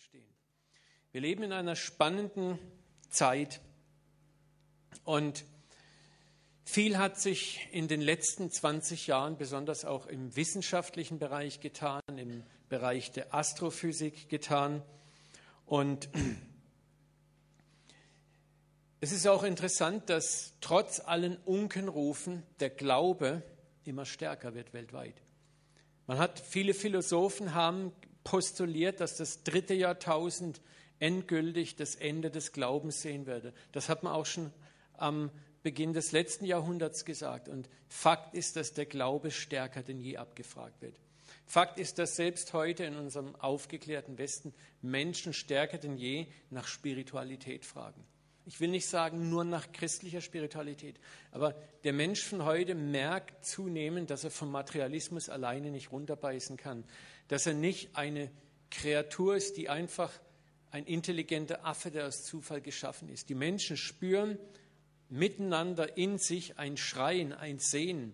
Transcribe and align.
stehen. 0.00 0.28
Wir 1.12 1.20
leben 1.20 1.42
in 1.42 1.52
einer 1.52 1.76
spannenden 1.76 2.58
Zeit 3.10 3.60
und 5.04 5.44
viel 6.64 6.98
hat 6.98 7.18
sich 7.18 7.66
in 7.72 7.88
den 7.88 8.00
letzten 8.00 8.50
20 8.50 9.06
Jahren, 9.06 9.38
besonders 9.38 9.84
auch 9.84 10.06
im 10.06 10.36
wissenschaftlichen 10.36 11.18
Bereich 11.18 11.60
getan, 11.60 12.02
im 12.14 12.44
Bereich 12.68 13.10
der 13.10 13.34
Astrophysik 13.34 14.28
getan. 14.28 14.82
Und 15.64 16.10
es 19.00 19.12
ist 19.12 19.26
auch 19.26 19.42
interessant, 19.42 20.10
dass 20.10 20.54
trotz 20.60 21.00
allen 21.00 21.38
Unkenrufen 21.38 22.42
der 22.60 22.70
Glaube 22.70 23.42
immer 23.84 24.04
stärker 24.04 24.54
wird 24.54 24.74
weltweit. 24.74 25.22
Man 26.06 26.18
hat 26.18 26.38
viele 26.38 26.74
Philosophen 26.74 27.54
haben 27.54 27.92
postuliert, 28.28 29.00
dass 29.00 29.16
das 29.16 29.42
dritte 29.42 29.72
Jahrtausend 29.72 30.60
endgültig 30.98 31.76
das 31.76 31.94
Ende 31.94 32.30
des 32.30 32.52
Glaubens 32.52 33.00
sehen 33.00 33.24
werde. 33.24 33.54
Das 33.72 33.88
hat 33.88 34.02
man 34.02 34.12
auch 34.12 34.26
schon 34.26 34.52
am 34.98 35.30
Beginn 35.62 35.94
des 35.94 36.12
letzten 36.12 36.44
Jahrhunderts 36.44 37.06
gesagt. 37.06 37.48
Und 37.48 37.70
Fakt 37.88 38.34
ist, 38.34 38.56
dass 38.56 38.74
der 38.74 38.84
Glaube 38.84 39.30
stärker 39.30 39.82
denn 39.82 39.98
je 39.98 40.18
abgefragt 40.18 40.82
wird. 40.82 40.94
Fakt 41.46 41.78
ist, 41.78 41.98
dass 41.98 42.16
selbst 42.16 42.52
heute 42.52 42.84
in 42.84 42.96
unserem 42.96 43.34
aufgeklärten 43.36 44.18
Westen 44.18 44.52
Menschen 44.82 45.32
stärker 45.32 45.78
denn 45.78 45.96
je 45.96 46.26
nach 46.50 46.66
Spiritualität 46.66 47.64
fragen. 47.64 48.04
Ich 48.44 48.60
will 48.60 48.68
nicht 48.68 48.86
sagen 48.86 49.28
nur 49.28 49.44
nach 49.44 49.72
christlicher 49.72 50.22
Spiritualität, 50.22 50.98
aber 51.32 51.54
der 51.84 51.92
Mensch 51.92 52.22
von 52.24 52.46
heute 52.46 52.74
merkt 52.74 53.44
zunehmend, 53.44 54.08
dass 54.10 54.24
er 54.24 54.30
vom 54.30 54.50
Materialismus 54.50 55.28
alleine 55.28 55.70
nicht 55.70 55.92
runterbeißen 55.92 56.56
kann, 56.56 56.84
dass 57.28 57.46
er 57.46 57.54
nicht 57.54 57.96
eine 57.96 58.30
Kreatur 58.70 59.36
ist, 59.36 59.56
die 59.56 59.68
einfach 59.68 60.12
ein 60.70 60.84
intelligenter 60.84 61.64
Affe, 61.64 61.90
der 61.90 62.06
aus 62.06 62.24
Zufall 62.24 62.60
geschaffen 62.60 63.08
ist. 63.08 63.28
Die 63.28 63.34
Menschen 63.34 63.76
spüren 63.76 64.38
miteinander 65.08 65.96
in 65.96 66.18
sich 66.18 66.58
ein 66.58 66.76
Schreien, 66.76 67.32
ein 67.32 67.58
Sehen. 67.58 68.12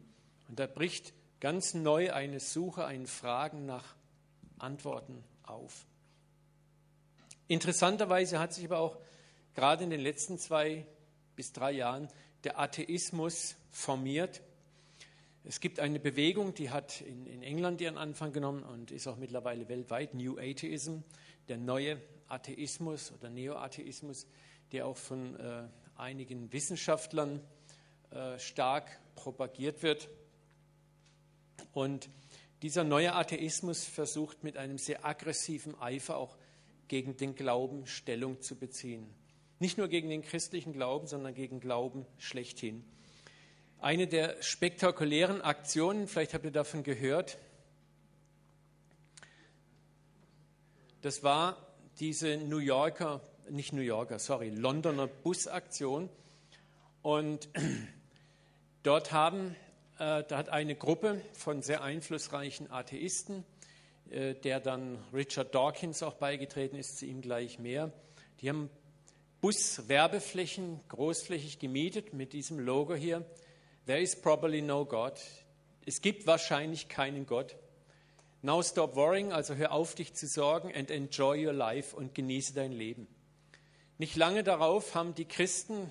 Und 0.49 0.61
da 0.61 0.67
bricht 0.67 1.13
ganz 1.41 1.75
neu 1.75 2.13
eine 2.13 2.41
Suche, 2.41 2.85
ein 2.85 3.07
Fragen 3.07 3.67
nach 3.67 3.97
Antworten 4.59 5.25
auf. 5.43 5.87
Interessanterweise 7.49 8.39
hat 8.39 8.55
sich 8.55 8.65
aber 8.65 8.79
auch 8.79 8.97
gerade 9.55 9.85
in 9.85 9.91
den 9.91 10.01
letzten 10.01 10.39
zwei 10.39 10.87
bis 11.37 11.53
drei 11.53 11.73
Jahren 11.73 12.09
der 12.45 12.59
Atheismus 12.59 13.57
formiert. 13.71 14.43
Es 15.47 15.61
gibt 15.61 15.79
eine 15.79 16.01
Bewegung, 16.01 16.55
die 16.55 16.71
hat 16.71 17.03
in, 17.03 17.27
in, 17.27 17.43
England 17.43 17.83
ihren 17.83 17.99
Anfang 17.99 18.33
genommen 18.33 18.63
und 18.63 18.91
ist 18.91 19.07
auch 19.07 19.19
mittlerweile 19.19 19.69
weltweit, 19.69 20.15
New 20.15 20.39
Atheism, 20.39 21.01
der 21.49 21.59
neue 21.59 22.01
Atheismus 22.29 23.13
oder 23.13 23.29
Neoatheismus, 23.29 24.27
der 24.73 24.87
auch 24.87 24.97
von 24.97 25.39
äh, 25.39 25.69
einigen 25.97 26.51
Wissenschaftlern 26.51 27.43
äh, 28.11 28.39
stark 28.39 28.99
propagiert 29.17 29.83
wird. 29.83 30.09
Und 31.75 32.09
dieser 32.63 32.83
neue 32.83 33.15
Atheismus 33.15 33.85
versucht 33.85 34.45
mit 34.45 34.57
einem 34.57 34.79
sehr 34.79 35.05
aggressiven 35.05 35.79
Eifer 35.79 36.17
auch 36.17 36.39
gegen 36.89 37.19
den 37.19 37.35
Glauben 37.35 37.87
Stellung 37.87 38.41
zu 38.41 38.57
beziehen. 38.57 39.07
Nicht 39.59 39.77
nur 39.77 39.89
gegen 39.89 40.09
den 40.09 40.23
christlichen 40.23 40.73
Glauben, 40.73 41.07
sondern 41.07 41.35
gegen 41.35 41.61
Glauben 41.61 42.07
schlechthin. 42.17 42.83
Eine 43.85 44.07
der 44.07 44.43
spektakulären 44.43 45.43
Aktionen, 45.43 46.09
vielleicht 46.09 46.33
habt 46.33 46.47
ihr 46.47 46.51
davon 46.51 46.85
gehört, 46.85 47.37
das 51.03 51.23
war 51.23 51.59
diese 52.01 52.39
New 52.39 52.61
Yorker, 52.61 53.21
nicht 53.51 53.75
New 53.75 53.83
Yorker, 53.83 54.19
sorry, 54.19 54.49
Londoner 54.49 55.07
Busaktion. 55.07 56.09
Und 57.03 57.51
dort 58.85 59.13
haben, 59.13 59.55
äh, 59.99 60.25
da 60.25 60.39
hat 60.39 60.49
eine 60.49 60.77
Gruppe 60.77 61.21
von 61.35 61.61
sehr 61.61 61.83
einflussreichen 61.83 62.71
Atheisten, 62.71 63.45
äh, 64.11 64.33
der 64.33 64.61
dann 64.61 64.97
Richard 65.13 65.55
Dawkins 65.55 66.03
auch 66.03 66.15
beigetreten 66.15 66.77
ist, 66.77 66.97
zu 66.97 67.05
ihm 67.05 67.21
gleich 67.21 67.59
mehr, 67.59 67.93
die 68.41 68.49
haben 68.49 68.71
Buswerbeflächen 69.43 70.81
großflächig 70.89 71.59
gemietet 71.59 72.15
mit 72.15 72.33
diesem 72.33 72.59
Logo 72.59 72.95
hier. 72.95 73.27
There 73.87 74.01
is 74.01 74.17
probably 74.17 74.63
no 74.63 74.85
God. 74.85 75.13
Es 75.85 76.01
gibt 76.01 76.27
wahrscheinlich 76.27 76.89
keinen 76.89 77.27
Gott. 77.27 77.57
Now 78.41 78.63
stop 78.63 78.97
worrying, 78.97 79.33
also 79.33 79.55
hör 79.55 79.73
auf, 79.73 79.95
dich 79.95 80.15
zu 80.15 80.27
sorgen 80.27 80.73
and 80.75 80.91
enjoy 80.91 81.47
your 81.47 81.53
life 81.53 81.95
und 81.95 82.15
genieße 82.15 82.55
dein 82.55 82.73
Leben. 82.73 83.07
Nicht 83.99 84.17
lange 84.17 84.43
darauf 84.43 84.95
haben 84.95 85.15
die 85.15 85.25
Christen 85.25 85.91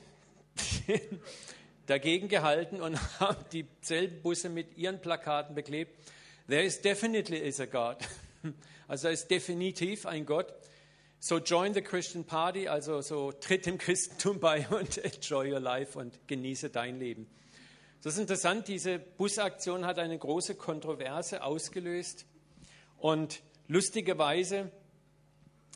dagegen 1.85 2.27
gehalten 2.27 2.81
und 2.81 2.95
haben 3.19 3.43
dieselben 3.51 4.21
Busse 4.21 4.49
mit 4.49 4.77
ihren 4.77 4.99
Plakaten 4.99 5.55
beklebt. 5.55 5.95
There 6.47 6.63
is 6.63 6.81
definitely 6.81 7.37
is 7.37 7.59
a 7.59 7.65
God. 7.65 7.97
Also 8.85 9.07
da 9.07 9.13
ist 9.13 9.31
definitiv 9.31 10.05
ein 10.05 10.25
Gott. 10.25 10.53
So 11.17 11.37
join 11.37 11.73
the 11.73 11.81
Christian 11.81 12.25
Party, 12.25 12.67
also 12.67 13.01
so 13.01 13.31
tritt 13.31 13.65
dem 13.65 13.77
Christentum 13.77 14.41
bei 14.41 14.67
und 14.67 14.97
enjoy 14.97 15.53
your 15.53 15.61
life 15.61 15.97
und 15.97 16.27
genieße 16.27 16.69
dein 16.69 16.99
Leben. 16.99 17.27
Das 18.03 18.15
ist 18.15 18.19
interessant, 18.19 18.67
diese 18.67 18.99
Busaktion 18.99 19.85
hat 19.85 19.97
eine 19.97 20.19
große 20.19 20.55
Kontroverse 20.55 21.41
ausgelöst 21.41 22.25
und 22.97 23.41
lustigerweise 23.69 24.69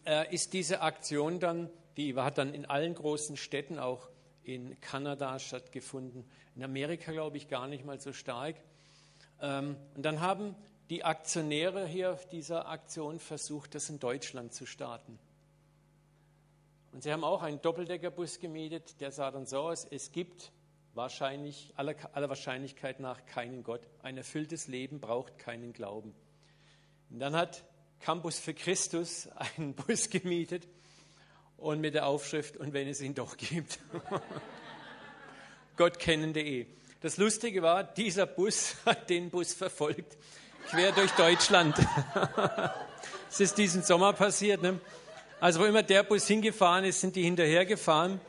äh, 0.06 0.36
ist 0.36 0.52
diese 0.52 0.82
Aktion 0.82 1.40
dann, 1.40 1.70
die 1.96 2.14
hat 2.18 2.38
dann 2.38 2.54
in 2.54 2.66
allen 2.66 2.96
großen 2.96 3.38
Städten, 3.38 3.80
auch 3.80 4.10
in 4.44 4.78
Kanada 4.82 5.40
stattgefunden, 5.40 6.30
in 6.54 6.66
Amerika 6.66 7.14
glaube 7.14 7.38
ich 7.38 7.48
gar 7.48 7.70
nicht 7.70 7.86
mal 7.86 8.02
so 8.02 8.12
stark. 8.12 8.58
Ähm, 9.42 9.78
und 9.96 10.04
dann 10.04 10.20
haben 10.20 10.54
die 10.90 11.06
Aktionäre 11.06 11.88
hier 11.88 12.20
dieser 12.34 12.68
Aktion 12.68 13.20
versucht, 13.20 13.74
das 13.74 13.90
in 13.90 14.00
Deutschland 14.00 14.54
zu 14.54 14.66
starten. 14.66 15.18
Und 16.92 17.04
sie 17.04 17.14
haben 17.14 17.24
auch 17.24 17.42
einen 17.42 17.62
Doppeldeckerbus 17.62 18.42
gemietet, 18.42 19.00
der 19.00 19.14
sah 19.14 19.32
dann 19.32 19.46
so 19.46 19.60
aus, 19.60 19.88
es 19.90 20.12
gibt 20.12 20.52
wahrscheinlich, 20.98 21.72
aller, 21.78 21.96
aller 22.14 22.28
Wahrscheinlichkeit 22.28 23.00
nach 23.00 23.26
keinen 23.26 23.64
Gott. 23.64 23.82
Ein 24.02 24.18
erfülltes 24.18 24.68
Leben 24.68 25.00
braucht 25.00 25.38
keinen 25.38 25.72
Glauben. 25.72 26.14
Und 27.10 27.20
dann 27.20 27.36
hat 27.36 27.64
Campus 28.02 28.40
für 28.40 28.54
Christus 28.54 29.30
einen 29.58 29.76
Bus 29.76 30.10
gemietet 30.10 30.68
und 31.56 31.80
mit 31.80 31.94
der 31.94 32.06
Aufschrift, 32.06 32.58
und 32.58 32.74
wenn 32.74 32.88
es 32.88 33.00
ihn 33.00 33.16
doch 33.16 33.38
gibt. 33.38 33.80
Gottkennende.de. 35.78 36.66
Das 37.02 37.18
Lustige 37.18 37.62
war, 37.62 37.84
dieser 37.84 38.26
Bus 38.26 38.76
hat 38.86 39.10
den 39.10 39.30
Bus 39.30 39.54
verfolgt, 39.54 40.18
quer 40.70 40.92
durch 40.92 41.12
Deutschland. 41.12 41.78
Es 43.30 43.40
ist 43.40 43.58
diesen 43.58 43.84
Sommer 43.84 44.14
passiert. 44.14 44.64
Ne? 44.64 44.80
Also 45.40 45.60
wo 45.60 45.66
immer 45.66 45.84
der 45.84 46.04
Bus 46.04 46.26
hingefahren 46.28 46.84
ist, 46.86 47.02
sind 47.02 47.16
die 47.16 47.24
hinterhergefahren. 47.24 48.20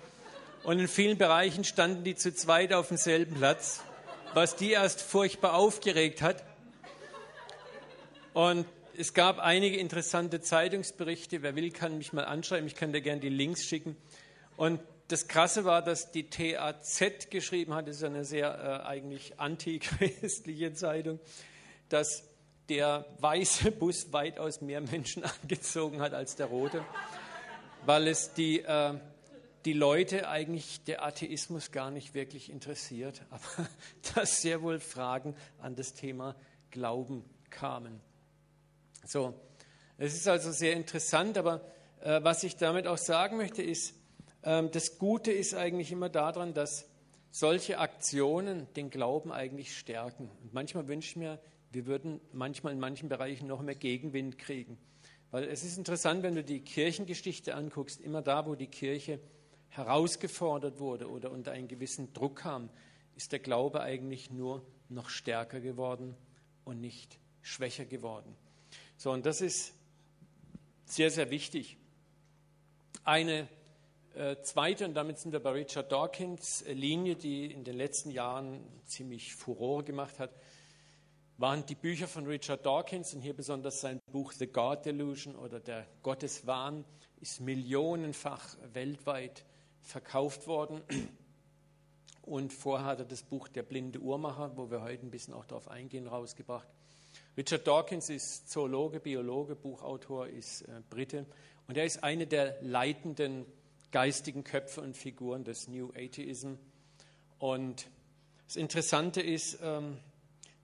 Und 0.68 0.80
in 0.80 0.86
vielen 0.86 1.16
Bereichen 1.16 1.64
standen 1.64 2.04
die 2.04 2.14
zu 2.14 2.34
zweit 2.34 2.74
auf 2.74 2.88
demselben 2.88 3.36
Platz, 3.36 3.80
was 4.34 4.54
die 4.54 4.72
erst 4.72 5.00
furchtbar 5.00 5.54
aufgeregt 5.54 6.20
hat. 6.20 6.44
Und 8.34 8.66
es 8.94 9.14
gab 9.14 9.38
einige 9.38 9.78
interessante 9.78 10.42
Zeitungsberichte. 10.42 11.40
Wer 11.40 11.56
will, 11.56 11.70
kann 11.70 11.96
mich 11.96 12.12
mal 12.12 12.26
anschreiben. 12.26 12.66
Ich 12.66 12.74
kann 12.74 12.92
dir 12.92 13.00
gerne 13.00 13.22
die 13.22 13.30
Links 13.30 13.64
schicken. 13.64 13.96
Und 14.58 14.78
das 15.08 15.26
Krasse 15.26 15.64
war, 15.64 15.80
dass 15.80 16.12
die 16.12 16.28
TAZ 16.28 17.30
geschrieben 17.30 17.72
hat, 17.72 17.88
das 17.88 17.96
ist 17.96 18.04
eine 18.04 18.26
sehr 18.26 18.82
äh, 18.84 18.86
eigentlich 18.86 19.40
antichristliche 19.40 20.74
Zeitung, 20.74 21.18
dass 21.88 22.24
der 22.68 23.06
weiße 23.20 23.70
Bus 23.72 24.12
weitaus 24.12 24.60
mehr 24.60 24.82
Menschen 24.82 25.24
angezogen 25.42 26.02
hat 26.02 26.12
als 26.12 26.36
der 26.36 26.44
rote, 26.44 26.84
weil 27.86 28.06
es 28.06 28.34
die, 28.34 28.60
äh, 28.60 28.92
die 29.64 29.72
Leute 29.72 30.28
eigentlich 30.28 30.82
der 30.84 31.04
Atheismus 31.04 31.72
gar 31.72 31.90
nicht 31.90 32.14
wirklich 32.14 32.50
interessiert, 32.50 33.22
aber 33.30 33.68
dass 34.14 34.40
sehr 34.40 34.62
wohl 34.62 34.80
Fragen 34.80 35.34
an 35.58 35.74
das 35.74 35.94
Thema 35.94 36.36
Glauben 36.70 37.24
kamen. 37.50 38.00
So, 39.04 39.34
es 39.96 40.14
ist 40.14 40.28
also 40.28 40.52
sehr 40.52 40.74
interessant, 40.74 41.38
aber 41.38 41.62
äh, 42.00 42.22
was 42.22 42.42
ich 42.44 42.56
damit 42.56 42.86
auch 42.86 42.98
sagen 42.98 43.36
möchte, 43.36 43.62
ist, 43.62 43.94
äh, 44.42 44.68
das 44.68 44.98
Gute 44.98 45.32
ist 45.32 45.54
eigentlich 45.54 45.90
immer 45.92 46.08
daran, 46.08 46.54
dass 46.54 46.86
solche 47.30 47.78
Aktionen 47.78 48.66
den 48.74 48.90
Glauben 48.90 49.32
eigentlich 49.32 49.76
stärken. 49.76 50.30
Und 50.42 50.54
manchmal 50.54 50.88
wünsche 50.88 51.10
ich 51.10 51.16
mir, 51.16 51.40
wir 51.70 51.86
würden 51.86 52.20
manchmal 52.32 52.72
in 52.72 52.80
manchen 52.80 53.08
Bereichen 53.08 53.46
noch 53.46 53.62
mehr 53.62 53.74
Gegenwind 53.74 54.38
kriegen. 54.38 54.78
Weil 55.30 55.44
es 55.44 55.62
ist 55.62 55.76
interessant, 55.76 56.22
wenn 56.22 56.34
du 56.34 56.42
die 56.42 56.60
Kirchengeschichte 56.60 57.54
anguckst, 57.54 58.00
immer 58.00 58.22
da, 58.22 58.46
wo 58.46 58.54
die 58.54 58.68
Kirche 58.68 59.20
herausgefordert 59.70 60.80
wurde 60.80 61.10
oder 61.10 61.30
unter 61.30 61.52
einen 61.52 61.68
gewissen 61.68 62.12
Druck 62.12 62.36
kam, 62.36 62.70
ist 63.16 63.32
der 63.32 63.38
Glaube 63.38 63.80
eigentlich 63.80 64.30
nur 64.30 64.64
noch 64.88 65.08
stärker 65.08 65.60
geworden 65.60 66.16
und 66.64 66.80
nicht 66.80 67.18
schwächer 67.42 67.84
geworden. 67.84 68.34
So, 68.96 69.12
und 69.12 69.26
das 69.26 69.40
ist 69.40 69.74
sehr, 70.84 71.10
sehr 71.10 71.30
wichtig. 71.30 71.76
Eine 73.04 73.48
äh, 74.14 74.36
zweite, 74.42 74.84
und 74.84 74.94
damit 74.94 75.18
sind 75.18 75.32
wir 75.32 75.40
bei 75.40 75.50
Richard 75.50 75.92
Dawkins, 75.92 76.62
äh, 76.62 76.72
Linie, 76.72 77.16
die 77.16 77.52
in 77.52 77.64
den 77.64 77.76
letzten 77.76 78.10
Jahren 78.10 78.60
ziemlich 78.86 79.34
Furore 79.34 79.84
gemacht 79.84 80.18
hat, 80.18 80.30
waren 81.36 81.64
die 81.66 81.76
Bücher 81.76 82.08
von 82.08 82.26
Richard 82.26 82.66
Dawkins 82.66 83.14
und 83.14 83.20
hier 83.20 83.34
besonders 83.34 83.80
sein 83.80 84.00
Buch 84.10 84.32
The 84.32 84.48
God 84.48 84.84
Delusion 84.84 85.36
oder 85.36 85.60
der 85.60 85.86
Gotteswahn 86.02 86.84
ist 87.20 87.40
millionenfach 87.40 88.56
weltweit 88.72 89.44
verkauft 89.88 90.46
worden. 90.46 90.82
Und 92.22 92.52
vorher 92.52 92.86
hat 92.86 92.98
er 92.98 93.06
das 93.06 93.22
Buch 93.22 93.48
Der 93.48 93.62
blinde 93.62 94.00
Uhrmacher, 94.00 94.52
wo 94.56 94.70
wir 94.70 94.82
heute 94.82 95.06
ein 95.06 95.10
bisschen 95.10 95.32
auch 95.32 95.46
darauf 95.46 95.68
eingehen, 95.68 96.06
rausgebracht. 96.06 96.68
Richard 97.38 97.66
Dawkins 97.66 98.10
ist 98.10 98.50
Zoologe, 98.50 99.00
Biologe, 99.00 99.56
Buchautor, 99.56 100.26
ist 100.26 100.62
äh, 100.62 100.82
Brite 100.90 101.24
und 101.66 101.78
er 101.78 101.86
ist 101.86 102.04
eine 102.04 102.26
der 102.26 102.60
leitenden 102.62 103.46
geistigen 103.90 104.44
Köpfe 104.44 104.82
und 104.82 104.96
Figuren 104.96 105.44
des 105.44 105.68
New 105.68 105.90
Atheism. 105.96 106.54
Und 107.38 107.88
das 108.46 108.56
Interessante 108.56 109.22
ist, 109.22 109.58
ähm, 109.62 109.98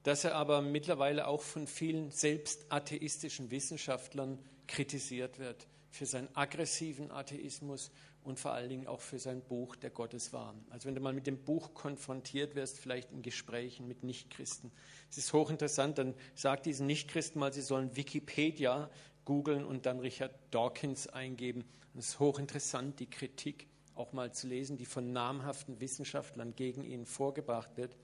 dass 0.04 0.24
er 0.24 0.36
aber 0.36 0.62
mittlerweile 0.62 1.26
auch 1.26 1.42
von 1.42 1.66
vielen 1.66 2.10
selbst 2.10 2.66
atheistischen 2.68 3.50
Wissenschaftlern 3.50 4.38
kritisiert 4.66 5.38
wird 5.38 5.66
für 5.90 6.06
seinen 6.06 6.28
aggressiven 6.34 7.10
Atheismus 7.10 7.90
und 8.22 8.38
vor 8.38 8.52
allen 8.52 8.68
Dingen 8.68 8.86
auch 8.86 9.00
für 9.00 9.18
sein 9.18 9.42
Buch 9.42 9.76
Der 9.76 9.90
Gotteswahn. 9.90 10.64
Also 10.70 10.86
wenn 10.88 10.94
du 10.94 11.00
mal 11.00 11.12
mit 11.12 11.26
dem 11.26 11.38
Buch 11.38 11.72
konfrontiert 11.74 12.54
wirst, 12.54 12.78
vielleicht 12.78 13.12
in 13.12 13.22
Gesprächen 13.22 13.86
mit 13.86 14.02
Nichtchristen, 14.02 14.72
es 15.10 15.18
ist 15.18 15.32
hochinteressant, 15.32 15.98
dann 15.98 16.14
sagt 16.34 16.66
diesen 16.66 16.86
Nichtchristen 16.86 17.38
mal, 17.38 17.52
sie 17.52 17.62
sollen 17.62 17.96
Wikipedia 17.96 18.90
googeln 19.24 19.64
und 19.64 19.86
dann 19.86 20.00
Richard 20.00 20.34
Dawkins 20.50 21.06
eingeben. 21.06 21.64
es 21.96 22.08
ist 22.08 22.20
hochinteressant, 22.20 23.00
die 23.00 23.08
Kritik 23.08 23.68
auch 23.94 24.12
mal 24.12 24.32
zu 24.32 24.48
lesen, 24.48 24.76
die 24.76 24.86
von 24.86 25.12
namhaften 25.12 25.80
Wissenschaftlern 25.80 26.54
gegen 26.56 26.82
ihn 26.82 27.06
vorgebracht 27.06 27.76
wird, 27.76 27.96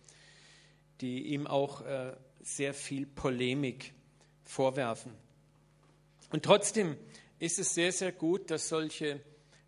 die 1.01 1.29
ihm 1.29 1.47
auch 1.47 1.81
äh, 1.83 2.13
sehr 2.43 2.75
viel 2.75 3.07
Polemik 3.07 3.93
vorwerfen. 4.45 5.13
Und 6.31 6.45
trotzdem 6.45 6.97
ist 7.39 7.59
es 7.59 7.75
sehr, 7.75 7.93
sehr 7.93 8.13
gut, 8.13 8.51
dass 8.51 8.69
solche 8.69 9.21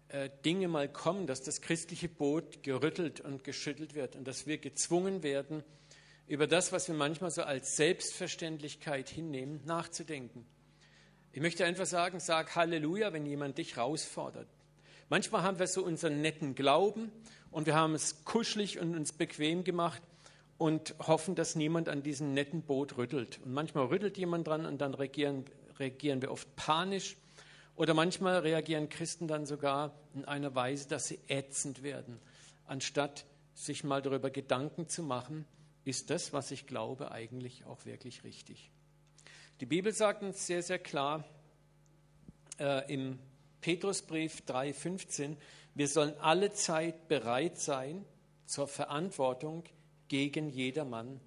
äh, 0.09 0.29
Dinge 0.45 0.69
mal 0.69 0.89
kommen, 0.89 1.27
dass 1.27 1.43
das 1.43 1.61
christliche 1.61 2.09
Boot 2.09 2.63
gerüttelt 2.63 3.21
und 3.21 3.45
geschüttelt 3.45 3.95
wird 3.95 4.17
und 4.17 4.27
dass 4.29 4.47
wir 4.47 4.59
gezwungen 4.59 5.23
werden, 5.23 5.65
über 6.27 6.47
das, 6.47 6.73
was 6.73 6.89
wir 6.89 6.95
manchmal 6.95 7.31
so 7.31 7.43
als 7.43 7.77
Selbstverständlichkeit 7.77 9.09
hinnehmen, 9.09 9.61
nachzudenken. 9.65 10.47
Ich 11.33 11.41
möchte 11.41 11.65
einfach 11.65 11.87
sagen, 11.87 12.21
sag 12.21 12.55
Halleluja, 12.55 13.13
wenn 13.13 13.27
jemand 13.27 13.59
dich 13.59 13.77
herausfordert. 13.77 14.49
Manchmal 15.09 15.43
haben 15.43 15.59
wir 15.59 15.67
so 15.67 15.85
unseren 15.85 16.21
netten 16.21 16.55
Glauben 16.55 17.11
und 17.51 17.67
wir 17.67 17.75
haben 17.75 17.95
es 17.95 18.25
kuschelig 18.25 18.79
und 18.79 18.95
uns 18.95 19.13
bequem 19.13 19.65
gemacht 19.65 20.03
und 20.63 20.95
hoffen, 21.01 21.35
dass 21.35 21.57
niemand 21.57 21.89
an 21.89 22.05
diesem 22.05 22.35
netten 22.35 22.63
Boot 22.63 22.97
rüttelt. 22.97 23.41
Und 23.45 23.53
manchmal 23.53 23.87
rüttelt 23.87 24.17
jemand 24.17 24.47
dran 24.47 24.65
und 24.65 24.81
dann 24.81 24.95
reagieren, 24.95 25.45
reagieren 25.81 26.23
wir 26.23 26.31
oft 26.31 26.55
panisch. 26.55 27.17
Oder 27.75 27.95
manchmal 27.95 28.39
reagieren 28.39 28.89
Christen 28.89 29.27
dann 29.27 29.45
sogar 29.45 29.93
in 30.15 30.25
einer 30.25 30.55
Weise, 30.55 30.87
dass 30.87 31.09
sie 31.09 31.19
ätzend 31.27 31.83
werden, 31.83 32.21
anstatt 32.65 33.25
sich 33.55 33.83
mal 33.83 34.03
darüber 34.03 34.31
Gedanken 34.31 34.89
zu 34.89 35.03
machen, 35.03 35.47
ist 35.85 36.11
das, 36.11 36.33
was 36.33 36.53
ich 36.53 36.69
glaube, 36.69 37.11
eigentlich 37.11 37.65
auch 37.65 37.85
wirklich 37.85 38.23
richtig. 38.23 38.71
Die 39.59 39.67
Bibel 39.67 39.93
sagt 39.93 40.23
uns 40.23 40.47
sehr, 40.47 40.63
sehr 40.63 40.79
klar 40.79 41.25
äh, 42.61 42.89
im 42.93 43.19
Petrusbrief 43.63 44.45
3,15, 44.47 45.35
wir 45.75 45.89
sollen 45.89 46.15
alle 46.21 46.53
Zeit 46.53 47.09
bereit 47.09 47.59
sein 47.59 48.05
zur 48.47 48.69
Verantwortung 48.69 49.65
gegen 50.13 50.51
jedermann, 50.51 51.23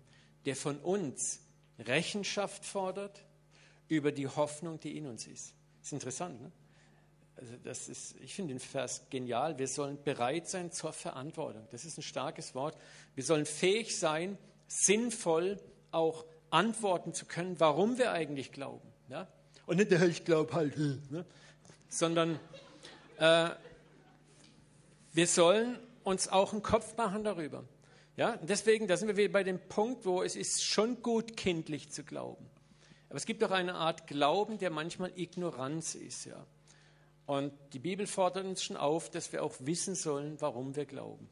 der 0.46 0.56
von 0.56 0.78
uns 0.78 1.40
Rechenschaft 1.80 2.64
fordert 2.64 3.26
über 3.88 4.12
die 4.12 4.28
Hoffnung, 4.28 4.80
die 4.80 4.96
in 4.96 5.08
uns 5.08 5.26
ist. 5.26 5.56
Das 5.80 5.88
ist 5.88 5.94
interessant, 5.94 6.40
ne? 6.40 6.52
Also 7.36 7.54
das 7.64 7.90
ist, 7.90 8.16
ich 8.22 8.36
finde 8.36 8.54
den 8.54 8.60
Vers 8.60 9.08
genial. 9.10 9.58
Wir 9.58 9.68
sollen 9.68 9.98
bereit 10.04 10.48
sein 10.48 10.72
zur 10.72 10.94
Verantwortung. 10.94 11.68
Das 11.72 11.84
ist 11.84 11.98
ein 11.98 12.04
starkes 12.04 12.54
Wort. 12.54 12.78
Wir 13.16 13.24
sollen 13.24 13.48
fähig 13.48 13.98
sein, 13.98 14.38
sinnvoll 14.68 15.60
auch 15.90 16.24
antworten 16.52 17.16
zu 17.16 17.26
können, 17.26 17.60
warum 17.60 17.98
wir 17.98 18.12
eigentlich 18.12 18.52
glauben. 18.52 18.88
Ja? 19.10 19.28
Und 19.66 19.78
nicht, 19.78 19.92
ich 19.92 20.26
glaube 20.26 20.54
halt, 20.54 20.78
ne? 20.78 21.26
sondern 21.90 22.40
äh, 23.18 23.50
wir 25.12 25.26
sollen 25.26 25.80
uns 26.04 26.28
auch 26.28 26.54
einen 26.54 26.62
Kopf 26.62 26.96
machen 26.98 27.24
darüber. 27.24 27.64
Ja? 28.18 28.34
Und 28.34 28.50
deswegen, 28.50 28.88
da 28.88 28.98
sind 28.98 29.08
wir 29.08 29.18
wieder 29.18 29.34
bei 29.34 29.44
dem 29.44 29.60
Punkt, 29.60 30.06
wo 30.06 30.24
es 30.24 30.36
ist 30.36 30.64
schon 30.64 31.02
gut, 31.02 31.36
kindlich 31.38 31.92
zu 31.92 32.04
glauben. 32.04 32.46
Aber 33.10 33.18
es 33.18 33.26
gibt 33.26 33.44
auch 33.44 33.52
eine 33.52 33.76
Art 33.76 34.08
Glauben, 34.08 34.58
der 34.58 34.72
manchmal 34.72 35.12
Ignoranz 35.16 35.96
ist. 35.96 36.26
Ja? 36.26 36.46
Und 37.26 37.54
die 37.74 37.80
Bibel 37.80 38.08
fordert 38.08 38.46
uns 38.46 38.64
schon 38.64 38.78
auf, 38.78 39.10
dass 39.10 39.32
wir 39.32 39.44
auch 39.44 39.56
wissen 39.60 39.96
sollen, 39.96 40.40
warum 40.40 40.76
wir 40.76 40.86
glauben. 40.86 41.30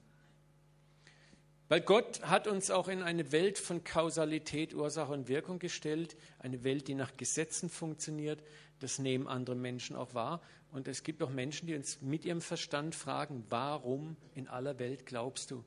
Weil 1.70 1.82
Gott 1.82 2.22
hat 2.24 2.48
uns 2.48 2.70
auch 2.72 2.88
in 2.88 3.02
eine 3.02 3.32
Welt 3.32 3.58
von 3.58 3.84
Kausalität, 3.84 4.76
Ursache 4.76 5.12
und 5.12 5.28
Wirkung 5.28 5.60
gestellt, 5.60 6.16
eine 6.40 6.64
Welt, 6.64 6.88
die 6.88 6.94
nach 6.94 7.18
Gesetzen 7.18 7.70
funktioniert. 7.70 8.44
Das 8.80 9.00
nehmen 9.00 9.28
andere 9.28 9.56
Menschen 9.56 9.96
auch 9.96 10.14
wahr. 10.14 10.42
Und 10.72 10.88
es 10.88 11.04
gibt 11.04 11.24
auch 11.24 11.30
Menschen, 11.30 11.68
die 11.68 11.76
uns 11.76 12.02
mit 12.02 12.26
ihrem 12.26 12.42
Verstand 12.42 12.96
fragen, 12.96 13.46
warum 13.50 14.18
in 14.36 14.48
aller 14.48 14.78
Welt 14.78 15.06
glaubst 15.06 15.52
du? 15.52 15.64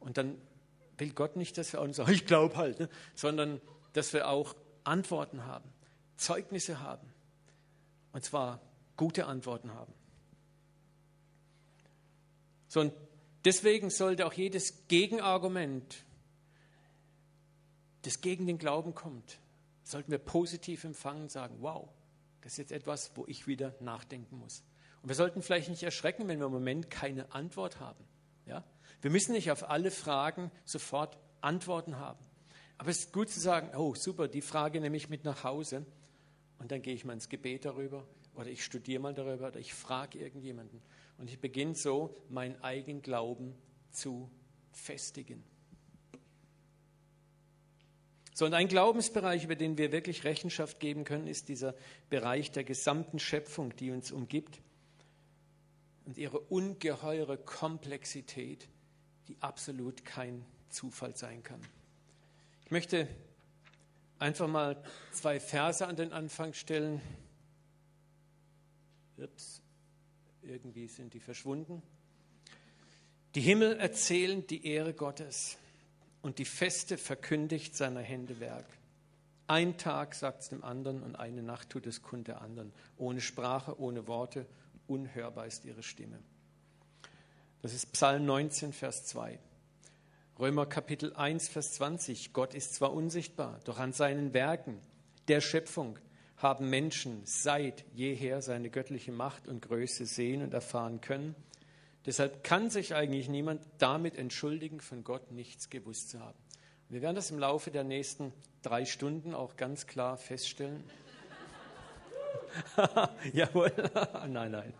Und 0.00 0.18
dann 0.18 0.40
will 0.96 1.12
Gott 1.12 1.36
nicht, 1.36 1.58
dass 1.58 1.72
wir 1.72 1.80
auch 1.80 1.92
sagen, 1.92 2.12
ich 2.12 2.26
glaube 2.26 2.56
halt, 2.56 2.80
ne? 2.80 2.88
sondern 3.14 3.60
dass 3.92 4.12
wir 4.12 4.28
auch 4.28 4.54
Antworten 4.84 5.44
haben, 5.44 5.68
Zeugnisse 6.16 6.80
haben. 6.80 7.06
Und 8.12 8.24
zwar 8.24 8.60
gute 8.96 9.26
Antworten 9.26 9.72
haben. 9.74 9.92
So, 12.68 12.80
und 12.80 12.92
Deswegen 13.44 13.90
sollte 13.90 14.26
auch 14.26 14.32
jedes 14.32 14.88
Gegenargument, 14.88 16.04
das 18.02 18.20
gegen 18.20 18.46
den 18.46 18.58
Glauben 18.58 18.94
kommt, 18.94 19.38
sollten 19.84 20.10
wir 20.10 20.18
positiv 20.18 20.84
empfangen 20.84 21.22
und 21.22 21.30
sagen, 21.30 21.56
wow, 21.60 21.88
das 22.42 22.52
ist 22.52 22.58
jetzt 22.58 22.72
etwas, 22.72 23.12
wo 23.14 23.24
ich 23.26 23.46
wieder 23.46 23.74
nachdenken 23.80 24.38
muss. 24.38 24.62
Und 25.02 25.08
wir 25.08 25.14
sollten 25.16 25.40
vielleicht 25.40 25.70
nicht 25.70 25.82
erschrecken, 25.82 26.28
wenn 26.28 26.40
wir 26.40 26.46
im 26.46 26.52
Moment 26.52 26.90
keine 26.90 27.32
Antwort 27.32 27.80
haben. 27.80 28.04
Ja? 28.44 28.64
Wir 29.00 29.10
müssen 29.10 29.32
nicht 29.32 29.50
auf 29.50 29.68
alle 29.68 29.90
Fragen 29.90 30.50
sofort 30.64 31.18
Antworten 31.40 31.98
haben. 31.98 32.18
Aber 32.78 32.90
es 32.90 33.00
ist 33.00 33.12
gut 33.12 33.28
zu 33.28 33.40
sagen, 33.40 33.76
oh 33.76 33.94
super, 33.94 34.28
die 34.28 34.40
Frage 34.40 34.80
nehme 34.80 34.96
ich 34.96 35.08
mit 35.08 35.24
nach 35.24 35.44
Hause 35.44 35.84
und 36.58 36.70
dann 36.70 36.82
gehe 36.82 36.94
ich 36.94 37.04
mal 37.04 37.12
ins 37.12 37.28
Gebet 37.28 37.64
darüber 37.64 38.06
oder 38.34 38.48
ich 38.48 38.64
studiere 38.64 39.00
mal 39.00 39.14
darüber 39.14 39.48
oder 39.48 39.58
ich 39.58 39.74
frage 39.74 40.18
irgendjemanden. 40.18 40.80
Und 41.18 41.28
ich 41.28 41.40
beginne 41.40 41.74
so, 41.74 42.16
meinen 42.28 42.60
eigenen 42.62 43.02
Glauben 43.02 43.54
zu 43.90 44.30
festigen. 44.70 45.42
So, 48.32 48.46
und 48.46 48.54
ein 48.54 48.68
Glaubensbereich, 48.68 49.42
über 49.42 49.56
den 49.56 49.76
wir 49.78 49.90
wirklich 49.90 50.22
Rechenschaft 50.22 50.78
geben 50.78 51.02
können, 51.02 51.26
ist 51.26 51.48
dieser 51.48 51.74
Bereich 52.08 52.52
der 52.52 52.62
gesamten 52.62 53.18
Schöpfung, 53.18 53.74
die 53.74 53.90
uns 53.90 54.12
umgibt 54.12 54.60
und 56.04 56.16
ihre 56.16 56.38
ungeheure 56.38 57.36
Komplexität, 57.36 58.68
die 59.28 59.36
absolut 59.40 60.04
kein 60.04 60.44
Zufall 60.70 61.16
sein 61.16 61.42
kann. 61.42 61.60
Ich 62.64 62.70
möchte 62.70 63.08
einfach 64.18 64.48
mal 64.48 64.82
zwei 65.12 65.38
Verse 65.38 65.86
an 65.86 65.96
den 65.96 66.12
Anfang 66.12 66.54
stellen. 66.54 67.00
Ups. 69.16 69.62
Irgendwie 70.42 70.88
sind 70.88 71.12
die 71.14 71.20
verschwunden. 71.20 71.82
Die 73.34 73.40
Himmel 73.40 73.76
erzählen 73.78 74.46
die 74.46 74.66
Ehre 74.66 74.94
Gottes 74.94 75.58
und 76.22 76.38
die 76.38 76.44
Feste 76.44 76.96
verkündigt 76.96 77.76
seiner 77.76 78.00
Hände 78.00 78.40
Werk. 78.40 78.66
Ein 79.46 79.76
Tag 79.78 80.14
sagt 80.14 80.42
es 80.42 80.48
dem 80.48 80.64
anderen 80.64 81.02
und 81.02 81.16
eine 81.16 81.42
Nacht 81.42 81.70
tut 81.70 81.86
es 81.86 82.02
kund 82.02 82.28
der 82.28 82.40
anderen. 82.40 82.72
Ohne 82.96 83.20
Sprache, 83.20 83.78
ohne 83.80 84.06
Worte, 84.06 84.46
unhörbar 84.86 85.46
ist 85.46 85.64
ihre 85.64 85.82
Stimme. 85.82 86.18
Das 87.60 87.74
ist 87.74 87.92
Psalm 87.92 88.24
19, 88.24 88.72
Vers 88.72 89.04
2. 89.06 89.36
Römer 90.38 90.66
Kapitel 90.66 91.12
1, 91.14 91.48
Vers 91.48 91.72
20. 91.72 92.32
Gott 92.32 92.54
ist 92.54 92.76
zwar 92.76 92.92
unsichtbar, 92.92 93.58
doch 93.64 93.80
an 93.80 93.92
seinen 93.92 94.32
Werken 94.32 94.80
der 95.26 95.40
Schöpfung 95.40 95.98
haben 96.36 96.70
Menschen 96.70 97.22
seit 97.24 97.84
jeher 97.94 98.42
seine 98.42 98.70
göttliche 98.70 99.10
Macht 99.10 99.48
und 99.48 99.60
Größe 99.60 100.06
sehen 100.06 100.42
und 100.42 100.54
erfahren 100.54 101.00
können. 101.00 101.34
Deshalb 102.06 102.44
kann 102.44 102.70
sich 102.70 102.94
eigentlich 102.94 103.28
niemand 103.28 103.60
damit 103.78 104.16
entschuldigen, 104.16 104.80
von 104.80 105.02
Gott 105.02 105.32
nichts 105.32 105.68
gewusst 105.68 106.10
zu 106.10 106.20
haben. 106.20 106.38
Wir 106.88 107.02
werden 107.02 107.16
das 107.16 107.32
im 107.32 107.40
Laufe 107.40 107.72
der 107.72 107.82
nächsten 107.82 108.32
drei 108.62 108.84
Stunden 108.84 109.34
auch 109.34 109.56
ganz 109.56 109.88
klar 109.88 110.16
feststellen. 110.16 110.84
Jawohl. 113.32 113.72
nein, 114.28 114.52
nein. 114.52 114.74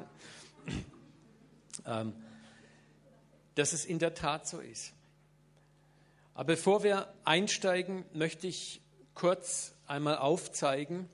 Ähm, 1.85 2.13
dass 3.59 3.73
es 3.73 3.85
in 3.85 3.99
der 3.99 4.15
Tat 4.15 4.47
so 4.47 4.61
ist. 4.61 4.93
Aber 6.35 6.45
bevor 6.45 6.85
wir 6.85 7.13
einsteigen, 7.25 8.05
möchte 8.13 8.47
ich 8.47 8.81
kurz 9.15 9.75
einmal 9.87 10.19
aufzeigen, 10.19 11.09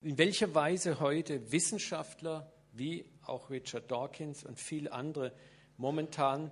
in 0.00 0.18
welcher 0.18 0.52
Weise 0.56 0.98
heute 0.98 1.52
Wissenschaftler 1.52 2.52
wie 2.72 3.04
auch 3.22 3.50
Richard 3.50 3.88
Dawkins 3.92 4.42
und 4.42 4.58
viele 4.58 4.92
andere 4.92 5.32
momentan 5.76 6.50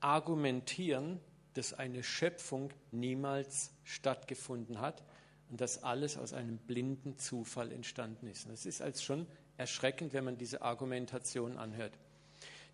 argumentieren, 0.00 1.20
dass 1.52 1.74
eine 1.74 2.02
Schöpfung 2.02 2.72
niemals 2.92 3.72
stattgefunden 3.84 4.80
hat 4.80 5.04
und 5.50 5.60
dass 5.60 5.82
alles 5.82 6.16
aus 6.16 6.32
einem 6.32 6.56
blinden 6.56 7.18
Zufall 7.18 7.70
entstanden 7.70 8.28
ist. 8.28 8.48
Das 8.48 8.64
ist 8.64 8.80
als 8.80 9.02
schon 9.02 9.26
erschreckend, 9.58 10.14
wenn 10.14 10.24
man 10.24 10.38
diese 10.38 10.62
Argumentation 10.62 11.58
anhört. 11.58 11.92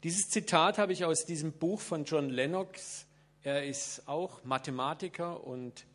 Dieses 0.03 0.29
Zitat 0.29 0.77
habe 0.77 0.93
ich 0.93 1.07
aus 1.07 1.25
diesem 1.25 1.53
Buch 1.53 1.81
von 1.81 2.05
John 2.05 2.29
Lennox. 2.29 3.07
Er 3.43 3.65
ist 3.65 4.07
auch 4.07 4.45
Mathematiker 4.45 5.43
und 5.43 5.87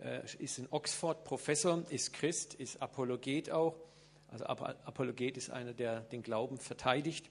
äh, 0.00 0.20
ist 0.38 0.58
in 0.58 0.68
Oxford 0.70 1.24
Professor, 1.24 1.82
ist 1.88 2.12
Christ, 2.12 2.52
ist 2.54 2.82
Apologet 2.82 3.50
auch. 3.50 3.74
Also 4.28 4.44
Apologet 4.44 5.38
ist 5.38 5.48
einer, 5.48 5.72
der 5.72 6.00
den 6.00 6.22
Glauben 6.22 6.58
verteidigt. 6.58 7.30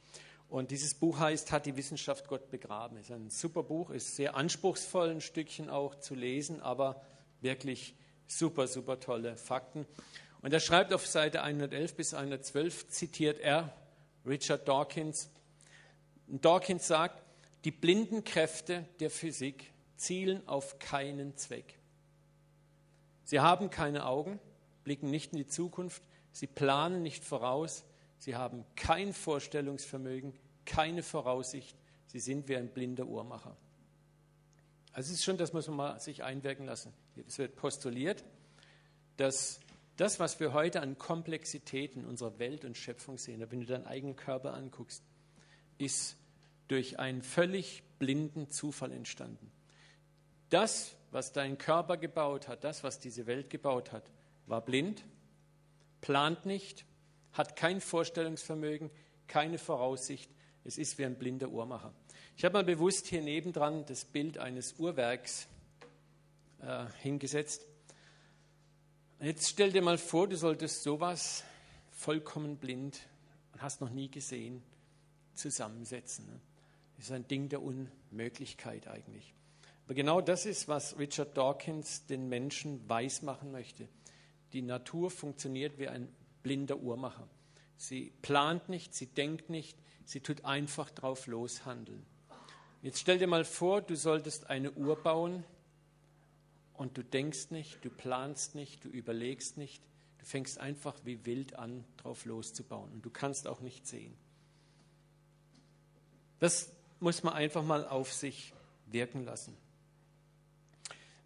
Und 0.49 0.71
dieses 0.71 0.95
Buch 0.95 1.19
heißt 1.19 1.51
Hat 1.51 1.67
die 1.67 1.77
Wissenschaft 1.77 2.27
Gott 2.27 2.49
begraben? 2.49 2.97
Ist 2.97 3.11
ein 3.11 3.29
super 3.29 3.61
Buch, 3.61 3.91
ist 3.91 4.15
sehr 4.15 4.35
anspruchsvoll, 4.35 5.11
ein 5.11 5.21
Stückchen 5.21 5.69
auch 5.69 5.95
zu 5.95 6.15
lesen, 6.15 6.61
aber 6.61 6.99
wirklich 7.41 7.93
super, 8.25 8.67
super 8.67 8.99
tolle 8.99 9.37
Fakten. 9.37 9.85
Und 10.41 10.51
er 10.51 10.61
schreibt 10.61 10.93
auf 10.93 11.05
Seite 11.05 11.43
111 11.43 11.95
bis 11.95 12.15
112, 12.15 12.87
zitiert 12.87 13.39
er 13.39 13.71
Richard 14.25 14.67
Dawkins. 14.67 15.29
Dawkins 16.27 16.87
sagt, 16.87 17.23
die 17.63 17.71
blinden 17.71 18.23
Kräfte 18.23 18.85
der 18.99 19.09
Physik 19.09 19.71
zielen 19.95 20.47
auf 20.47 20.79
keinen 20.79 21.35
Zweck. 21.37 21.79
Sie 23.23 23.39
haben 23.39 23.69
keine 23.69 24.05
Augen, 24.05 24.39
blicken 24.83 25.09
nicht 25.09 25.33
in 25.33 25.37
die 25.37 25.47
Zukunft, 25.47 26.03
sie 26.31 26.47
planen 26.47 27.01
nicht 27.01 27.23
voraus, 27.23 27.83
Sie 28.19 28.35
haben 28.35 28.65
kein 28.75 29.13
Vorstellungsvermögen, 29.13 30.33
keine 30.65 31.03
Voraussicht. 31.03 31.77
Sie 32.07 32.19
sind 32.19 32.47
wie 32.47 32.57
ein 32.57 32.69
blinder 32.69 33.05
Uhrmacher. 33.05 33.55
Also 34.93 35.11
es 35.11 35.19
ist 35.19 35.23
schon, 35.23 35.37
das 35.37 35.53
muss 35.53 35.67
man 35.67 35.77
mal 35.77 35.99
sich 35.99 36.23
einwirken 36.23 36.65
lassen. 36.65 36.93
Es 37.27 37.37
wird 37.37 37.55
postuliert, 37.55 38.23
dass 39.17 39.59
das, 39.97 40.19
was 40.19 40.39
wir 40.39 40.53
heute 40.53 40.81
an 40.81 40.97
Komplexität 40.97 41.95
in 41.95 42.05
unserer 42.05 42.39
Welt 42.39 42.65
und 42.65 42.77
Schöpfung 42.77 43.17
sehen, 43.17 43.43
wenn 43.49 43.59
du 43.59 43.65
deinen 43.65 43.85
eigenen 43.85 44.15
Körper 44.15 44.53
anguckst, 44.53 45.03
ist 45.77 46.17
durch 46.67 46.99
einen 46.99 47.21
völlig 47.21 47.83
blinden 47.99 48.49
Zufall 48.49 48.91
entstanden. 48.91 49.51
Das, 50.49 50.95
was 51.11 51.33
dein 51.33 51.57
Körper 51.57 51.97
gebaut 51.97 52.47
hat, 52.47 52.63
das, 52.63 52.83
was 52.83 52.99
diese 52.99 53.25
Welt 53.25 53.49
gebaut 53.49 53.91
hat, 53.91 54.09
war 54.45 54.61
blind, 54.61 55.03
plant 56.01 56.45
nicht, 56.45 56.85
hat 57.33 57.55
kein 57.55 57.81
Vorstellungsvermögen, 57.81 58.89
keine 59.27 59.57
Voraussicht. 59.57 60.29
Es 60.63 60.77
ist 60.77 60.97
wie 60.97 61.05
ein 61.05 61.15
blinder 61.15 61.49
Uhrmacher. 61.49 61.93
Ich 62.35 62.45
habe 62.45 62.53
mal 62.53 62.63
bewusst 62.63 63.07
hier 63.07 63.21
nebendran 63.21 63.85
das 63.85 64.05
Bild 64.05 64.37
eines 64.37 64.73
Uhrwerks 64.79 65.47
äh, 66.61 66.85
hingesetzt. 67.01 67.65
Jetzt 69.19 69.49
stell 69.49 69.71
dir 69.71 69.81
mal 69.81 69.97
vor, 69.97 70.27
du 70.27 70.37
solltest 70.37 70.83
sowas 70.83 71.43
vollkommen 71.91 72.57
blind 72.57 72.99
und 73.53 73.61
hast 73.61 73.81
noch 73.81 73.89
nie 73.89 74.09
gesehen, 74.09 74.61
zusammensetzen. 75.37 76.25
Das 76.97 77.05
ist 77.05 77.11
ein 77.11 77.27
Ding 77.27 77.49
der 77.49 77.61
Unmöglichkeit 77.61 78.87
eigentlich. 78.87 79.33
Aber 79.85 79.93
genau 79.93 80.19
das 80.19 80.45
ist, 80.45 80.67
was 80.67 80.97
Richard 80.99 81.37
Dawkins 81.37 82.05
den 82.07 82.27
Menschen 82.27 82.87
weismachen 82.89 83.51
möchte. 83.51 83.87
Die 84.51 84.61
Natur 84.61 85.09
funktioniert 85.09 85.77
wie 85.79 85.87
ein 85.87 86.09
blinder 86.43 86.77
Uhrmacher. 86.77 87.27
Sie 87.77 88.11
plant 88.21 88.69
nicht, 88.69 88.93
sie 88.93 89.07
denkt 89.07 89.49
nicht, 89.49 89.77
sie 90.03 90.19
tut 90.19 90.43
einfach 90.45 90.89
drauf 90.89 91.27
loshandeln. 91.27 92.05
Jetzt 92.81 92.99
stell 92.99 93.17
dir 93.17 93.27
mal 93.27 93.45
vor, 93.45 93.81
du 93.81 93.95
solltest 93.95 94.49
eine 94.49 94.71
Uhr 94.71 94.95
bauen 94.95 95.43
und 96.73 96.97
du 96.97 97.03
denkst 97.03 97.51
nicht, 97.51 97.83
du 97.83 97.89
planst 97.89 98.55
nicht, 98.55 98.83
du 98.83 98.89
überlegst 98.89 99.57
nicht, 99.57 99.81
du 100.17 100.25
fängst 100.25 100.59
einfach 100.59 100.95
wie 101.03 101.25
wild 101.25 101.57
an, 101.57 101.83
drauf 101.97 102.25
loszubauen 102.25 102.91
und 102.91 103.05
du 103.05 103.09
kannst 103.09 103.47
auch 103.47 103.61
nicht 103.61 103.87
sehen. 103.87 104.15
Das 106.39 106.71
muss 106.99 107.23
man 107.23 107.33
einfach 107.33 107.63
mal 107.63 107.87
auf 107.87 108.13
sich 108.13 108.53
wirken 108.87 109.23
lassen. 109.23 109.55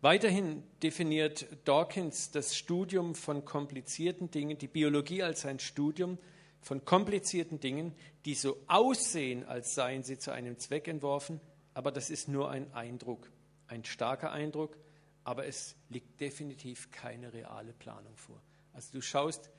Weiterhin 0.01 0.63
definiert 0.81 1.45
Dawkins 1.63 2.31
das 2.31 2.57
Studium 2.57 3.13
von 3.13 3.45
komplizierten 3.45 4.31
Dingen, 4.31 4.57
die 4.57 4.67
Biologie 4.67 5.21
als 5.21 5.45
ein 5.45 5.59
Studium 5.59 6.17
von 6.59 6.83
komplizierten 6.85 7.59
Dingen, 7.59 7.93
die 8.25 8.33
so 8.33 8.57
aussehen, 8.67 9.45
als 9.45 9.75
seien 9.75 10.03
sie 10.03 10.17
zu 10.17 10.31
einem 10.31 10.57
Zweck 10.57 10.87
entworfen, 10.87 11.39
aber 11.73 11.91
das 11.91 12.09
ist 12.09 12.27
nur 12.27 12.49
ein 12.49 12.73
Eindruck, 12.73 13.29
ein 13.67 13.85
starker 13.85 14.31
Eindruck, 14.31 14.75
aber 15.23 15.45
es 15.45 15.75
liegt 15.89 16.19
definitiv 16.19 16.89
keine 16.91 17.31
reale 17.31 17.73
Planung 17.73 18.15
vor. 18.17 18.41
Also 18.73 18.89
du 18.93 19.01
schaust 19.01 19.51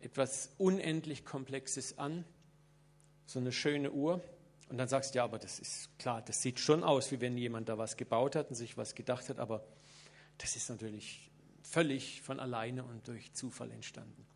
etwas 0.00 0.50
unendlich 0.58 1.24
Komplexes 1.24 1.98
an, 1.98 2.24
so 3.26 3.38
eine 3.38 3.52
schöne 3.52 3.92
Uhr, 3.92 4.20
und 4.74 4.78
dann 4.78 4.88
sagst 4.88 5.14
du, 5.14 5.18
ja, 5.18 5.24
aber 5.24 5.38
das 5.38 5.60
ist 5.60 5.96
klar, 6.00 6.20
das 6.20 6.42
sieht 6.42 6.58
schon 6.58 6.82
aus, 6.82 7.12
wie 7.12 7.20
wenn 7.20 7.38
jemand 7.38 7.68
da 7.68 7.78
was 7.78 7.96
gebaut 7.96 8.34
hat 8.34 8.48
und 8.48 8.56
sich 8.56 8.76
was 8.76 8.96
gedacht 8.96 9.28
hat, 9.28 9.38
aber 9.38 9.64
das 10.38 10.56
ist 10.56 10.68
natürlich 10.68 11.30
völlig 11.62 12.22
von 12.22 12.40
alleine 12.40 12.82
und 12.82 13.06
durch 13.06 13.32
Zufall 13.34 13.70
entstanden. 13.70 14.26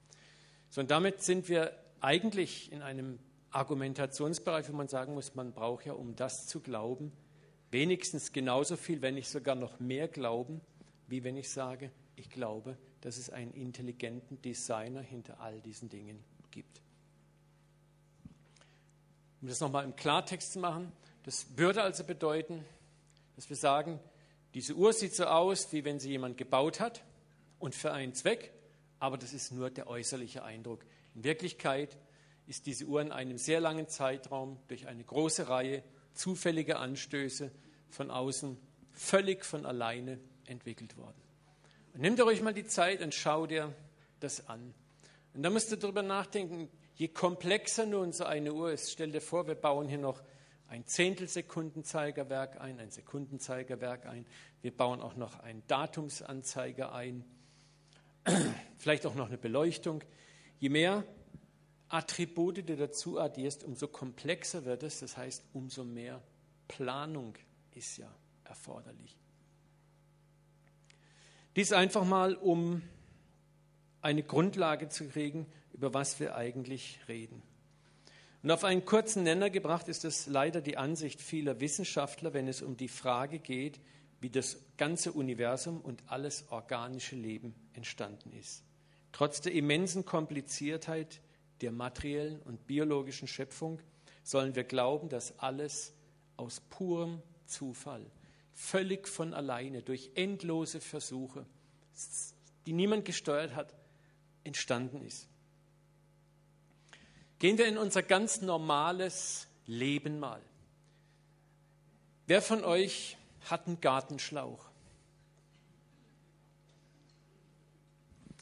So, 0.71 0.81
und 0.81 0.93
damit 0.93 1.23
sind 1.23 1.49
wir 1.49 1.77
eigentlich 2.01 2.71
in 2.71 2.83
einem 2.83 3.19
Argumentationsbereich, 3.51 4.69
wo 4.69 4.77
man 4.77 4.87
sagen 4.87 5.13
muss, 5.15 5.35
man 5.35 5.53
braucht 5.53 5.87
ja, 5.87 5.95
um 5.95 6.15
das 6.15 6.47
zu 6.47 6.61
glauben, 6.61 7.11
wenigstens 7.73 8.33
genauso 8.33 8.77
viel, 8.77 9.03
wenn 9.03 9.15
nicht 9.15 9.29
sogar 9.29 9.57
noch 9.57 9.81
mehr 9.81 10.07
Glauben, 10.07 10.61
wie 11.09 11.25
wenn 11.25 11.37
ich 11.37 11.51
sage, 11.51 11.91
ich 12.15 12.31
glaube, 12.31 12.79
dass 13.01 13.17
es 13.17 13.29
einen 13.29 13.55
intelligenten 13.55 14.41
Designer 14.41 15.03
hinter 15.03 15.41
all 15.41 15.61
diesen 15.63 15.89
Dingen 15.89 16.23
gibt. 16.53 16.81
Um 19.41 19.49
das 19.49 19.61
nochmal 19.61 19.85
im 19.85 19.95
Klartext 19.95 20.53
zu 20.53 20.59
machen, 20.59 20.93
das 21.25 21.47
würde 21.57 21.83
also 21.83 22.05
bedeuten, 22.05 22.65
dass 23.37 23.49
wir 23.49 23.57
sagen, 23.57 24.01
diese 24.55 24.75
Uhr 24.75 24.93
sieht 24.93 25.15
so 25.15 25.27
aus, 25.27 25.73
wie 25.73 25.85
wenn 25.85 26.01
sie 26.01 26.11
jemand 26.11 26.37
gebaut 26.37 26.81
hat 26.81 27.05
und 27.59 27.75
für 27.75 27.93
einen 27.93 28.15
Zweck, 28.15 28.53
aber 28.99 29.19
das 29.19 29.33
ist 29.33 29.53
nur 29.53 29.71
der 29.71 29.87
äußerliche 29.87 30.43
Eindruck. 30.43 30.85
In 31.15 31.25
Wirklichkeit 31.25 31.97
ist 32.47 32.67
diese 32.67 32.87
Uhr 32.87 33.01
in 33.01 33.13
einem 33.13 33.39
sehr 33.39 33.61
langen 33.61 33.89
Zeitraum 33.89 34.59
durch 34.69 34.87
eine 34.87 35.05
große 35.05 35.49
Reihe 35.49 35.85
zufälliger 36.15 36.81
Anstöße 36.81 37.53
von 37.91 38.11
außen 38.11 38.57
völlig 38.91 39.45
von 39.45 39.67
alleine 39.67 40.19
entwickelt 40.47 40.97
worden. 40.97 41.21
Und 41.95 42.01
nimm 42.01 42.17
dir 42.17 42.25
ruhig 42.25 42.43
mal 42.43 42.55
die 42.55 42.67
Zeit 42.67 43.03
und 43.03 43.15
schau 43.15 43.47
dir 43.47 43.75
das 44.21 44.49
an. 44.49 44.75
Und 45.35 45.43
dann 45.43 45.53
musst 45.53 45.71
du 45.71 45.77
darüber 45.77 46.03
nachdenken, 46.03 46.69
je 46.99 47.09
komplexer 47.09 47.87
nun 47.87 48.13
so 48.13 48.25
eine 48.25 48.53
Uhr 48.53 48.73
ist, 48.73 48.91
stell 48.91 49.13
dir 49.13 49.21
vor, 49.21 49.47
wir 49.47 49.55
bauen 49.55 49.89
hier 49.89 49.99
noch 49.99 50.21
ein 50.67 50.85
Zehntelsekundenzeigerwerk 50.85 52.61
ein, 52.61 52.81
ein 52.81 52.91
Sekundenzeigerwerk 52.91 54.05
ein. 54.05 54.27
Wir 54.61 54.77
bauen 54.77 55.01
auch 55.01 55.15
noch 55.15 55.39
einen 55.39 55.63
Datumsanzeiger 55.69 56.93
ein, 56.93 57.25
vielleicht 58.77 59.07
auch 59.07 59.15
noch 59.15 59.29
eine 59.29 59.39
Beleuchtung. 59.39 60.03
Je 60.59 60.69
mehr 60.69 61.05
Attribute 61.89 62.69
du 62.69 62.77
dazu 62.77 63.19
addierst, 63.19 63.63
umso 63.63 63.87
komplexer 63.87 64.65
wird 64.65 64.83
es. 64.83 64.99
Das 64.99 65.17
heißt, 65.17 65.45
umso 65.53 65.85
mehr 65.85 66.21
Planung 66.67 67.35
ist 67.75 67.97
ja 67.97 68.13
erforderlich. 68.45 69.17
Dies 71.55 71.73
einfach 71.73 72.05
mal, 72.05 72.35
um 72.35 72.83
eine 74.03 74.23
Grundlage 74.23 74.89
zu 74.89 75.09
kriegen, 75.09 75.47
über 75.79 75.95
was 75.95 76.19
wir 76.19 76.35
eigentlich 76.35 76.99
reden. 77.07 77.41
Und 78.43 78.51
auf 78.51 78.65
einen 78.65 78.85
kurzen 78.85 79.23
Nenner 79.23 79.49
gebracht 79.49 79.87
ist 79.87 80.05
es 80.05 80.27
leider 80.27 80.61
die 80.61 80.77
Ansicht 80.77 81.21
vieler 81.21 81.61
Wissenschaftler, 81.61 82.35
wenn 82.35 82.49
es 82.49 82.63
um 82.63 82.77
die 82.77 82.89
Frage 82.89 83.39
geht, 83.39 83.81
wie 84.21 84.29
das 84.29 84.59
ganze 84.77 85.13
Universum 85.13 85.81
und 85.81 86.03
alles 86.09 86.47
organische 86.51 87.15
Leben 87.15 87.55
entstanden 87.75 88.33
ist. 88.33 88.65
Trotz 89.13 89.41
der 89.41 89.53
immensen 89.53 90.05
Kompliziertheit 90.05 91.21
der 91.61 91.71
materiellen 91.71 92.43
und 92.43 92.67
biologischen 92.67 93.29
Schöpfung 93.29 93.81
sollen 94.25 94.57
wir 94.57 94.65
glauben, 94.65 95.09
dass 95.09 95.39
alles 95.39 95.95
aus 96.37 96.59
purem 96.59 97.23
Zufall, 97.47 98.05
völlig 98.53 99.07
von 99.07 99.33
alleine, 99.33 99.83
durch 99.83 100.11
endlose 100.17 100.81
Versuche, 100.81 101.47
die 102.67 102.73
niemand 102.73 103.05
gesteuert 103.05 103.55
hat, 103.55 103.77
entstanden 104.43 105.03
ist. 105.03 105.29
Gehen 107.39 107.57
wir 107.57 107.67
in 107.67 107.79
unser 107.79 108.03
ganz 108.03 108.41
normales 108.41 109.47
Leben 109.67 110.19
mal. 110.19 110.41
Wer 112.27 112.43
von 112.43 112.65
euch 112.65 113.17
hat 113.49 113.67
einen 113.67 113.81
Gartenschlauch? 113.81 114.69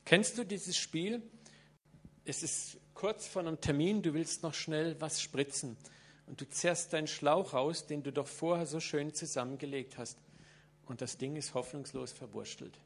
Kennst 0.05 0.39
du 0.39 0.45
dieses 0.45 0.77
Spiel? 0.77 1.23
Es 2.25 2.43
ist 2.43 2.79
kurz 2.95 3.27
vor 3.27 3.43
einem 3.43 3.61
Termin, 3.61 4.03
du 4.03 4.15
willst 4.15 4.43
noch 4.43 4.55
schnell 4.55 5.01
was 5.01 5.21
spritzen 5.21 5.77
und 6.27 6.41
du 6.41 6.49
zerrst 6.49 6.93
deinen 6.93 7.07
Schlauch 7.07 7.53
raus, 7.53 7.87
den 7.87 8.03
du 8.03 8.13
doch 8.13 8.27
vorher 8.27 8.67
so 8.67 8.81
schön 8.81 9.13
zusammengelegt 9.15 9.99
hast 9.99 10.19
und 10.87 11.03
das 11.03 11.19
Ding 11.19 11.37
ist 11.37 11.55
hoffnungslos 11.55 12.13
verwurstelt. 12.13 12.79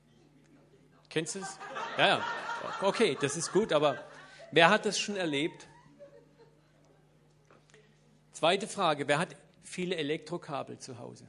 Kennst 1.08 1.36
du 1.36 1.40
es? 1.40 1.58
Ja, 1.96 2.06
ja. 2.06 2.24
Okay, 2.82 3.16
das 3.20 3.36
ist 3.36 3.52
gut, 3.52 3.72
aber 3.72 4.04
wer 4.50 4.70
hat 4.70 4.86
das 4.86 4.98
schon 4.98 5.16
erlebt? 5.16 5.66
Zweite 8.40 8.66
Frage, 8.66 9.06
wer 9.06 9.18
hat 9.18 9.36
viele 9.62 9.96
Elektrokabel 9.96 10.78
zu 10.78 10.98
Hause? 10.98 11.28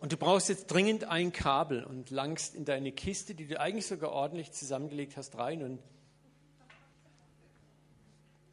Und 0.00 0.10
du 0.10 0.16
brauchst 0.16 0.48
jetzt 0.48 0.68
dringend 0.68 1.04
ein 1.04 1.34
Kabel 1.34 1.84
und 1.84 2.08
langst 2.08 2.54
in 2.54 2.64
deine 2.64 2.92
Kiste, 2.92 3.34
die 3.34 3.46
du 3.46 3.60
eigentlich 3.60 3.86
sogar 3.86 4.12
ordentlich 4.12 4.52
zusammengelegt 4.52 5.18
hast, 5.18 5.36
rein. 5.36 5.62
Und 5.62 5.80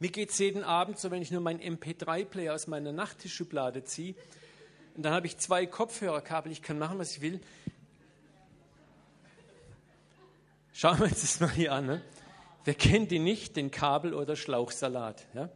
mir 0.00 0.10
geht 0.10 0.28
es 0.28 0.38
jeden 0.38 0.64
Abend 0.64 0.98
so, 0.98 1.10
wenn 1.10 1.22
ich 1.22 1.30
nur 1.30 1.40
meinen 1.40 1.60
MP3-Player 1.60 2.52
aus 2.52 2.66
meiner 2.66 2.92
Nachttischschublade 2.92 3.84
ziehe 3.84 4.14
und 4.96 5.02
dann 5.02 5.14
habe 5.14 5.28
ich 5.28 5.38
zwei 5.38 5.64
Kopfhörerkabel, 5.64 6.52
ich 6.52 6.60
kann 6.60 6.78
machen, 6.78 6.98
was 6.98 7.16
ich 7.16 7.22
will. 7.22 7.40
Schauen 10.74 10.98
wir 10.98 11.06
uns 11.06 11.22
das 11.22 11.40
mal 11.40 11.52
hier 11.52 11.72
an. 11.72 11.86
Ne? 11.86 12.02
Wer 12.66 12.74
kennt 12.74 13.12
die 13.12 13.18
nicht, 13.18 13.56
den 13.56 13.70
Kabel- 13.70 14.12
oder 14.12 14.36
Schlauchsalat? 14.36 15.24
Ja? 15.32 15.48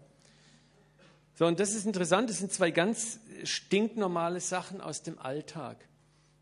So, 1.40 1.47
und 1.47 1.59
das 1.59 1.75
ist 1.75 1.87
interessant, 1.87 2.28
das 2.28 2.37
sind 2.37 2.52
zwei 2.52 2.70
ganz 2.70 3.18
stinknormale 3.44 4.40
Sachen 4.40 4.82
aus 4.82 5.02
dem 5.02 5.18
Alltag. 5.18 5.88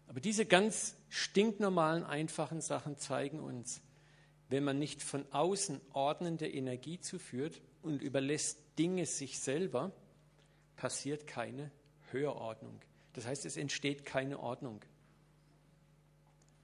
Aber 0.09 0.19
diese 0.19 0.45
ganz 0.45 0.97
stinknormalen, 1.09 2.03
einfachen 2.03 2.61
Sachen 2.61 2.99
zeigen 2.99 3.39
uns, 3.39 3.81
wenn 4.49 4.65
man 4.65 4.81
nicht 4.81 5.01
von 5.01 5.25
außen 5.31 5.81
ordnende 5.93 6.49
Energie 6.49 6.99
zuführt 6.99 7.61
und 7.81 8.03
überlässt 8.03 8.59
Dinge 8.77 9.07
sich 9.07 9.39
selber, 9.39 9.93
passiert 10.75 11.29
keine 11.29 11.71
Höherordnung. 12.11 12.81
Das 13.13 13.25
heißt, 13.25 13.47
es 13.47 13.57
entsteht 13.57 14.05
keine 14.05 14.41
Ordnung. 14.41 14.85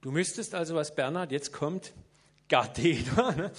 Du 0.01 0.11
müsstest 0.11 0.55
also, 0.55 0.75
was 0.75 0.93
Bernhard 0.93 1.31
jetzt 1.31 1.53
kommt, 1.53 1.93
Gatheder, 2.49 3.31
ne? 3.31 3.51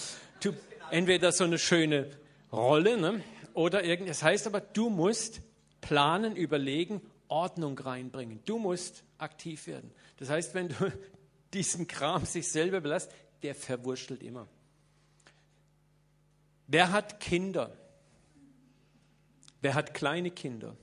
entweder 0.91 1.33
so 1.33 1.45
eine 1.45 1.59
schöne 1.59 2.11
Rolle 2.53 2.99
ne? 2.99 3.25
Oder 3.57 3.85
irgendwas. 3.85 4.19
Das 4.19 4.23
heißt 4.23 4.47
aber, 4.47 4.61
du 4.61 4.91
musst 4.91 5.41
planen, 5.81 6.37
überlegen, 6.37 7.01
Ordnung 7.29 7.79
reinbringen. 7.79 8.41
Du 8.45 8.59
musst 8.59 9.03
aktiv 9.19 9.67
werden. 9.67 9.91
Das 10.19 10.29
heißt, 10.29 10.55
wenn 10.55 10.69
du 10.69 10.75
diesen 11.55 11.89
Kram 11.89 12.25
sich 12.27 12.49
selber 12.49 12.81
belässt, 12.81 13.11
der 13.43 13.55
verwurschtelt 13.55 14.23
immer. 14.23 14.47
Wer 16.67 16.93
hat 16.93 17.19
Kinder? 17.19 17.73
Wer 19.63 19.75
hat 19.75 19.95
kleine 19.95 20.31
Kinder? 20.31 20.77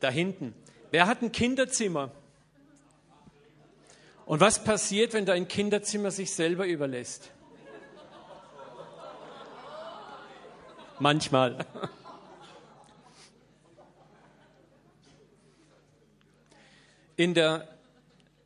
Da 0.00 0.10
hinten. 0.10 0.54
Wer 0.90 1.06
hat 1.06 1.22
ein 1.22 1.32
Kinderzimmer? 1.32 2.12
Und 4.24 4.40
was 4.40 4.64
passiert, 4.64 5.12
wenn 5.12 5.26
dein 5.26 5.48
Kinderzimmer 5.48 6.10
sich 6.10 6.32
selber 6.32 6.66
überlässt? 6.66 7.30
Manchmal. 11.02 11.66
In 17.16 17.34
der 17.34 17.66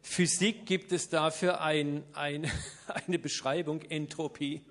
Physik 0.00 0.64
gibt 0.64 0.90
es 0.90 1.10
dafür 1.10 1.60
ein, 1.60 2.02
ein, 2.14 2.50
eine 3.06 3.18
Beschreibung, 3.18 3.82
Entropie. 3.82 4.62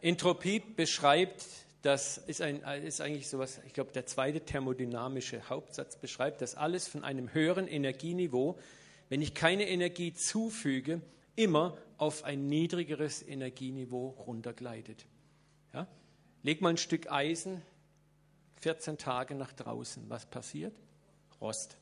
Entropie 0.00 0.60
beschreibt 0.60 1.44
das 1.82 2.16
ist, 2.16 2.40
ein, 2.40 2.62
ist 2.82 3.02
eigentlich 3.02 3.28
sowas, 3.28 3.60
ich 3.66 3.74
glaube, 3.74 3.92
der 3.92 4.06
zweite 4.06 4.40
thermodynamische 4.40 5.50
Hauptsatz 5.50 5.96
beschreibt, 5.96 6.40
dass 6.40 6.54
alles 6.54 6.88
von 6.88 7.04
einem 7.04 7.34
höheren 7.34 7.68
Energieniveau, 7.68 8.58
wenn 9.10 9.20
ich 9.20 9.34
keine 9.34 9.68
Energie 9.68 10.14
zufüge, 10.14 11.02
immer 11.36 11.76
auf 11.98 12.24
ein 12.24 12.46
niedrigeres 12.46 13.22
Energieniveau 13.22 14.08
runtergleitet. 14.26 15.04
Ja? 15.72 15.86
Leg 16.42 16.60
mal 16.60 16.70
ein 16.70 16.76
Stück 16.76 17.10
Eisen 17.10 17.62
14 18.60 18.98
Tage 18.98 19.34
nach 19.34 19.52
draußen. 19.52 20.08
Was 20.08 20.26
passiert? 20.26 20.74
Rost. 21.40 21.76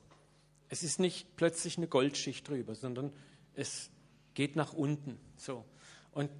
Es 0.69 0.83
ist 0.83 1.01
nicht 1.01 1.37
plötzlich 1.37 1.77
eine 1.77 1.87
Goldschicht 1.87 2.49
drüber, 2.49 2.75
sondern 2.75 3.13
es 3.55 3.91
geht 4.35 4.57
nach 4.57 4.73
unten. 4.73 5.19
So. 5.37 5.65
Und 6.13 6.31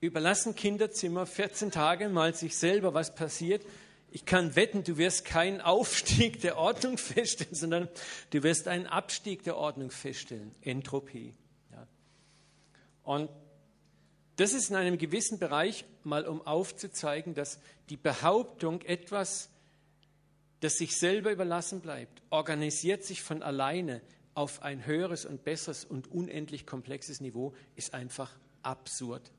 überlassen 0.00 0.54
Kinderzimmer 0.54 1.26
14 1.26 1.70
Tage 1.70 2.08
mal 2.08 2.34
sich 2.34 2.56
selber, 2.56 2.94
was 2.94 3.14
passiert. 3.14 3.64
Ich 4.10 4.24
kann 4.24 4.56
wetten, 4.56 4.84
du 4.84 4.98
wirst 4.98 5.24
keinen 5.24 5.60
Aufstieg 5.60 6.40
der 6.40 6.56
Ordnung 6.56 6.98
feststellen, 6.98 7.54
sondern 7.54 7.88
du 8.30 8.42
wirst 8.42 8.68
einen 8.68 8.86
Abstieg 8.86 9.42
der 9.44 9.56
Ordnung 9.56 9.90
feststellen. 9.90 10.54
Entropie. 10.62 11.34
Ja. 11.72 11.86
Und 13.02 13.30
das 14.36 14.52
ist 14.52 14.70
in 14.70 14.76
einem 14.76 14.98
gewissen 14.98 15.38
Bereich 15.38 15.84
mal, 16.06 16.26
um 16.26 16.40
aufzuzeigen, 16.46 17.34
dass 17.34 17.60
die 17.90 17.96
Behauptung, 17.96 18.82
etwas, 18.82 19.50
das 20.60 20.74
sich 20.74 20.96
selber 20.98 21.30
überlassen 21.32 21.80
bleibt, 21.80 22.22
organisiert 22.30 23.04
sich 23.04 23.22
von 23.22 23.42
alleine 23.42 24.00
auf 24.34 24.62
ein 24.62 24.86
höheres 24.86 25.24
und 25.24 25.44
besseres 25.44 25.84
und 25.84 26.10
unendlich 26.10 26.66
komplexes 26.66 27.20
Niveau, 27.20 27.54
ist 27.74 27.94
einfach 27.94 28.32
absurd. 28.62 29.30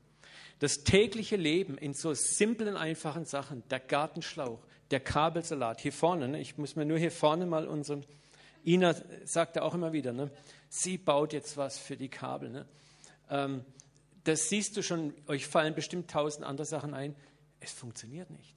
Das 0.58 0.82
tägliche 0.84 1.36
Leben 1.36 1.78
in 1.78 1.94
so 1.94 2.14
simplen, 2.14 2.76
einfachen 2.76 3.24
Sachen, 3.24 3.62
der 3.70 3.80
Gartenschlauch, 3.80 4.58
der 4.90 5.00
Kabelsalat, 5.00 5.80
hier 5.80 5.92
vorne, 5.92 6.28
ne, 6.28 6.40
ich 6.40 6.58
muss 6.58 6.74
mir 6.74 6.84
nur 6.84 6.98
hier 6.98 7.12
vorne 7.12 7.46
mal 7.46 7.68
unseren, 7.68 8.04
Ina 8.64 8.94
sagt 9.24 9.56
ja 9.56 9.62
auch 9.62 9.74
immer 9.74 9.92
wieder, 9.92 10.12
ne, 10.12 10.30
sie 10.68 10.98
baut 10.98 11.32
jetzt 11.32 11.56
was 11.56 11.78
für 11.78 11.96
die 11.96 12.08
Kabel. 12.08 12.50
Ne. 12.50 12.66
Ähm, 13.30 13.64
das 14.28 14.48
siehst 14.48 14.76
du 14.76 14.82
schon, 14.82 15.14
euch 15.26 15.46
fallen 15.46 15.74
bestimmt 15.74 16.10
tausend 16.10 16.44
andere 16.44 16.66
Sachen 16.66 16.94
ein. 16.94 17.16
Es 17.60 17.72
funktioniert 17.72 18.30
nicht. 18.30 18.54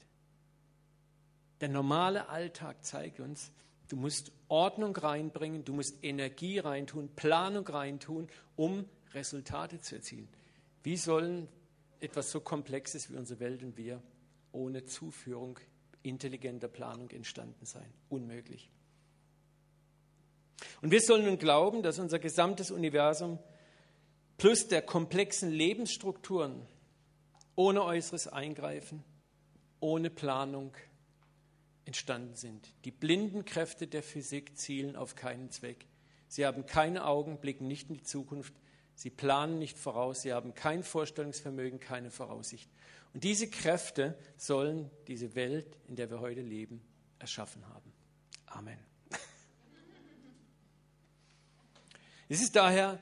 Der 1.61 1.69
normale 1.69 2.29
Alltag 2.29 2.83
zeigt 2.83 3.19
uns, 3.19 3.51
du 3.87 3.95
musst 3.95 4.31
Ordnung 4.47 4.95
reinbringen, 4.95 5.63
du 5.63 5.73
musst 5.73 6.03
Energie 6.03 6.59
reintun, 6.59 7.09
Planung 7.15 7.67
reintun, 7.67 8.27
um 8.55 8.85
Resultate 9.13 9.79
zu 9.79 9.95
erzielen. 9.95 10.27
Wie 10.83 10.97
sollen 10.97 11.47
etwas 12.01 12.31
so 12.31 12.41
Komplexes 12.41 13.09
wie 13.09 13.15
unsere 13.15 13.39
Welt 13.39 13.63
und 13.63 13.77
wir 13.77 14.01
ohne 14.51 14.83
Zuführung 14.85 15.59
intelligenter 16.03 16.67
Planung 16.67 17.09
entstanden 17.11 17.65
sein. 17.65 17.93
Unmöglich. 18.09 18.69
Und 20.81 20.91
wir 20.91 20.99
sollen 20.99 21.25
nun 21.25 21.37
glauben, 21.37 21.83
dass 21.83 21.99
unser 21.99 22.19
gesamtes 22.19 22.71
Universum 22.71 23.39
plus 24.41 24.67
der 24.67 24.81
komplexen 24.81 25.51
Lebensstrukturen 25.51 26.65
ohne 27.55 27.83
äußeres 27.83 28.27
Eingreifen, 28.27 29.03
ohne 29.79 30.09
Planung 30.09 30.73
entstanden 31.85 32.33
sind. 32.33 32.67
Die 32.83 32.89
blinden 32.89 33.45
Kräfte 33.45 33.85
der 33.85 34.01
Physik 34.01 34.57
zielen 34.57 34.95
auf 34.95 35.13
keinen 35.13 35.51
Zweck. 35.51 35.85
Sie 36.27 36.43
haben 36.43 36.65
keine 36.65 37.05
Augen, 37.05 37.39
blicken 37.39 37.67
nicht 37.67 37.89
in 37.89 37.97
die 37.97 38.03
Zukunft, 38.03 38.55
Sie 38.95 39.11
planen 39.11 39.59
nicht 39.59 39.77
voraus, 39.77 40.23
sie 40.23 40.33
haben 40.33 40.55
kein 40.55 40.83
Vorstellungsvermögen, 40.83 41.79
keine 41.79 42.09
Voraussicht. 42.09 42.69
Und 43.13 43.23
diese 43.23 43.47
Kräfte 43.47 44.17
sollen 44.37 44.89
diese 45.07 45.35
Welt, 45.35 45.77
in 45.87 45.95
der 45.95 46.09
wir 46.09 46.19
heute 46.19 46.41
leben, 46.41 46.81
erschaffen 47.19 47.67
haben. 47.69 47.93
Amen. 48.47 48.79
Es 52.27 52.41
ist 52.41 52.55
daher 52.55 52.99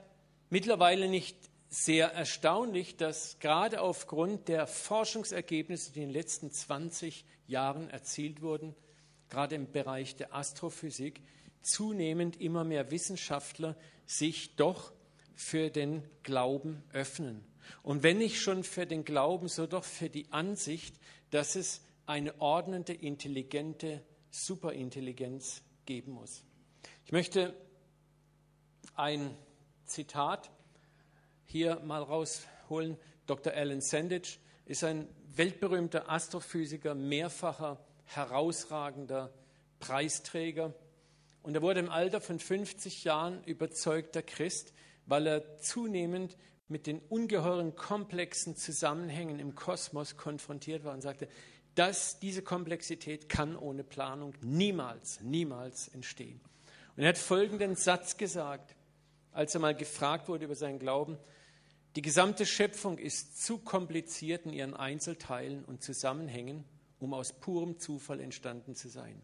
mittlerweile 0.50 1.08
nicht 1.08 1.38
sehr 1.70 2.12
erstaunlich, 2.14 2.98
dass 2.98 3.38
gerade 3.40 3.82
aufgrund 3.82 4.48
der 4.48 4.66
Forschungsergebnisse, 4.66 5.92
die 5.92 6.02
in 6.02 6.10
den 6.10 6.14
letzten 6.14 6.52
20 6.52 7.26
Jahren 7.48 7.90
erzielt 7.90 8.42
wurden, 8.42 8.76
gerade 9.30 9.56
im 9.56 9.72
Bereich 9.72 10.16
der 10.16 10.34
Astrophysik, 10.34 11.22
zunehmend 11.62 12.42
immer 12.42 12.64
mehr 12.64 12.90
Wissenschaftler 12.90 13.76
sich 14.06 14.56
doch 14.56 14.92
für 15.36 15.70
den 15.70 16.04
Glauben 16.24 16.84
öffnen. 16.92 17.46
Und 17.84 18.02
wenn 18.02 18.18
nicht 18.18 18.42
schon 18.42 18.64
für 18.64 18.88
den 18.88 19.06
Glauben, 19.06 19.48
so 19.48 19.68
doch 19.68 19.84
für 19.84 20.10
die 20.10 20.32
Ansicht, 20.32 20.96
dass 21.30 21.56
es 21.56 21.82
eine 22.08 22.42
ordnende, 22.42 22.94
intelligente 22.94 24.04
Superintelligenz 24.32 25.62
geben 25.86 26.14
muss. 26.14 26.44
Ich 27.06 27.12
möchte 27.12 27.56
ein 28.96 29.36
Zitat 29.90 30.50
hier 31.46 31.80
mal 31.82 32.04
rausholen. 32.04 32.98
Dr. 33.26 33.54
Alan 33.54 33.82
Sandage 33.82 34.38
ist 34.66 34.84
ein 34.84 35.08
weltberühmter 35.36 36.10
Astrophysiker, 36.10 36.96
mehrfacher 36.96 37.80
herausragender 38.06 39.32
Preisträger. 39.80 40.74
Und 41.42 41.56
er 41.56 41.62
wurde 41.62 41.80
im 41.80 41.90
Alter 41.90 42.22
von 42.22 42.40
50 42.40 43.04
Jahren 43.04 43.44
überzeugter 43.44 44.22
Christ, 44.22 44.74
weil 45.06 45.28
er 45.28 45.58
zunehmend 45.58 46.38
mit 46.68 46.86
den 46.86 47.00
ungeheuren 47.00 47.76
komplexen 47.76 48.56
Zusammenhängen 48.56 49.40
im 49.40 49.56
Kosmos 49.56 50.18
konfrontiert 50.18 50.84
war 50.84 50.94
und 50.94 51.02
sagte, 51.02 51.28
dass 51.76 52.20
diese 52.20 52.42
Komplexität 52.42 53.30
kann 53.30 53.56
ohne 53.56 53.84
Planung 53.84 54.34
niemals, 54.42 55.22
niemals 55.22 55.88
entstehen. 55.88 56.42
Und 56.96 57.04
er 57.04 57.10
hat 57.10 57.18
folgenden 57.18 57.76
Satz 57.76 58.18
gesagt, 58.18 58.76
als 59.32 59.54
er 59.54 59.62
mal 59.62 59.76
gefragt 59.76 60.28
wurde 60.28 60.46
über 60.46 60.56
seinen 60.56 60.80
Glauben, 60.80 61.18
die 61.96 62.02
gesamte 62.02 62.46
Schöpfung 62.46 62.98
ist 62.98 63.44
zu 63.44 63.58
kompliziert 63.58 64.46
in 64.46 64.54
ihren 64.54 64.76
Einzelteilen 64.76 65.66
und 65.66 65.82
Zusammenhängen, 65.84 66.64
um 67.00 67.14
aus 67.14 67.34
purem 67.34 67.80
Zufall 67.80 68.20
entstanden 68.20 68.76
zu 68.76 68.90
sein. 68.90 69.22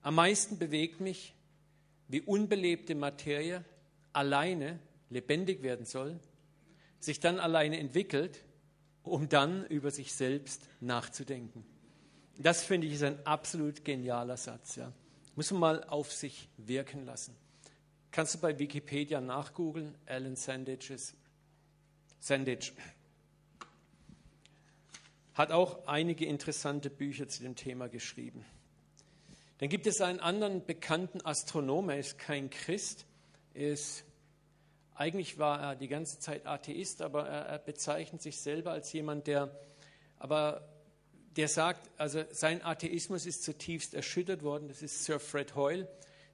Am 0.00 0.14
meisten 0.14 0.58
bewegt 0.58 1.00
mich, 1.00 1.34
wie 2.08 2.20
unbelebte 2.20 2.94
Materie 2.94 3.64
alleine 4.12 4.78
lebendig 5.10 5.62
werden 5.62 5.86
soll, 5.86 6.18
sich 6.98 7.20
dann 7.20 7.38
alleine 7.38 7.78
entwickelt, 7.78 8.42
um 9.02 9.28
dann 9.28 9.66
über 9.66 9.90
sich 9.90 10.14
selbst 10.14 10.68
nachzudenken. 10.80 11.64
Das 12.38 12.64
finde 12.64 12.86
ich 12.86 12.94
ist 12.94 13.02
ein 13.02 13.24
absolut 13.26 13.84
genialer 13.84 14.36
Satz. 14.36 14.76
Ja. 14.76 14.92
Muss 15.36 15.50
man 15.50 15.60
mal 15.60 15.84
auf 15.84 16.12
sich 16.12 16.48
wirken 16.56 17.04
lassen. 17.04 17.34
Kannst 18.12 18.34
du 18.34 18.38
bei 18.38 18.58
Wikipedia 18.58 19.22
nachgoogeln, 19.22 19.94
Alan 20.04 20.36
Sandages. 20.36 21.14
Sandage 22.20 22.72
hat 25.34 25.50
auch 25.50 25.86
einige 25.86 26.26
interessante 26.26 26.90
Bücher 26.90 27.26
zu 27.26 27.42
dem 27.42 27.56
Thema 27.56 27.88
geschrieben. 27.88 28.44
Dann 29.58 29.70
gibt 29.70 29.86
es 29.86 30.02
einen 30.02 30.20
anderen 30.20 30.64
bekannten 30.66 31.24
Astronom, 31.24 31.88
er 31.88 31.98
ist 31.98 32.18
kein 32.18 32.50
Christ, 32.50 33.06
ist, 33.54 34.04
eigentlich 34.94 35.38
war 35.38 35.60
er 35.60 35.74
die 35.74 35.88
ganze 35.88 36.18
Zeit 36.18 36.46
Atheist, 36.46 37.00
aber 37.00 37.26
er, 37.26 37.46
er 37.46 37.58
bezeichnet 37.60 38.20
sich 38.20 38.38
selber 38.38 38.72
als 38.72 38.92
jemand, 38.92 39.26
der, 39.26 39.56
aber 40.18 40.68
der 41.36 41.48
sagt, 41.48 41.88
also 41.96 42.24
sein 42.30 42.62
Atheismus 42.62 43.24
ist 43.24 43.42
zutiefst 43.42 43.94
erschüttert 43.94 44.42
worden. 44.42 44.68
Das 44.68 44.82
ist 44.82 45.04
Sir 45.04 45.18
Fred 45.18 45.56
Hoyle, 45.56 45.88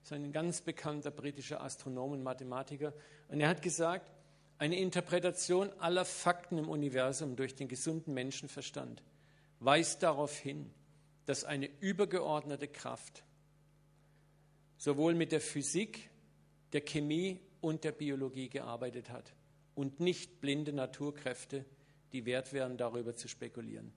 ist 0.08 0.12
ein 0.14 0.32
ganz 0.32 0.62
bekannter 0.62 1.10
britischer 1.10 1.62
Astronom 1.62 2.12
und 2.12 2.22
Mathematiker. 2.22 2.94
Und 3.28 3.40
er 3.40 3.48
hat 3.48 3.60
gesagt, 3.60 4.10
eine 4.56 4.78
Interpretation 4.78 5.70
aller 5.80 6.06
Fakten 6.06 6.56
im 6.56 6.70
Universum 6.70 7.36
durch 7.36 7.54
den 7.54 7.68
gesunden 7.68 8.14
Menschenverstand 8.14 9.02
weist 9.60 10.02
darauf 10.02 10.38
hin, 10.38 10.70
dass 11.26 11.44
eine 11.44 11.68
übergeordnete 11.80 12.68
Kraft 12.68 13.22
sowohl 14.78 15.14
mit 15.14 15.30
der 15.30 15.42
Physik, 15.42 16.08
der 16.72 16.80
Chemie 16.80 17.40
und 17.60 17.84
der 17.84 17.92
Biologie 17.92 18.48
gearbeitet 18.48 19.10
hat 19.10 19.34
und 19.74 20.00
nicht 20.00 20.40
blinde 20.40 20.72
Naturkräfte, 20.72 21.66
die 22.12 22.24
wert 22.24 22.54
wären, 22.54 22.78
darüber 22.78 23.14
zu 23.14 23.28
spekulieren. 23.28 23.92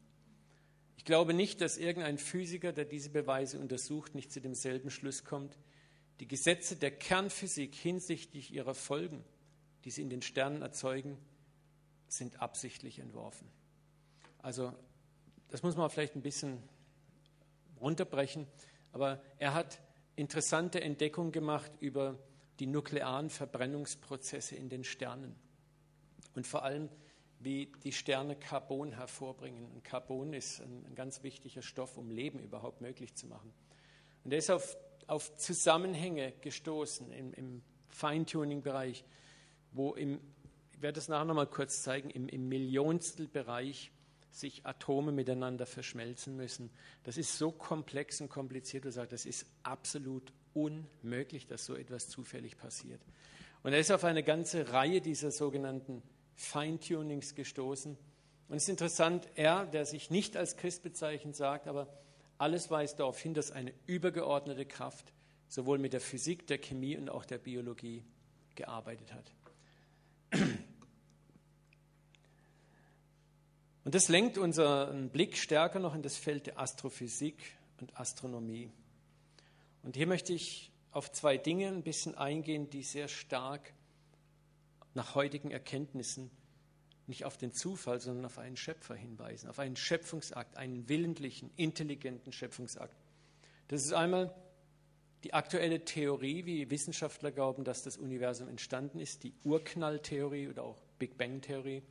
Ich 0.97 1.05
glaube 1.05 1.33
nicht, 1.33 1.61
dass 1.61 1.77
irgendein 1.77 2.17
Physiker, 2.17 2.73
der 2.73 2.85
diese 2.85 3.11
Beweise 3.11 3.59
untersucht, 3.59 4.13
nicht 4.13 4.33
zu 4.33 4.41
demselben 4.41 4.89
Schluss 4.89 5.23
kommt. 5.23 5.57
Die 6.21 6.27
Gesetze 6.27 6.77
der 6.77 6.91
Kernphysik 6.91 7.75
hinsichtlich 7.75 8.53
ihrer 8.53 8.75
Folgen 8.75 9.25
die 9.83 9.91
sie 9.91 10.01
in 10.01 10.09
den 10.09 10.21
Sternen 10.21 10.61
erzeugen, 10.61 11.17
sind 12.07 12.41
absichtlich 12.41 12.99
entworfen. 12.99 13.47
Also 14.39 14.73
das 15.49 15.63
muss 15.63 15.75
man 15.75 15.89
vielleicht 15.89 16.15
ein 16.15 16.21
bisschen 16.21 16.61
runterbrechen, 17.79 18.47
aber 18.91 19.21
er 19.37 19.53
hat 19.53 19.81
interessante 20.15 20.81
Entdeckungen 20.81 21.31
gemacht 21.31 21.71
über 21.79 22.19
die 22.59 22.67
nuklearen 22.67 23.29
Verbrennungsprozesse 23.29 24.55
in 24.55 24.69
den 24.69 24.83
Sternen 24.83 25.35
und 26.35 26.45
vor 26.45 26.63
allem, 26.63 26.89
wie 27.39 27.71
die 27.83 27.91
Sterne 27.91 28.35
Carbon 28.35 28.91
hervorbringen. 28.91 29.65
Und 29.71 29.83
Carbon 29.83 30.33
ist 30.33 30.59
ein, 30.59 30.93
ganz 30.93 31.23
wichtiger 31.23 31.63
Stoff, 31.63 31.97
um 31.97 32.11
Leben 32.11 32.37
überhaupt 32.37 32.81
möglich 32.81 33.15
zu 33.15 33.25
machen. 33.25 33.51
Und 34.23 34.31
er 34.31 34.37
ist 34.37 34.51
auf, 34.51 34.77
auf 35.09 35.35
Zusammenhänge 35.37 36.33
gestoßen 36.41 37.11
im, 37.11 37.33
im 37.33 37.61
Feintuning-Bereich, 37.89 39.03
wo 39.71 39.93
im, 39.93 40.19
ich 40.73 40.81
werde 40.81 40.95
das 40.95 41.07
nachher 41.07 41.25
nochmal 41.25 41.47
kurz 41.47 41.83
zeigen, 41.83 42.09
im, 42.09 42.27
im 42.27 42.47
Millionstelbereich 42.49 43.91
sich 44.31 44.65
Atome 44.65 45.11
miteinander 45.11 45.65
verschmelzen 45.65 46.35
müssen. 46.35 46.71
Das 47.03 47.17
ist 47.17 47.37
so 47.37 47.51
komplex 47.51 48.21
und 48.21 48.29
kompliziert, 48.29 48.85
du 48.85 48.91
sagst, 48.91 49.11
das 49.11 49.25
ist 49.25 49.45
absolut 49.63 50.31
unmöglich, 50.53 51.47
dass 51.47 51.65
so 51.65 51.75
etwas 51.75 52.09
zufällig 52.09 52.57
passiert. 52.57 53.01
Und 53.63 53.73
er 53.73 53.79
ist 53.79 53.91
auf 53.91 54.03
eine 54.03 54.23
ganze 54.23 54.71
Reihe 54.71 55.01
dieser 55.01 55.31
sogenannten 55.31 56.01
Feintunings 56.35 57.35
gestoßen. 57.35 57.97
Und 58.47 58.55
es 58.55 58.63
ist 58.63 58.69
interessant, 58.69 59.29
er, 59.35 59.65
der 59.65 59.85
sich 59.85 60.09
nicht 60.09 60.35
als 60.35 60.57
Christ 60.57 60.83
bezeichnet, 60.83 61.35
sagt, 61.35 61.67
aber 61.67 61.87
alles 62.41 62.71
weist 62.71 62.99
darauf 62.99 63.19
hin, 63.19 63.33
dass 63.35 63.51
eine 63.51 63.71
übergeordnete 63.85 64.65
Kraft 64.65 65.13
sowohl 65.47 65.77
mit 65.77 65.93
der 65.93 66.01
Physik, 66.01 66.47
der 66.47 66.57
Chemie 66.57 66.97
und 66.97 67.09
auch 67.09 67.23
der 67.23 67.37
Biologie 67.37 68.03
gearbeitet 68.55 69.13
hat. 69.13 69.31
Und 73.83 73.95
das 73.95 74.09
lenkt 74.09 74.37
unseren 74.37 75.09
Blick 75.09 75.37
stärker 75.37 75.79
noch 75.79 75.93
in 75.93 76.01
das 76.01 76.17
Feld 76.17 76.47
der 76.47 76.59
Astrophysik 76.59 77.35
und 77.79 77.99
Astronomie. 77.99 78.71
Und 79.83 79.95
hier 79.95 80.07
möchte 80.07 80.33
ich 80.33 80.71
auf 80.91 81.11
zwei 81.11 81.37
Dinge 81.37 81.67
ein 81.67 81.83
bisschen 81.83 82.15
eingehen, 82.15 82.69
die 82.69 82.83
sehr 82.83 83.07
stark 83.07 83.73
nach 84.93 85.15
heutigen 85.15 85.51
Erkenntnissen 85.51 86.31
nicht 87.11 87.25
auf 87.25 87.37
den 87.37 87.53
Zufall, 87.53 87.99
sondern 87.99 88.25
auf 88.25 88.39
einen 88.39 88.55
Schöpfer 88.55 88.95
hinweisen, 88.95 89.49
auf 89.49 89.59
einen 89.59 89.75
Schöpfungsakt, 89.75 90.57
einen 90.57 90.87
willentlichen, 90.87 91.51
intelligenten 91.57 92.31
Schöpfungsakt. 92.31 92.95
Das 93.67 93.83
ist 93.83 93.93
einmal 93.93 94.33
die 95.23 95.33
aktuelle 95.33 95.83
Theorie, 95.83 96.45
wie 96.45 96.71
Wissenschaftler 96.71 97.31
glauben, 97.31 97.63
dass 97.63 97.83
das 97.83 97.97
Universum 97.97 98.47
entstanden 98.47 98.99
ist, 98.99 99.23
die 99.23 99.33
Urknalltheorie 99.43 100.47
oder 100.47 100.63
auch 100.63 100.81
Big 100.99 101.17
Bang-Theorie. 101.17 101.83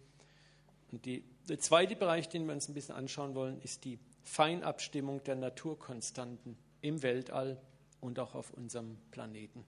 Und 0.90 1.04
die, 1.04 1.22
der 1.48 1.58
zweite 1.60 1.96
Bereich, 1.96 2.28
den 2.28 2.46
wir 2.46 2.54
uns 2.54 2.68
ein 2.68 2.74
bisschen 2.74 2.94
anschauen 2.94 3.34
wollen, 3.34 3.60
ist 3.60 3.84
die 3.84 3.98
Feinabstimmung 4.22 5.22
der 5.24 5.36
Naturkonstanten 5.36 6.56
im 6.80 7.02
Weltall 7.02 7.60
und 8.00 8.18
auch 8.18 8.34
auf 8.34 8.52
unserem 8.54 8.96
Planeten. 9.10 9.64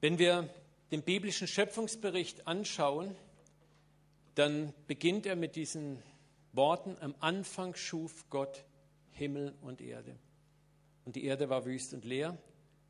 Wenn 0.00 0.18
wir 0.18 0.48
den 0.90 1.02
biblischen 1.02 1.46
Schöpfungsbericht 1.46 2.46
anschauen, 2.46 3.14
dann 4.34 4.72
beginnt 4.86 5.26
er 5.26 5.36
mit 5.36 5.56
diesen 5.56 6.02
Worten, 6.52 6.96
am 7.00 7.14
Anfang 7.20 7.74
schuf 7.74 8.28
Gott 8.30 8.64
Himmel 9.12 9.54
und 9.60 9.80
Erde. 9.80 10.16
Und 11.04 11.16
die 11.16 11.24
Erde 11.24 11.48
war 11.48 11.64
wüst 11.64 11.94
und 11.94 12.04
leer, 12.04 12.36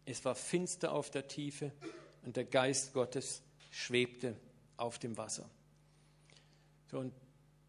es 0.06 0.24
war 0.24 0.34
finster 0.34 0.92
auf 0.92 1.10
der 1.10 1.28
Tiefe 1.28 1.72
und 2.24 2.36
der 2.36 2.44
Geist 2.44 2.92
Gottes 2.92 3.42
schwebte 3.70 4.36
auf 4.76 4.98
dem 4.98 5.16
Wasser. 5.16 5.48
So, 6.90 6.98
und 6.98 7.12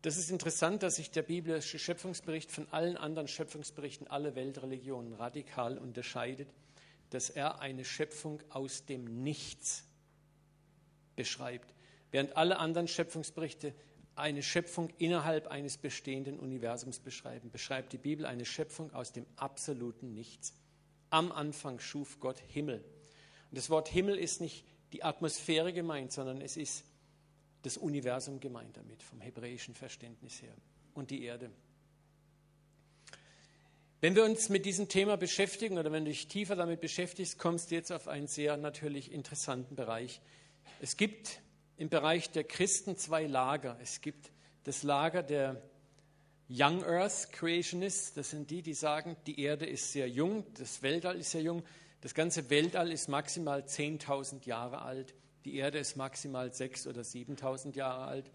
das 0.01 0.17
ist 0.17 0.29
interessant, 0.29 0.83
dass 0.83 0.97
sich 0.97 1.09
der 1.09 1.23
biblische 1.23 1.79
Schöpfungsbericht 1.79 2.51
von 2.51 2.67
allen 2.71 2.95
anderen 2.97 3.27
Schöpfungsberichten 3.27 4.07
aller 4.07 4.35
Weltreligionen 4.35 5.13
radikal 5.13 5.77
unterscheidet, 5.77 6.47
dass 7.09 7.29
er 7.29 7.59
eine 7.59 7.85
Schöpfung 7.85 8.41
aus 8.49 8.85
dem 8.85 9.23
Nichts 9.23 9.84
beschreibt, 11.15 11.73
während 12.11 12.35
alle 12.37 12.57
anderen 12.57 12.87
Schöpfungsberichte 12.87 13.73
eine 14.15 14.43
Schöpfung 14.43 14.89
innerhalb 14.97 15.47
eines 15.47 15.77
bestehenden 15.77 16.39
Universums 16.39 16.99
beschreiben, 16.99 17.51
beschreibt 17.51 17.93
die 17.93 17.97
Bibel 17.97 18.25
eine 18.25 18.45
Schöpfung 18.45 18.93
aus 18.93 19.11
dem 19.11 19.25
absoluten 19.35 20.13
Nichts. 20.13 20.53
Am 21.09 21.31
Anfang 21.31 21.79
schuf 21.79 22.19
Gott 22.19 22.39
Himmel. 22.47 22.83
Und 23.49 23.57
das 23.57 23.69
Wort 23.69 23.89
Himmel 23.89 24.17
ist 24.17 24.41
nicht 24.41 24.65
die 24.93 25.03
Atmosphäre 25.03 25.73
gemeint, 25.73 26.11
sondern 26.11 26.41
es 26.41 26.55
ist 26.55 26.85
das 27.63 27.77
Universum 27.77 28.39
gemeint 28.39 28.77
damit, 28.77 29.03
vom 29.03 29.19
hebräischen 29.19 29.75
Verständnis 29.75 30.41
her. 30.41 30.55
Und 30.93 31.11
die 31.11 31.23
Erde. 31.23 31.51
Wenn 33.99 34.15
wir 34.15 34.23
uns 34.23 34.49
mit 34.49 34.65
diesem 34.65 34.87
Thema 34.87 35.17
beschäftigen 35.17 35.77
oder 35.77 35.91
wenn 35.91 36.05
du 36.05 36.11
dich 36.11 36.27
tiefer 36.27 36.55
damit 36.55 36.79
beschäftigst, 36.79 37.37
kommst 37.39 37.71
du 37.71 37.75
jetzt 37.75 37.91
auf 37.91 38.07
einen 38.07 38.27
sehr 38.27 38.55
natürlich 38.55 39.11
interessanten 39.11 39.75
Bereich. 39.75 40.21
Es 40.79 40.97
gibt 40.97 41.41
im 41.77 41.89
Bereich 41.89 42.29
der 42.31 42.43
Christen 42.43 42.97
zwei 42.97 43.25
Lager. 43.25 43.77
Es 43.81 44.01
gibt 44.01 44.31
das 44.63 44.83
Lager 44.83 45.23
der 45.23 45.61
Young 46.49 46.83
Earth 46.83 47.31
Creationists, 47.31 48.13
das 48.13 48.29
sind 48.29 48.51
die, 48.51 48.61
die 48.61 48.75
sagen, 48.75 49.15
die 49.25 49.39
Erde 49.39 49.65
ist 49.65 49.91
sehr 49.91 50.07
jung, 50.07 50.45
das 50.53 50.83
Weltall 50.83 51.17
ist 51.17 51.31
sehr 51.31 51.41
jung, 51.41 51.63
das 52.01 52.13
ganze 52.13 52.49
Weltall 52.51 52.91
ist 52.91 53.09
maximal 53.09 53.61
10.000 53.61 54.45
Jahre 54.45 54.83
alt. 54.83 55.15
Die 55.43 55.55
Erde 55.55 55.79
ist 55.79 55.95
maximal 55.95 56.49
6.000 56.49 56.89
oder 56.89 57.01
7.000 57.01 57.75
Jahre 57.75 58.05
alt. 58.05 58.31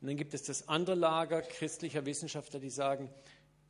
Und 0.00 0.08
dann 0.08 0.16
gibt 0.18 0.34
es 0.34 0.42
das 0.42 0.68
andere 0.68 0.94
Lager 0.94 1.40
christlicher 1.40 2.04
Wissenschaftler, 2.04 2.60
die 2.60 2.68
sagen, 2.68 3.08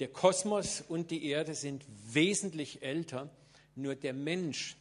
der 0.00 0.08
Kosmos 0.08 0.80
und 0.80 1.12
die 1.12 1.26
Erde 1.26 1.54
sind 1.54 1.84
wesentlich 1.88 2.82
älter, 2.82 3.30
nur 3.76 3.94
der 3.94 4.12
Mensch 4.12 4.76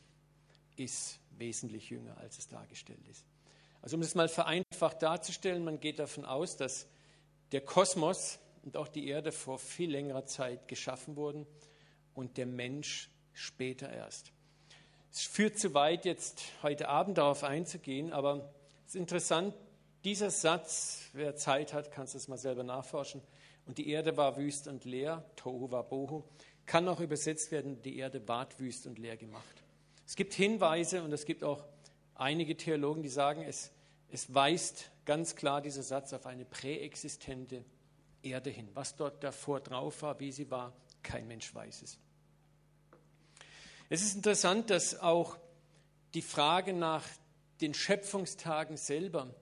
ist 0.76 1.20
wesentlich 1.38 1.90
jünger, 1.90 2.18
als 2.18 2.38
es 2.38 2.48
dargestellt 2.48 3.08
ist. 3.10 3.26
Also 3.82 3.98
um 3.98 4.02
es 4.02 4.16
mal 4.16 4.30
vereinfacht 4.30 5.02
darzustellen, 5.02 5.64
man 5.64 5.80
geht 5.80 6.00
davon 6.00 6.26
aus, 6.26 6.58
dass 6.58 6.88
der 7.52 7.62
Kosmos 7.62 8.40
und 8.64 8.78
auch 8.78 8.88
die 8.88 9.08
Erde 9.08 9.32
vor 9.32 9.60
viel 9.60 9.92
längerer 9.92 10.26
Zeit 10.26 10.68
geschaffen 10.68 11.16
wurden 11.16 11.46
und 12.14 12.38
der 12.38 12.46
Mensch 12.46 13.10
später 13.34 13.92
erst. 13.92 14.32
Es 15.12 15.22
führt 15.22 15.60
zu 15.60 15.74
weit, 15.74 16.06
jetzt 16.06 16.44
heute 16.64 16.90
Abend 16.90 17.18
darauf 17.18 17.44
einzugehen, 17.44 18.14
aber 18.14 18.54
es 18.86 18.96
ist 18.96 18.96
interessant, 18.96 19.54
dieser 20.04 20.32
Satz, 20.32 21.10
wer 21.14 21.36
Zeit 21.36 21.74
hat, 21.74 21.92
kann 21.92 22.06
es 22.06 22.28
mal 22.28 22.38
selber 22.38 22.64
nachforschen, 22.64 23.22
und 23.66 23.78
die 23.78 23.90
Erde 23.90 24.18
war 24.18 24.36
wüst 24.38 24.68
und 24.68 24.84
leer, 24.84 25.24
Tohu 25.36 25.72
war 25.72 25.84
Bohu, 25.84 26.24
kann 26.66 26.88
auch 26.88 27.00
übersetzt 27.00 27.52
werden, 27.52 27.82
die 27.82 27.98
Erde 27.98 28.28
ward 28.28 28.60
wüst 28.60 28.88
und 28.88 29.00
leer 29.00 29.18
gemacht. 29.18 29.63
Es 30.06 30.16
gibt 30.16 30.34
Hinweise 30.34 31.04
und 31.04 31.12
es 31.12 31.26
gibt 31.26 31.44
auch 31.44 31.64
einige 32.16 32.56
Theologen, 32.58 33.04
die 33.04 33.10
sagen, 33.10 33.44
es, 33.44 33.72
es 34.10 34.34
weist 34.34 34.92
ganz 35.06 35.36
klar 35.36 35.62
dieser 35.62 35.84
Satz 35.84 36.14
auf 36.14 36.26
eine 36.26 36.46
präexistente 36.46 37.64
Erde 38.22 38.50
hin. 38.50 38.70
Was 38.74 38.96
dort 38.96 39.24
davor 39.24 39.60
drauf 39.60 40.02
war, 40.02 40.20
wie 40.20 40.32
sie 40.32 40.50
war, 40.50 40.74
kein 41.02 41.28
Mensch 41.28 41.54
weiß 41.54 41.82
es. 41.82 41.98
Es 43.90 44.02
ist 44.02 44.16
interessant, 44.16 44.70
dass 44.70 45.00
auch 45.00 45.38
die 46.14 46.22
Frage 46.22 46.74
nach 46.74 47.04
den 47.62 47.74
Schöpfungstagen 47.74 48.78
selber 48.78 49.34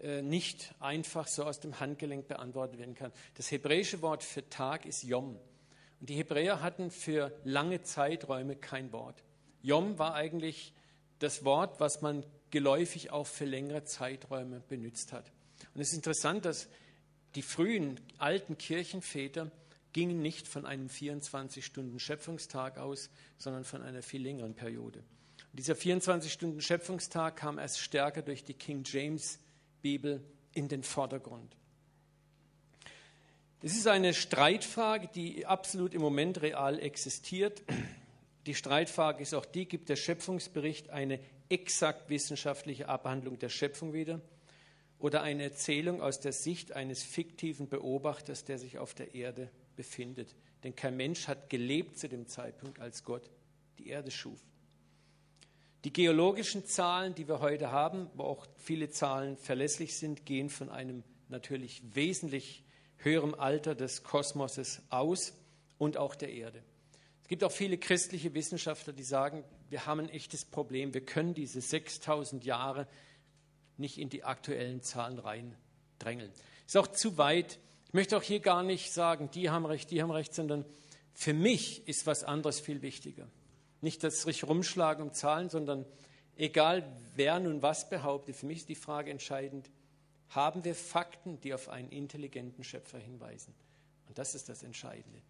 äh, 0.00 0.22
nicht 0.22 0.74
einfach 0.80 1.26
so 1.26 1.44
aus 1.44 1.60
dem 1.60 1.80
Handgelenk 1.80 2.28
beantwortet 2.28 2.78
werden 2.78 2.94
kann. 2.94 3.12
Das 3.34 3.50
hebräische 3.50 4.02
Wort 4.02 4.22
für 4.22 4.48
Tag 4.48 4.86
ist 4.86 5.02
Yom. 5.02 5.38
Und 6.00 6.10
die 6.10 6.16
Hebräer 6.16 6.62
hatten 6.62 6.90
für 6.90 7.32
lange 7.44 7.82
Zeiträume 7.82 8.56
kein 8.56 8.92
Wort. 8.92 9.24
Yom 9.62 9.98
war 9.98 10.14
eigentlich 10.14 10.72
das 11.18 11.44
Wort, 11.44 11.80
was 11.80 12.02
man 12.02 12.24
geläufig 12.50 13.10
auch 13.10 13.26
für 13.26 13.44
längere 13.44 13.84
Zeiträume 13.84 14.60
benutzt 14.68 15.12
hat. 15.12 15.32
Und 15.74 15.80
es 15.80 15.88
ist 15.88 15.96
interessant, 15.96 16.44
dass 16.44 16.68
die 17.34 17.42
frühen 17.42 18.00
alten 18.18 18.56
Kirchenväter 18.58 19.50
gingen 19.92 20.20
nicht 20.20 20.46
von 20.46 20.66
einem 20.66 20.88
24-Stunden-Schöpfungstag 20.88 22.78
aus, 22.78 23.10
sondern 23.38 23.64
von 23.64 23.82
einer 23.82 24.02
viel 24.02 24.22
längeren 24.22 24.54
Periode. 24.54 24.98
Und 24.98 25.58
dieser 25.58 25.74
24-Stunden-Schöpfungstag 25.74 27.36
kam 27.36 27.58
erst 27.58 27.80
stärker 27.80 28.22
durch 28.22 28.44
die 28.44 28.54
King 28.54 28.82
James 28.84 29.38
Bibel 29.80 30.22
in 30.52 30.68
den 30.68 30.82
Vordergrund. 30.82 31.56
Es 33.62 33.74
ist 33.76 33.86
eine 33.86 34.12
Streitfrage, 34.12 35.08
die 35.14 35.46
absolut 35.46 35.94
im 35.94 36.02
Moment 36.02 36.42
real 36.42 36.78
existiert. 36.78 37.62
Die 38.46 38.54
Streitfrage 38.54 39.22
ist 39.22 39.34
auch 39.34 39.44
die, 39.44 39.66
gibt 39.66 39.88
der 39.88 39.96
Schöpfungsbericht 39.96 40.90
eine 40.90 41.18
exakt 41.48 42.10
wissenschaftliche 42.10 42.88
Abhandlung 42.88 43.38
der 43.38 43.48
Schöpfung 43.48 43.92
wieder 43.92 44.20
oder 44.98 45.22
eine 45.22 45.42
Erzählung 45.42 46.00
aus 46.00 46.20
der 46.20 46.32
Sicht 46.32 46.72
eines 46.72 47.02
fiktiven 47.02 47.68
Beobachters, 47.68 48.44
der 48.44 48.58
sich 48.58 48.78
auf 48.78 48.94
der 48.94 49.14
Erde 49.14 49.50
befindet. 49.74 50.34
Denn 50.62 50.76
kein 50.76 50.96
Mensch 50.96 51.26
hat 51.26 51.50
gelebt 51.50 51.98
zu 51.98 52.08
dem 52.08 52.28
Zeitpunkt, 52.28 52.78
als 52.78 53.02
Gott 53.02 53.28
die 53.78 53.88
Erde 53.88 54.10
schuf. 54.12 54.40
Die 55.84 55.92
geologischen 55.92 56.64
Zahlen, 56.66 57.14
die 57.14 57.28
wir 57.28 57.40
heute 57.40 57.70
haben, 57.70 58.08
wo 58.14 58.24
auch 58.24 58.46
viele 58.56 58.90
Zahlen 58.90 59.36
verlässlich 59.36 59.96
sind, 59.96 60.24
gehen 60.24 60.50
von 60.50 60.70
einem 60.70 61.02
natürlich 61.28 61.82
wesentlich 61.94 62.64
höherem 62.96 63.34
Alter 63.34 63.74
des 63.74 64.02
Kosmoses 64.02 64.82
aus 64.88 65.34
und 65.78 65.96
auch 65.96 66.14
der 66.14 66.32
Erde. 66.32 66.62
Es 67.26 67.28
gibt 67.28 67.42
auch 67.42 67.52
viele 67.52 67.76
christliche 67.76 68.32
Wissenschaftler, 68.34 68.92
die 68.92 69.02
sagen, 69.02 69.42
wir 69.68 69.84
haben 69.84 69.98
ein 69.98 70.08
echtes 70.08 70.44
Problem. 70.44 70.94
Wir 70.94 71.04
können 71.04 71.34
diese 71.34 71.60
6000 71.60 72.44
Jahre 72.44 72.86
nicht 73.76 73.98
in 73.98 74.08
die 74.08 74.22
aktuellen 74.22 74.80
Zahlen 74.80 75.18
reindrängeln. 75.18 76.30
Ist 76.66 76.76
auch 76.76 76.86
zu 76.86 77.18
weit 77.18 77.58
ich 77.88 77.94
möchte 77.94 78.16
auch 78.16 78.22
hier 78.22 78.40
gar 78.40 78.62
nicht 78.62 78.92
sagen, 78.92 79.30
die 79.32 79.48
haben 79.48 79.64
recht, 79.64 79.90
die 79.90 80.02
haben 80.02 80.10
recht, 80.10 80.34
sondern 80.34 80.64
für 81.14 81.32
mich 81.32 81.86
ist 81.88 82.06
was 82.06 82.24
anderes 82.24 82.60
viel 82.60 82.82
wichtiger. 82.82 83.28
Nicht 83.80 84.04
das 84.04 84.22
sich 84.22 84.44
rumschlagen 84.44 85.02
um 85.02 85.12
Zahlen, 85.12 85.48
sondern 85.48 85.86
egal 86.36 86.84
wer 87.14 87.38
nun 87.38 87.62
was 87.62 87.88
behauptet, 87.88 88.36
für 88.36 88.46
mich 88.46 88.58
ist 88.58 88.68
die 88.68 88.74
Frage 88.74 89.10
entscheidend, 89.10 89.70
haben 90.30 90.64
wir 90.64 90.74
Fakten, 90.74 91.40
die 91.40 91.54
auf 91.54 91.68
einen 91.68 91.90
intelligenten 91.90 92.64
Schöpfer 92.64 92.98
hinweisen? 92.98 93.54
Und 94.08 94.18
das 94.18 94.34
ist 94.34 94.48
das 94.48 94.62
Entscheidende, 94.62 95.22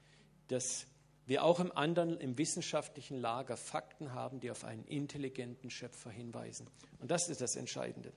dass 0.49 0.87
wir 1.27 1.45
auch 1.45 1.59
im 1.59 1.77
anderen, 1.77 2.19
im 2.19 2.39
wissenschaftlichen 2.39 3.21
Lager 3.21 3.57
Fakten 3.57 4.15
haben, 4.15 4.41
die 4.41 4.51
auf 4.51 4.65
einen 4.65 4.85
intelligenten 4.85 5.71
Schöpfer 5.71 6.11
hinweisen. 6.11 6.69
Und 7.01 7.11
das 7.11 7.29
ist 7.29 7.41
das 7.41 7.57
Entscheidende. 7.57 8.13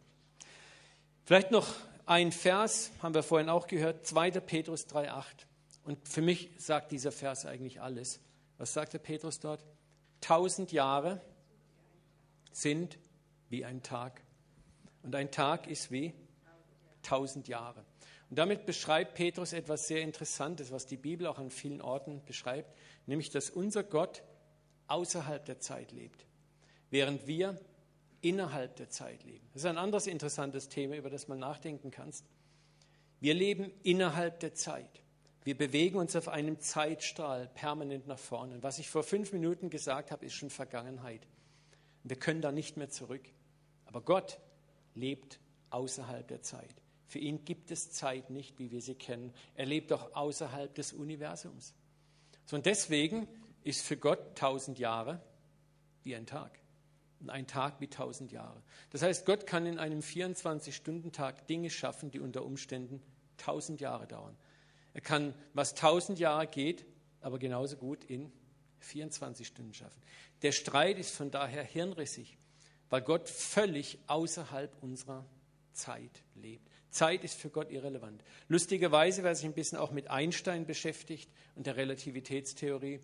Vielleicht 1.26 1.52
noch 1.52 1.68
ein 2.06 2.32
Vers, 2.32 2.92
haben 3.02 3.14
wir 3.14 3.24
vorhin 3.24 3.50
auch 3.50 3.68
gehört, 3.68 4.06
2. 4.06 4.32
Petrus 4.32 4.88
3,8. 4.88 5.24
Und 5.84 6.08
für 6.08 6.22
mich 6.22 6.52
sagt 6.58 6.92
dieser 6.92 7.12
Vers 7.12 7.46
eigentlich 7.46 7.82
alles. 7.82 8.20
Was 8.58 8.74
sagt 8.74 8.94
der 8.94 9.00
Petrus 9.00 9.40
dort? 9.40 9.64
Tausend 10.22 10.72
Jahre 10.72 11.22
sind 12.52 13.00
wie 13.50 13.66
ein 13.66 13.82
Tag. 13.82 14.22
Und 15.02 15.16
ein 15.16 15.32
Tag 15.32 15.68
ist 15.68 15.92
wie 15.92 16.14
tausend 17.02 17.48
Jahre. 17.48 17.86
Und 18.30 18.38
damit 18.38 18.66
beschreibt 18.66 19.16
Petrus 19.16 19.54
etwas 19.54 19.88
sehr 19.88 20.02
Interessantes, 20.02 20.72
was 20.72 20.86
die 20.86 20.98
Bibel 20.98 21.26
auch 21.26 21.40
an 21.40 21.50
vielen 21.50 21.82
Orten 21.82 22.24
beschreibt, 22.26 22.76
nämlich 23.08 23.32
dass 23.32 23.50
unser 23.50 23.84
Gott 23.84 24.24
außerhalb 24.88 25.44
der 25.46 25.60
Zeit 25.60 25.92
lebt, 25.92 26.26
während 26.92 27.26
wir 27.26 27.60
innerhalb 28.22 28.76
der 28.76 28.90
Zeit 28.90 29.24
leben. 29.24 29.48
Das 29.54 29.64
ist 29.64 29.70
ein 29.70 29.78
anderes 29.78 30.06
interessantes 30.08 30.70
Thema, 30.70 30.96
über 30.96 31.10
das 31.10 31.28
man 31.28 31.40
nachdenken 31.40 31.90
kannst. 31.90 32.26
Wir 33.20 33.34
leben 33.34 33.72
innerhalb 33.84 34.40
der 34.40 34.54
Zeit. 34.54 35.02
Wir 35.44 35.58
bewegen 35.58 35.98
uns 35.98 36.16
auf 36.16 36.28
einem 36.28 36.60
Zeitstrahl 36.60 37.50
permanent 37.56 38.08
nach 38.08 38.20
vorne. 38.20 38.62
Was 38.62 38.78
ich 38.78 38.90
vor 38.90 39.04
fünf 39.04 39.34
Minuten 39.34 39.70
gesagt 39.70 40.12
habe, 40.12 40.26
ist 40.26 40.34
schon 40.34 40.50
Vergangenheit. 40.50 41.26
Wir 42.04 42.18
können 42.18 42.42
da 42.42 42.52
nicht 42.52 42.78
mehr 42.78 42.90
zurück. 42.90 43.24
Aber 43.86 44.02
Gott 44.02 44.40
lebt 44.94 45.40
außerhalb 45.70 46.28
der 46.28 46.42
Zeit. 46.42 46.76
Für 47.10 47.18
ihn 47.18 47.44
gibt 47.44 47.72
es 47.72 47.92
Zeit 47.92 48.30
nicht, 48.30 48.60
wie 48.60 48.70
wir 48.70 48.82
sie 48.82 48.94
kennen. 48.94 49.34
Er 49.56 49.66
lebt 49.66 49.92
auch 49.92 50.14
außerhalb 50.14 50.76
des 50.76 50.94
Universums. 50.94 51.74
So, 52.46 52.56
und 52.56 52.68
deswegen 52.68 53.28
ist 53.64 53.82
für 53.82 53.98
Gott 53.98 54.38
tausend 54.38 54.78
Jahre 54.78 55.20
wie 56.04 56.16
ein 56.16 56.28
Tag 56.28 56.60
und 57.20 57.32
ein 57.32 57.48
Tag 57.48 57.82
wie 57.82 57.88
tausend 57.88 58.32
Jahre. 58.32 58.62
Das 58.92 59.02
heißt, 59.02 59.26
Gott 59.26 59.48
kann 59.48 59.66
in 59.66 59.80
einem 59.80 60.02
24-Stunden-Tag 60.02 61.48
Dinge 61.48 61.72
schaffen, 61.72 62.12
die 62.12 62.20
unter 62.20 62.46
Umständen 62.46 63.02
tausend 63.38 63.82
Jahre 63.82 64.06
dauern. 64.06 64.38
Er 64.94 65.02
kann, 65.02 65.34
was 65.56 65.74
tausend 65.74 66.20
Jahre 66.20 66.46
geht, 66.46 66.86
aber 67.22 67.40
genauso 67.40 67.76
gut 67.76 68.04
in 68.04 68.32
24 68.82 69.48
Stunden 69.48 69.74
schaffen. 69.74 70.00
Der 70.44 70.52
Streit 70.52 71.00
ist 71.00 71.16
von 71.16 71.32
daher 71.32 71.64
hirnrissig, 71.64 72.38
weil 72.92 73.02
Gott 73.02 73.30
völlig 73.30 73.98
außerhalb 74.06 74.72
unserer 74.84 75.26
Zeit 75.74 76.24
lebt. 76.36 76.70
Zeit 76.90 77.24
ist 77.24 77.40
für 77.40 77.50
Gott 77.50 77.72
irrelevant. 77.72 78.24
Lustigerweise, 78.48 79.24
wer 79.24 79.36
sich 79.36 79.46
ein 79.46 79.54
bisschen 79.54 79.78
auch 79.78 79.92
mit 79.92 80.10
Einstein 80.10 80.66
beschäftigt 80.66 81.30
und 81.56 81.68
der 81.68 81.78
Relativitätstheorie, 81.78 83.00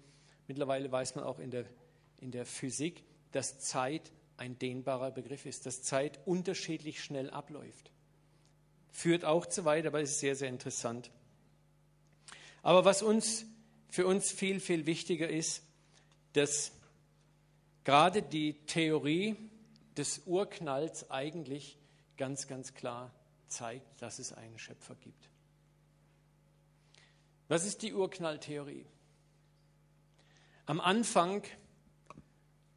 mittlerweile 0.47 0.91
weiß 0.91 1.15
man 1.15 1.23
auch 1.23 1.39
in 1.39 1.51
der, 1.51 1.65
in 2.19 2.31
der 2.31 2.45
Physik, 2.45 3.03
dass 3.31 3.59
Zeit 3.59 4.11
ein 4.37 4.57
dehnbarer 4.57 5.11
Begriff 5.11 5.45
ist, 5.45 5.65
dass 5.65 5.83
Zeit 5.83 6.19
unterschiedlich 6.25 7.03
schnell 7.03 7.29
abläuft. 7.29 7.91
Führt 8.91 9.25
auch 9.25 9.45
zu 9.45 9.65
weit, 9.65 9.85
aber 9.85 10.01
es 10.01 10.11
ist 10.11 10.19
sehr, 10.19 10.35
sehr 10.35 10.49
interessant. 10.49 11.11
Aber 12.63 12.85
was 12.85 13.01
uns 13.01 13.45
für 13.89 14.07
uns 14.07 14.31
viel, 14.31 14.59
viel 14.59 14.85
wichtiger 14.85 15.29
ist, 15.29 15.63
dass 16.33 16.71
gerade 17.83 18.21
die 18.21 18.53
Theorie 18.65 19.35
des 19.95 20.23
Urknalls 20.25 21.09
eigentlich 21.11 21.77
ganz, 22.17 22.47
ganz 22.47 22.73
klar 22.73 23.13
zeigt, 23.55 24.01
dass 24.01 24.19
es 24.19 24.33
einen 24.33 24.59
Schöpfer 24.59 24.95
gibt. 24.95 25.29
Was 27.47 27.65
ist 27.65 27.81
die 27.81 27.93
Urknalltheorie? 27.93 28.85
Am 30.65 30.81
Anfang 30.81 31.43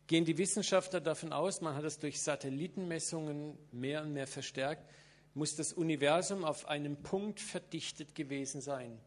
gehen 0.06 0.24
die 0.24 0.38
Wissenschaftler 0.38 1.00
davon 1.00 1.32
aus, 1.32 1.60
man 1.60 1.74
hat 1.74 1.84
es 1.84 1.98
durch 1.98 2.22
Satellitenmessungen 2.22 3.58
mehr 3.72 4.02
und 4.02 4.12
mehr 4.12 4.26
verstärkt, 4.26 4.88
muss 5.34 5.56
das 5.56 5.72
Universum 5.72 6.44
auf 6.44 6.66
einem 6.66 7.02
Punkt 7.02 7.40
verdichtet 7.40 8.14
gewesen 8.14 8.60
sein, 8.60 9.00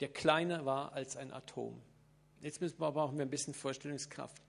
der 0.00 0.08
kleiner 0.08 0.64
war 0.64 0.92
als 0.92 1.16
ein 1.16 1.32
Atom. 1.32 1.80
Jetzt 2.40 2.60
brauchen 2.78 3.18
wir 3.18 3.24
ein 3.24 3.30
bisschen 3.30 3.54
Vorstellungskraft. 3.54 4.42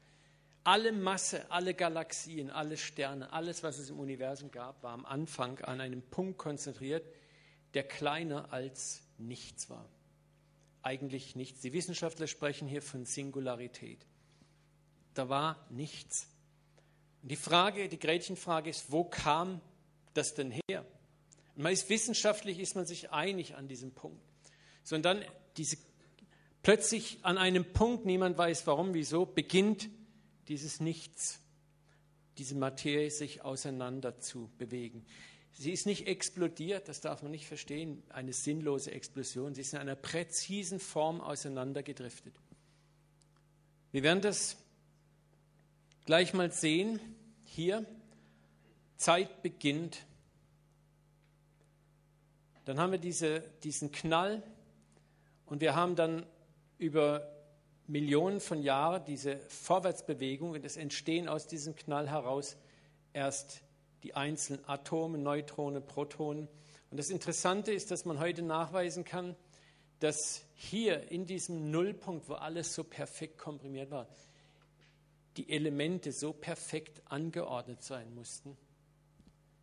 Alle 0.63 0.91
Masse, 0.91 1.49
alle 1.49 1.73
Galaxien, 1.73 2.51
alle 2.51 2.77
Sterne, 2.77 3.33
alles, 3.33 3.63
was 3.63 3.79
es 3.79 3.89
im 3.89 3.99
Universum 3.99 4.51
gab, 4.51 4.83
war 4.83 4.93
am 4.93 5.05
Anfang 5.05 5.59
an 5.61 5.81
einem 5.81 6.03
Punkt 6.03 6.37
konzentriert, 6.37 7.03
der 7.73 7.83
kleiner 7.83 8.53
als 8.53 9.01
nichts 9.17 9.69
war. 9.69 9.89
Eigentlich 10.83 11.35
nichts. 11.35 11.61
Die 11.61 11.73
Wissenschaftler 11.73 12.27
sprechen 12.27 12.67
hier 12.67 12.81
von 12.81 13.05
Singularität. 13.05 14.05
Da 15.15 15.29
war 15.29 15.65
nichts. 15.69 16.27
Und 17.23 17.31
die 17.31 17.37
Frage, 17.37 17.89
die 17.89 17.99
Gretchenfrage 17.99 18.69
ist, 18.69 18.91
wo 18.91 19.03
kam 19.03 19.61
das 20.13 20.35
denn 20.35 20.51
her? 20.51 20.85
Und 21.55 21.63
man 21.63 21.73
ist 21.73 21.89
wissenschaftlich 21.89 22.59
ist 22.59 22.75
man 22.75 22.85
sich 22.85 23.11
einig 23.11 23.55
an 23.55 23.67
diesem 23.67 23.91
Punkt. 23.91 24.21
Sondern 24.83 25.23
diese 25.57 25.77
plötzlich 26.61 27.19
an 27.23 27.37
einem 27.37 27.73
Punkt, 27.73 28.05
niemand 28.05 28.37
weiß 28.37 28.67
warum, 28.67 28.93
wieso, 28.93 29.25
beginnt 29.25 29.89
dieses 30.47 30.79
Nichts, 30.79 31.39
diese 32.37 32.55
Materie 32.55 33.11
sich 33.11 33.43
auseinander 33.43 34.19
zu 34.19 34.49
bewegen. 34.57 35.05
Sie 35.53 35.71
ist 35.71 35.85
nicht 35.85 36.07
explodiert, 36.07 36.87
das 36.87 37.01
darf 37.01 37.21
man 37.21 37.31
nicht 37.31 37.45
verstehen, 37.45 38.01
eine 38.09 38.33
sinnlose 38.33 38.91
Explosion. 38.91 39.53
Sie 39.53 39.61
ist 39.61 39.73
in 39.73 39.79
einer 39.79 39.95
präzisen 39.95 40.79
Form 40.79 41.21
auseinandergedriftet. 41.21 42.33
Wir 43.91 44.03
werden 44.03 44.21
das 44.21 44.57
gleich 46.05 46.33
mal 46.33 46.51
sehen. 46.51 46.99
Hier, 47.43 47.85
Zeit 48.95 49.41
beginnt. 49.41 50.05
Dann 52.65 52.79
haben 52.79 52.91
wir 52.91 52.99
diese, 52.99 53.41
diesen 53.63 53.91
Knall 53.91 54.41
und 55.45 55.59
wir 55.59 55.75
haben 55.75 55.95
dann 55.95 56.25
über 56.77 57.27
Millionen 57.91 58.39
von 58.39 58.63
Jahren 58.63 59.03
diese 59.03 59.37
Vorwärtsbewegung 59.49 60.51
und 60.51 60.63
es 60.63 60.77
entstehen 60.77 61.27
aus 61.27 61.47
diesem 61.47 61.75
Knall 61.75 62.09
heraus 62.09 62.55
erst 63.11 63.63
die 64.03 64.13
einzelnen 64.13 64.63
Atome, 64.65 65.17
Neutronen, 65.17 65.85
Protonen. 65.85 66.47
Und 66.89 66.97
das 66.97 67.09
Interessante 67.09 67.73
ist, 67.73 67.91
dass 67.91 68.05
man 68.05 68.17
heute 68.19 68.43
nachweisen 68.43 69.03
kann, 69.03 69.35
dass 69.99 70.45
hier 70.53 71.11
in 71.11 71.25
diesem 71.25 71.69
Nullpunkt, 71.69 72.29
wo 72.29 72.35
alles 72.35 72.73
so 72.73 72.85
perfekt 72.85 73.37
komprimiert 73.37 73.91
war, 73.91 74.07
die 75.35 75.49
Elemente 75.49 76.13
so 76.13 76.31
perfekt 76.31 77.01
angeordnet 77.05 77.83
sein 77.83 78.15
mussten. 78.15 78.57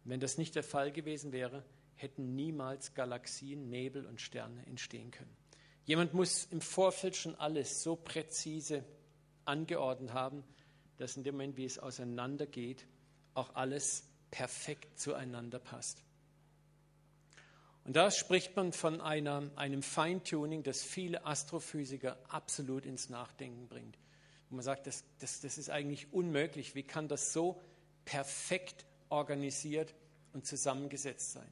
Wenn 0.04 0.20
das 0.20 0.36
nicht 0.36 0.54
der 0.54 0.62
Fall 0.62 0.92
gewesen 0.92 1.32
wäre, 1.32 1.64
hätten 1.94 2.34
niemals 2.36 2.92
Galaxien, 2.92 3.70
Nebel 3.70 4.04
und 4.04 4.20
Sterne 4.20 4.66
entstehen 4.66 5.10
können. 5.10 5.34
Jemand 5.88 6.12
muss 6.12 6.44
im 6.51 6.61
Vorfeld 6.61 7.16
schon 7.16 7.35
alles 7.37 7.83
so 7.83 7.96
präzise 7.96 8.85
angeordnet 9.46 10.12
haben, 10.12 10.44
dass 10.98 11.16
in 11.16 11.24
dem 11.24 11.37
Moment, 11.37 11.57
wie 11.57 11.64
es 11.64 11.79
auseinandergeht, 11.79 12.87
auch 13.33 13.55
alles 13.55 14.05
perfekt 14.31 15.01
zueinander 15.01 15.59
passt. 15.59 16.05
Und 17.85 17.96
da 17.96 18.11
spricht 18.11 18.55
man 18.55 18.74
von 18.74 19.01
einer, 19.01 19.51
einem 19.57 19.83
Feintuning, 19.83 20.62
das 20.62 20.83
viele 20.83 21.24
Astrophysiker 21.24 22.18
absolut 22.29 22.85
ins 22.85 23.09
Nachdenken 23.09 23.66
bringt. 23.66 23.96
Wo 24.51 24.57
man 24.57 24.62
sagt, 24.62 24.87
das, 24.87 25.05
das, 25.20 25.40
das 25.40 25.57
ist 25.57 25.70
eigentlich 25.70 26.12
unmöglich. 26.12 26.74
Wie 26.74 26.83
kann 26.83 27.09
das 27.09 27.33
so 27.33 27.59
perfekt 28.05 28.85
organisiert 29.09 29.94
und 30.35 30.44
zusammengesetzt 30.44 31.33
sein? 31.33 31.51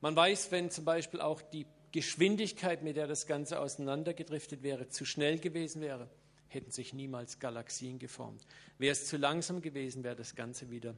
Man 0.00 0.16
weiß, 0.16 0.50
wenn 0.50 0.70
zum 0.70 0.86
Beispiel 0.86 1.20
auch 1.20 1.42
die 1.42 1.66
Geschwindigkeit, 1.92 2.82
mit 2.82 2.96
der 2.96 3.06
das 3.06 3.26
Ganze 3.26 3.60
auseinandergedriftet 3.60 4.62
wäre, 4.62 4.88
zu 4.88 5.04
schnell 5.04 5.38
gewesen 5.38 5.80
wäre, 5.80 6.08
hätten 6.48 6.70
sich 6.70 6.92
niemals 6.92 7.38
Galaxien 7.38 7.98
geformt. 7.98 8.44
Wäre 8.78 8.92
es 8.92 9.06
zu 9.06 9.16
langsam 9.16 9.62
gewesen, 9.62 10.04
wäre 10.04 10.16
das 10.16 10.34
Ganze 10.34 10.70
wieder 10.70 10.94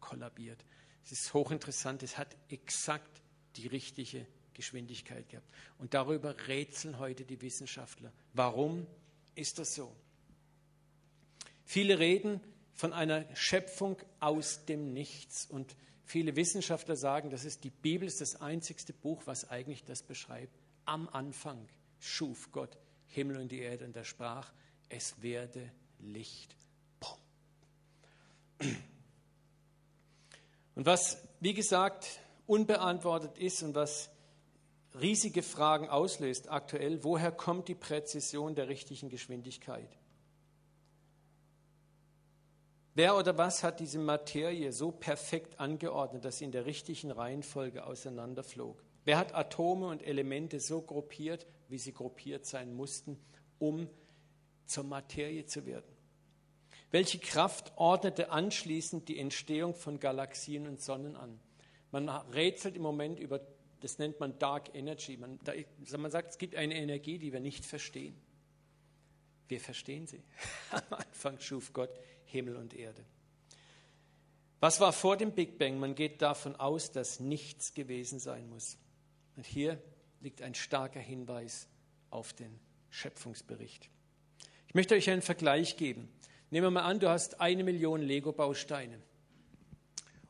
kollabiert. 0.00 0.64
Es 1.04 1.12
ist 1.12 1.34
hochinteressant, 1.34 2.02
es 2.02 2.18
hat 2.18 2.36
exakt 2.48 3.22
die 3.56 3.66
richtige 3.66 4.26
Geschwindigkeit 4.54 5.28
gehabt. 5.28 5.48
Und 5.78 5.94
darüber 5.94 6.34
rätseln 6.48 6.98
heute 6.98 7.24
die 7.24 7.40
Wissenschaftler. 7.40 8.12
Warum 8.32 8.86
ist 9.34 9.58
das 9.58 9.74
so? 9.74 9.94
Viele 11.64 11.98
reden 11.98 12.40
von 12.72 12.92
einer 12.92 13.24
Schöpfung 13.34 13.96
aus 14.20 14.64
dem 14.66 14.92
Nichts. 14.92 15.46
Und 15.46 15.76
viele 16.04 16.36
Wissenschaftler 16.36 16.96
sagen, 16.96 17.30
das 17.30 17.44
ist 17.44 17.64
die 17.64 17.70
Bibel, 17.70 18.06
ist 18.06 18.20
das 18.20 18.40
einzigste 18.40 18.92
Buch, 18.92 19.22
was 19.26 19.50
eigentlich 19.50 19.84
das 19.84 20.02
beschreibt. 20.02 20.58
Am 20.84 21.08
Anfang 21.08 21.68
schuf 21.98 22.52
Gott 22.52 22.76
Himmel 23.08 23.38
und 23.38 23.50
die 23.50 23.60
Erde 23.60 23.84
und 23.84 23.96
er 23.96 24.04
sprach, 24.04 24.52
es 24.88 25.20
werde 25.22 25.70
Licht. 26.00 26.54
Boom. 27.00 28.76
Und 30.74 30.86
was, 30.86 31.18
wie 31.40 31.54
gesagt, 31.54 32.20
unbeantwortet 32.46 33.38
ist 33.38 33.62
und 33.62 33.74
was 33.74 34.10
riesige 35.00 35.42
Fragen 35.42 35.88
auslöst 35.88 36.50
aktuell, 36.50 37.02
woher 37.04 37.32
kommt 37.32 37.68
die 37.68 37.74
Präzision 37.74 38.54
der 38.54 38.68
richtigen 38.68 39.08
Geschwindigkeit? 39.08 39.88
Wer 42.96 43.16
oder 43.16 43.36
was 43.36 43.64
hat 43.64 43.80
diese 43.80 43.98
Materie 43.98 44.72
so 44.72 44.92
perfekt 44.92 45.58
angeordnet, 45.58 46.24
dass 46.24 46.38
sie 46.38 46.44
in 46.44 46.52
der 46.52 46.64
richtigen 46.64 47.10
Reihenfolge 47.10 47.84
auseinanderflog? 47.84 48.82
Wer 49.04 49.18
hat 49.18 49.34
Atome 49.34 49.88
und 49.88 50.02
Elemente 50.02 50.60
so 50.60 50.80
gruppiert, 50.80 51.46
wie 51.68 51.78
sie 51.78 51.92
gruppiert 51.92 52.46
sein 52.46 52.72
mussten, 52.72 53.18
um 53.58 53.88
zur 54.66 54.84
Materie 54.84 55.44
zu 55.44 55.66
werden? 55.66 55.92
Welche 56.92 57.18
Kraft 57.18 57.72
ordnete 57.74 58.30
anschließend 58.30 59.08
die 59.08 59.18
Entstehung 59.18 59.74
von 59.74 59.98
Galaxien 59.98 60.68
und 60.68 60.80
Sonnen 60.80 61.16
an? 61.16 61.40
Man 61.90 62.08
rätselt 62.08 62.76
im 62.76 62.82
Moment 62.82 63.18
über, 63.18 63.40
das 63.80 63.98
nennt 63.98 64.20
man 64.20 64.38
Dark 64.38 64.72
Energy. 64.72 65.16
Man, 65.16 65.40
man 65.98 66.10
sagt, 66.12 66.30
es 66.30 66.38
gibt 66.38 66.54
eine 66.54 66.76
Energie, 66.76 67.18
die 67.18 67.32
wir 67.32 67.40
nicht 67.40 67.66
verstehen. 67.66 68.14
Wir 69.48 69.60
verstehen 69.60 70.06
sie. 70.06 70.22
Am 70.70 70.82
Anfang 70.90 71.40
schuf 71.40 71.72
Gott 71.72 71.90
Himmel 72.26 72.56
und 72.56 72.74
Erde. 72.74 73.04
Was 74.60 74.80
war 74.80 74.92
vor 74.92 75.16
dem 75.16 75.32
Big 75.32 75.58
Bang? 75.58 75.78
Man 75.78 75.94
geht 75.94 76.22
davon 76.22 76.56
aus, 76.56 76.90
dass 76.90 77.20
nichts 77.20 77.74
gewesen 77.74 78.18
sein 78.18 78.48
muss. 78.48 78.78
Und 79.36 79.44
hier 79.46 79.78
liegt 80.20 80.40
ein 80.40 80.54
starker 80.54 81.00
Hinweis 81.00 81.68
auf 82.10 82.32
den 82.32 82.58
Schöpfungsbericht. 82.88 83.90
Ich 84.68 84.74
möchte 84.74 84.94
euch 84.94 85.10
einen 85.10 85.22
Vergleich 85.22 85.76
geben. 85.76 86.08
Nehmen 86.50 86.66
wir 86.66 86.70
mal 86.70 86.82
an, 86.82 87.00
du 87.00 87.08
hast 87.08 87.40
eine 87.40 87.64
Million 87.64 88.00
Lego-Bausteine 88.00 88.98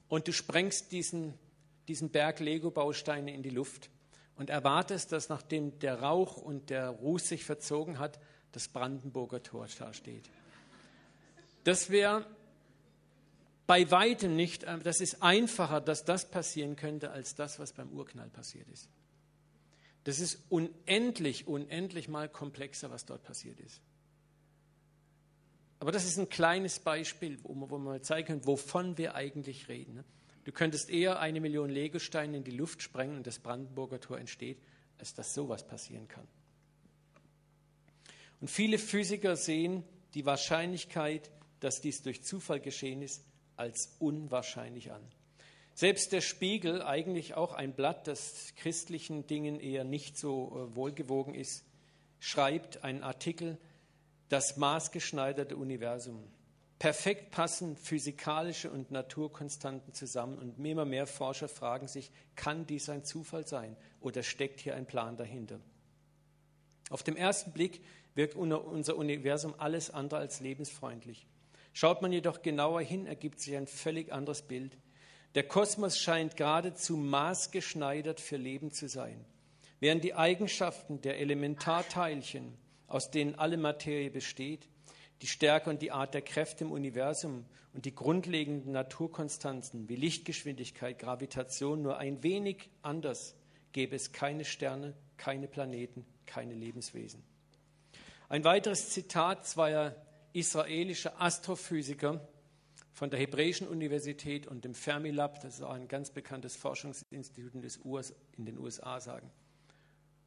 und 0.09 0.26
du 0.26 0.33
sprengst 0.33 0.90
diesen, 0.90 1.35
diesen 1.87 2.11
Berg 2.11 2.40
Lego-Bausteine 2.40 3.33
in 3.33 3.42
die 3.42 3.50
Luft 3.50 3.90
und 4.37 4.50
erwartest, 4.50 5.12
dass 5.12 5.28
nachdem 5.28 5.78
der 5.78 6.00
Rauch 6.00 6.37
und 6.38 6.70
der 6.70 6.88
Ruß 6.88 7.28
sich 7.28 7.44
verzogen 7.44 7.98
hat, 7.98 8.18
das 8.52 8.68
Brandenburger 8.68 9.42
Tor 9.42 9.66
da 9.78 9.92
steht. 9.92 10.28
Das 11.64 11.90
wäre 11.90 12.27
bei 13.66 13.90
weitem 13.90 14.37
nicht, 14.37 14.64
äh, 14.64 14.79
das 14.79 15.00
ist 15.00 15.22
einfacher, 15.22 15.81
dass 15.81 16.05
das 16.05 16.31
passieren 16.31 16.77
könnte, 16.77 17.11
als 17.11 17.35
das, 17.35 17.59
was 17.59 17.72
beim 17.72 17.90
Urknall 17.90 18.29
passiert 18.29 18.68
ist. 18.68 18.88
Das 20.05 20.20
ist 20.20 20.38
unendlich, 20.50 21.46
unendlich 21.46 22.09
mal 22.09 22.29
komplexer, 22.29 22.90
was 22.90 23.07
dort 23.07 23.22
passiert 23.22 23.59
ist. 23.61 23.81
Aber 25.81 25.92
das 25.92 26.05
ist 26.05 26.18
ein 26.18 26.29
kleines 26.29 26.79
Beispiel, 26.79 27.38
wo 27.42 27.55
man, 27.55 27.83
man 27.83 28.03
zeigen 28.03 28.29
kann, 28.29 28.46
wovon 28.46 28.96
wir 28.98 29.14
eigentlich 29.14 29.68
reden. 29.68 29.94
Ne? 29.94 30.05
Du 30.44 30.53
könntest 30.53 30.90
eher 30.90 31.20
eine 31.20 31.40
Million 31.40 31.70
Legosteine 31.70 32.37
in 32.37 32.44
die 32.44 32.50
Luft 32.50 32.83
sprengen 32.83 33.16
und 33.16 33.27
das 33.27 33.38
Brandenburger 33.38 34.00
Tor 34.00 34.18
entsteht, 34.18 34.59
als 34.98 35.14
dass 35.14 35.35
sowas 35.35 35.66
passieren 35.66 36.07
kann. 36.07 36.29
Und 38.40 38.48
viele 38.50 38.79
Physiker 38.79 39.37
sehen 39.37 39.85
die 40.12 40.27
Wahrscheinlichkeit, 40.27 41.31
dass 41.64 41.81
dies 41.81 42.03
durch 42.03 42.22
Zufall 42.22 42.61
geschehen 42.61 43.01
ist, 43.01 43.24
als 43.57 43.97
unwahrscheinlich 43.99 44.93
an. 44.93 45.03
Selbst 45.74 46.12
der 46.12 46.20
Spiegel, 46.20 46.82
eigentlich 46.82 47.34
auch 47.34 47.53
ein 47.53 47.74
Blatt, 47.74 48.07
das 48.07 48.55
christlichen 48.57 49.26
Dingen 49.26 49.59
eher 49.59 49.82
nicht 49.82 50.18
so 50.18 50.70
äh, 50.70 50.76
wohlgewogen 50.76 51.34
ist, 51.34 51.64
schreibt 52.20 52.84
einen 52.84 53.03
Artikel, 53.03 53.59
das 54.28 54.57
maßgeschneiderte 54.57 55.57
Universum. 55.57 56.22
Perfekt 56.78 57.30
passen 57.30 57.76
physikalische 57.76 58.70
und 58.70 58.91
Naturkonstanten 58.91 59.95
zusammen 59.95 60.38
und 60.38 60.64
immer 60.64 60.84
mehr 60.84 61.07
Forscher 61.07 61.49
fragen 61.49 61.88
sich, 61.88 62.11
kann 62.36 62.66
dies 62.66 62.88
ein 62.88 63.05
Zufall 63.05 63.47
sein 63.47 63.76
oder 64.01 64.22
steckt 64.22 64.61
hier 64.61 64.76
ein 64.76 64.86
Plan 64.86 65.16
dahinter? 65.16 65.61
Auf 66.91 67.03
den 67.03 67.16
ersten 67.16 67.53
Blick 67.53 67.82
wirkt 68.14 68.36
unser 68.36 68.97
Universum 68.97 69.55
alles 69.59 69.91
andere 69.91 70.20
als 70.20 70.41
lebensfreundlich. 70.41 71.26
Schaut 71.75 72.03
man 72.03 72.12
jedoch 72.12 72.41
genauer 72.41 72.83
hin, 72.83 73.07
ergibt 73.07 73.41
sich 73.41 73.57
ein 73.57 73.66
völlig 73.66 74.12
anderes 74.12 74.43
Bild. 74.43 74.79
Der 75.35 75.43
Kosmos 75.43 75.99
scheint 75.99 76.37
geradezu 76.37 76.97
maßgeschneidert 76.97 78.20
für 78.20 78.37
Leben 78.37 78.70
zu 78.70 78.89
sein. 78.89 79.25
Während 79.81 80.05
die 80.05 80.14
Eigenschaften 80.14 81.01
der 81.01 81.18
Elementarteilchen, 81.18 82.57
aus 82.87 83.11
denen 83.11 83.35
alle 83.35 83.57
Materie 83.57 84.11
besteht, 84.11 84.68
die 85.20 85.27
Stärke 85.27 85.68
und 85.68 85.83
die 85.83 85.91
Art 85.91 86.14
der 86.14 86.22
Kräfte 86.22 86.62
im 86.62 86.70
Universum 86.70 87.45
und 87.72 87.87
die 87.87 87.95
grundlegenden 87.95 88.70
Naturkonstanten 88.70 89.89
wie 89.89 89.97
Lichtgeschwindigkeit, 89.97 91.01
Gravitation 91.01 91.83
nur 91.83 91.99
ein 91.99 92.22
wenig 92.22 92.70
anders, 92.83 93.35
gäbe 93.72 93.97
es 93.97 94.12
keine 94.12 94.45
Sterne, 94.45 94.95
keine 95.16 95.49
Planeten, 95.49 96.07
keine 96.25 96.55
Lebenswesen. 96.55 97.25
Ein 98.29 98.45
weiteres 98.45 98.91
Zitat 98.91 99.45
zweier 99.45 99.97
israelischer 100.35 101.20
Astrophysiker 101.20 102.28
von 102.93 103.11
der 103.11 103.18
Hebräischen 103.18 103.66
Universität 103.66 104.47
und 104.47 104.64
dem 104.64 104.74
Fermilab, 104.74 105.41
das 105.41 105.55
ist 105.55 105.62
auch 105.62 105.72
ein 105.72 105.89
ganz 105.89 106.11
bekanntes 106.11 106.57
Forschungsinstitut 106.57 107.55
in 107.55 108.45
den 108.45 108.59
USA, 108.59 109.01
sagen. 109.01 109.30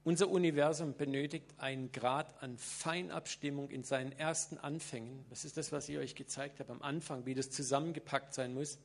Unser 0.03 0.29
Universum 0.29 0.95
benötigt 0.95 1.53
einen 1.57 1.91
Grad 1.91 2.41
an 2.41 2.57
Feinabstimmung 2.57 3.69
in 3.69 3.83
seinen 3.83 4.13
ersten 4.13 4.57
Anfängen. 4.57 5.25
Das 5.29 5.43
ist 5.43 5.57
das, 5.57 5.73
was 5.73 5.89
ich 5.89 5.97
euch 5.97 6.15
gezeigt 6.15 6.61
habe 6.61 6.71
am 6.71 6.81
Anfang, 6.81 7.25
wie 7.25 7.35
das 7.35 7.51
zusammengepackt 7.51 8.33
sein 8.33 8.53
muss, 8.53 8.79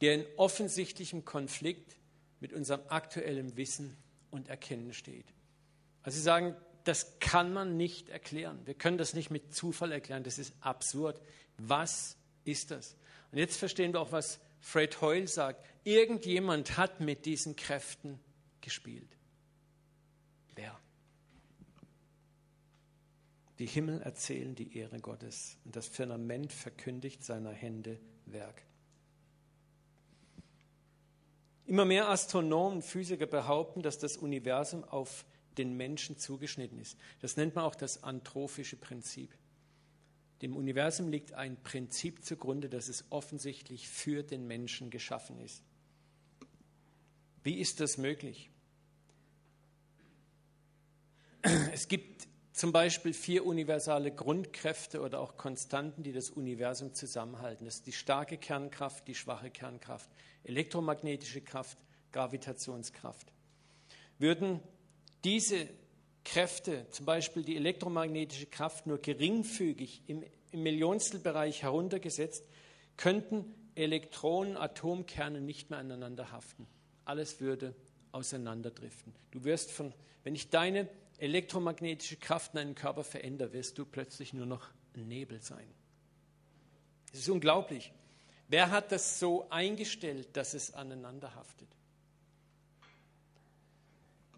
der 0.00 0.14
in 0.14 0.24
offensichtlichem 0.36 1.24
Konflikt 1.24 1.96
mit 2.38 2.52
unserem 2.52 2.82
aktuellen 2.88 3.56
Wissen 3.56 3.96
und 4.30 4.48
Erkennen 4.48 4.92
steht. 4.92 5.26
Also 6.02 6.16
Sie 6.16 6.22
sagen, 6.22 6.54
das 6.86 7.18
kann 7.18 7.52
man 7.52 7.76
nicht 7.76 8.08
erklären. 8.10 8.60
Wir 8.64 8.74
können 8.74 8.96
das 8.96 9.12
nicht 9.12 9.30
mit 9.30 9.52
Zufall 9.54 9.90
erklären. 9.90 10.22
Das 10.22 10.38
ist 10.38 10.54
absurd. 10.60 11.20
Was 11.58 12.16
ist 12.44 12.70
das? 12.70 12.96
Und 13.32 13.38
jetzt 13.38 13.56
verstehen 13.56 13.92
wir 13.92 14.00
auch, 14.00 14.12
was 14.12 14.38
Fred 14.60 15.00
Hoyle 15.00 15.26
sagt. 15.26 15.64
Irgendjemand 15.82 16.76
hat 16.76 17.00
mit 17.00 17.26
diesen 17.26 17.56
Kräften 17.56 18.20
gespielt. 18.60 19.16
Wer? 20.54 20.78
Die 23.58 23.66
Himmel 23.66 24.00
erzählen 24.02 24.54
die 24.54 24.78
Ehre 24.78 25.00
Gottes 25.00 25.58
und 25.64 25.74
das 25.74 25.88
Firmament 25.88 26.52
verkündigt 26.52 27.24
seiner 27.24 27.52
Hände 27.52 27.98
Werk. 28.26 28.62
Immer 31.64 31.84
mehr 31.84 32.08
Astronomen 32.08 32.76
und 32.76 32.82
Physiker 32.82 33.26
behaupten, 33.26 33.82
dass 33.82 33.98
das 33.98 34.16
Universum 34.16 34.84
auf 34.84 35.24
den 35.58 35.76
Menschen 35.76 36.18
zugeschnitten 36.18 36.78
ist. 36.78 36.96
Das 37.20 37.36
nennt 37.36 37.54
man 37.54 37.64
auch 37.64 37.74
das 37.74 38.02
antrophische 38.02 38.76
Prinzip. 38.76 39.34
Dem 40.42 40.54
Universum 40.54 41.08
liegt 41.08 41.32
ein 41.32 41.56
Prinzip 41.62 42.24
zugrunde, 42.24 42.68
dass 42.68 42.88
es 42.88 43.04
offensichtlich 43.10 43.88
für 43.88 44.22
den 44.22 44.46
Menschen 44.46 44.90
geschaffen 44.90 45.40
ist. 45.40 45.62
Wie 47.42 47.58
ist 47.58 47.80
das 47.80 47.96
möglich? 47.96 48.50
Es 51.72 51.88
gibt 51.88 52.26
zum 52.52 52.72
Beispiel 52.72 53.12
vier 53.12 53.46
universale 53.46 54.10
Grundkräfte 54.10 55.00
oder 55.00 55.20
auch 55.20 55.36
Konstanten, 55.36 56.02
die 56.02 56.12
das 56.12 56.30
Universum 56.30 56.94
zusammenhalten. 56.94 57.66
Das 57.66 57.76
ist 57.76 57.86
die 57.86 57.92
starke 57.92 58.36
Kernkraft, 58.36 59.06
die 59.06 59.14
schwache 59.14 59.50
Kernkraft, 59.50 60.10
elektromagnetische 60.42 61.40
Kraft, 61.40 61.78
Gravitationskraft. 62.12 63.32
Würden 64.18 64.60
diese 65.26 65.68
Kräfte, 66.24 66.86
zum 66.90 67.04
Beispiel 67.04 67.42
die 67.42 67.56
elektromagnetische 67.56 68.46
Kraft, 68.46 68.86
nur 68.86 68.98
geringfügig 68.98 70.02
im, 70.06 70.22
im 70.52 70.62
Millionstelbereich 70.62 71.64
heruntergesetzt, 71.64 72.48
könnten 72.96 73.52
Elektronen, 73.74 74.56
Atomkerne 74.56 75.40
nicht 75.40 75.68
mehr 75.68 75.80
aneinander 75.80 76.30
haften. 76.30 76.68
Alles 77.04 77.40
würde 77.40 77.74
auseinanderdriften. 78.12 79.12
Du 79.32 79.42
wirst 79.42 79.72
von, 79.72 79.92
wenn 80.22 80.36
ich 80.36 80.48
deine 80.50 80.88
elektromagnetische 81.18 82.18
Kraft 82.18 82.54
in 82.54 82.58
deinem 82.58 82.74
Körper 82.76 83.02
verändere, 83.02 83.52
wirst 83.52 83.78
du 83.78 83.84
plötzlich 83.84 84.32
nur 84.32 84.46
noch 84.46 84.70
Nebel 84.94 85.42
sein. 85.42 85.66
Es 87.12 87.18
ist 87.18 87.28
unglaublich. 87.28 87.92
Wer 88.46 88.70
hat 88.70 88.92
das 88.92 89.18
so 89.18 89.50
eingestellt, 89.50 90.36
dass 90.36 90.54
es 90.54 90.72
aneinander 90.72 91.34
haftet? 91.34 91.75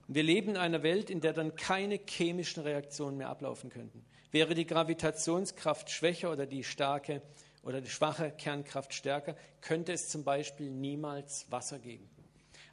Wir 0.08 0.22
leben 0.22 0.50
in 0.50 0.56
einer 0.56 0.82
Welt, 0.82 1.10
in 1.10 1.20
der 1.20 1.34
dann 1.34 1.54
keine 1.54 2.00
chemischen 2.06 2.62
Reaktionen 2.62 3.18
mehr 3.18 3.28
ablaufen 3.28 3.68
könnten. 3.68 4.04
Wäre 4.30 4.54
die 4.54 4.66
Gravitationskraft 4.66 5.90
schwächer 5.90 6.32
oder 6.32 6.46
die 6.46 6.64
starke 6.64 7.20
oder 7.62 7.82
die 7.82 7.90
schwache 7.90 8.30
Kernkraft 8.30 8.94
stärker, 8.94 9.36
könnte 9.60 9.92
es 9.92 10.08
zum 10.08 10.24
Beispiel 10.24 10.70
niemals 10.70 11.46
Wasser 11.50 11.78
geben. 11.78 12.08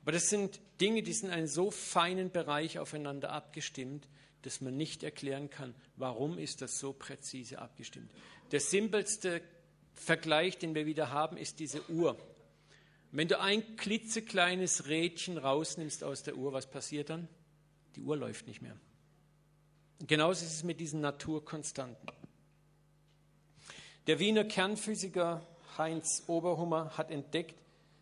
Aber 0.01 0.13
das 0.13 0.29
sind 0.29 0.61
Dinge, 0.79 1.03
die 1.03 1.11
sind 1.11 1.29
in 1.29 1.33
einem 1.33 1.47
so 1.47 1.71
feinen 1.71 2.31
Bereich 2.31 2.79
aufeinander 2.79 3.31
abgestimmt, 3.31 4.07
dass 4.43 4.61
man 4.61 4.77
nicht 4.77 5.03
erklären 5.03 5.49
kann, 5.49 5.75
warum 5.97 6.37
ist 6.37 6.61
das 6.61 6.79
so 6.79 6.93
präzise 6.93 7.59
abgestimmt. 7.59 8.11
Der 8.51 8.59
simpelste 8.61 9.41
Vergleich, 9.93 10.57
den 10.57 10.75
wir 10.75 10.85
wieder 10.85 11.09
haben, 11.11 11.35
ist 11.35 11.59
diese 11.59 11.89
Uhr. 11.89 12.17
Wenn 13.11 13.27
du 13.27 13.39
ein 13.39 13.75
klitzekleines 13.77 14.87
Rädchen 14.87 15.37
rausnimmst 15.37 16.03
aus 16.03 16.23
der 16.23 16.35
Uhr, 16.35 16.53
was 16.53 16.69
passiert 16.69 17.09
dann? 17.09 17.27
Die 17.95 18.01
Uhr 18.01 18.17
läuft 18.17 18.47
nicht 18.47 18.61
mehr. 18.61 18.77
Genauso 19.99 20.45
ist 20.45 20.53
es 20.53 20.63
mit 20.63 20.79
diesen 20.79 20.99
Naturkonstanten. 21.01 22.09
Der 24.07 24.19
Wiener 24.19 24.43
Kernphysiker 24.43 25.45
Heinz 25.77 26.23
Oberhummer 26.27 26.97
hat 26.97 27.11
entdeckt, 27.11 27.55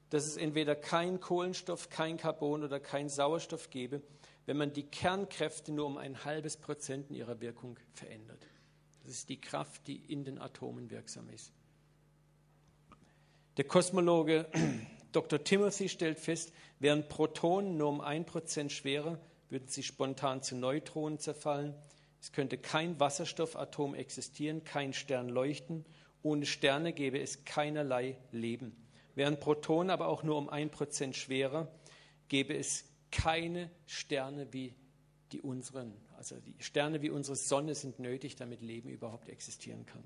dass 0.10 0.26
es 0.26 0.38
entweder 0.38 0.76
kein 0.76 1.20
Kohlenstoff, 1.20 1.90
kein 1.90 2.18
Carbon 2.18 2.64
oder 2.64 2.80
kein 2.80 3.10
Sauerstoff 3.10 3.70
gäbe, 3.70 4.02
wenn 4.46 4.58
man 4.58 4.74
die 4.74 4.84
Kernkräfte 4.84 5.72
nur 5.72 5.86
um 5.86 5.98
ein 5.98 6.26
halbes 6.26 6.58
Prozent 6.58 7.10
in 7.10 7.16
ihrer 7.16 7.40
Wirkung 7.42 7.80
verändert. 7.94 8.46
Das 9.04 9.14
ist 9.14 9.30
die 9.30 9.40
Kraft, 9.40 9.88
die 9.88 9.98
in 9.98 10.24
den 10.24 10.40
Atomen 10.40 10.90
wirksam 10.90 11.30
ist. 11.30 11.52
Der 13.58 13.66
Kosmologe 13.66 14.48
Dr. 15.12 15.44
Timothy 15.44 15.88
stellt 15.88 16.18
fest, 16.18 16.54
wären 16.80 17.08
Protonen 17.08 17.78
nur 17.78 17.90
um 17.90 18.02
ein 18.02 18.26
Prozent 18.26 18.72
schwerer, 18.72 19.20
würden 19.50 19.68
sie 19.68 19.84
spontan 19.84 20.42
zu 20.42 20.56
Neutronen 20.56 21.20
zerfallen. 21.20 21.76
Es 22.20 22.32
könnte 22.32 22.58
kein 22.58 23.00
Wasserstoffatom 23.00 23.94
existieren, 23.94 24.64
kein 24.64 24.92
Stern 24.92 25.30
leuchten. 25.30 25.86
Ohne 26.24 26.48
Sterne 26.48 26.94
gäbe 26.94 27.20
es 27.20 27.46
keinerlei 27.46 28.18
Leben. 28.32 28.76
Wären 29.14 29.40
Protonen 29.40 29.92
aber 29.92 30.08
auch 30.08 30.24
nur 30.24 30.38
um 30.38 30.50
ein 30.50 30.72
Prozent 30.72 31.16
schwerer, 31.16 31.72
gäbe 32.30 32.58
es 32.58 32.86
keine 33.12 33.70
Sterne 33.86 34.52
wie 34.52 34.74
die 35.32 35.42
unseren. 35.42 35.94
Also 36.18 36.40
die 36.40 36.56
Sterne 36.58 37.04
wie 37.04 37.12
unsere 37.12 37.36
Sonne 37.36 37.76
sind 37.76 38.00
nötig, 38.00 38.36
damit 38.36 38.62
Leben 38.62 38.90
überhaupt 38.90 39.30
existieren 39.30 39.86
kann. 39.86 40.04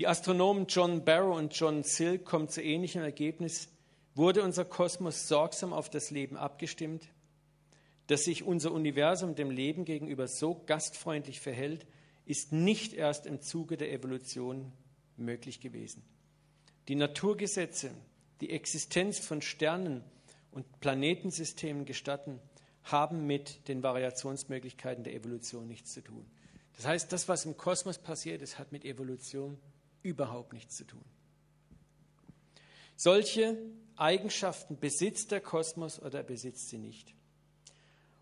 Die 0.00 0.08
Astronomen 0.08 0.66
John 0.66 1.04
Barrow 1.04 1.36
und 1.38 1.54
John 1.54 1.84
Silk 1.84 2.24
kommen 2.24 2.48
zu 2.48 2.60
ähnlichem 2.60 3.02
Ergebnis. 3.02 3.68
Wurde 4.16 4.42
unser 4.42 4.64
Kosmos 4.64 5.28
sorgsam 5.28 5.72
auf 5.72 5.88
das 5.88 6.10
Leben 6.10 6.36
abgestimmt, 6.36 7.06
dass 8.08 8.24
sich 8.24 8.42
unser 8.42 8.72
Universum 8.72 9.36
dem 9.36 9.50
Leben 9.50 9.84
gegenüber 9.84 10.26
so 10.26 10.62
gastfreundlich 10.66 11.38
verhält, 11.40 11.86
ist 12.26 12.50
nicht 12.50 12.92
erst 12.92 13.24
im 13.26 13.40
Zuge 13.40 13.76
der 13.76 13.92
Evolution 13.92 14.72
möglich 15.16 15.60
gewesen. 15.60 16.02
Die 16.88 16.96
Naturgesetze, 16.96 17.92
die 18.40 18.50
Existenz 18.50 19.20
von 19.20 19.42
Sternen 19.42 20.02
und 20.50 20.80
Planetensystemen 20.80 21.84
gestatten, 21.84 22.40
haben 22.82 23.28
mit 23.28 23.68
den 23.68 23.84
Variationsmöglichkeiten 23.84 25.04
der 25.04 25.14
Evolution 25.14 25.68
nichts 25.68 25.92
zu 25.92 26.02
tun. 26.02 26.26
Das 26.76 26.86
heißt, 26.86 27.12
das, 27.12 27.28
was 27.28 27.44
im 27.44 27.56
Kosmos 27.56 27.98
passiert 27.98 28.42
ist, 28.42 28.58
hat 28.58 28.72
mit 28.72 28.84
Evolution 28.84 29.56
überhaupt 30.04 30.52
nichts 30.52 30.76
zu 30.76 30.84
tun. 30.84 31.04
Solche 32.94 33.56
Eigenschaften 33.96 34.78
besitzt 34.78 35.32
der 35.32 35.40
Kosmos 35.40 36.00
oder 36.00 36.18
er 36.18 36.24
besitzt 36.24 36.68
sie 36.68 36.78
nicht. 36.78 37.14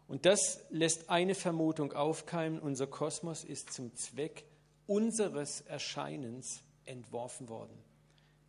Und 0.08 0.24
das 0.26 0.64
lässt 0.70 1.10
eine 1.10 1.34
Vermutung 1.34 1.92
aufkeimen, 1.92 2.58
unser 2.58 2.86
Kosmos 2.86 3.44
ist 3.44 3.72
zum 3.72 3.94
Zweck 3.94 4.44
unseres 4.86 5.60
Erscheinens 5.62 6.62
entworfen 6.84 7.48
worden. 7.48 7.76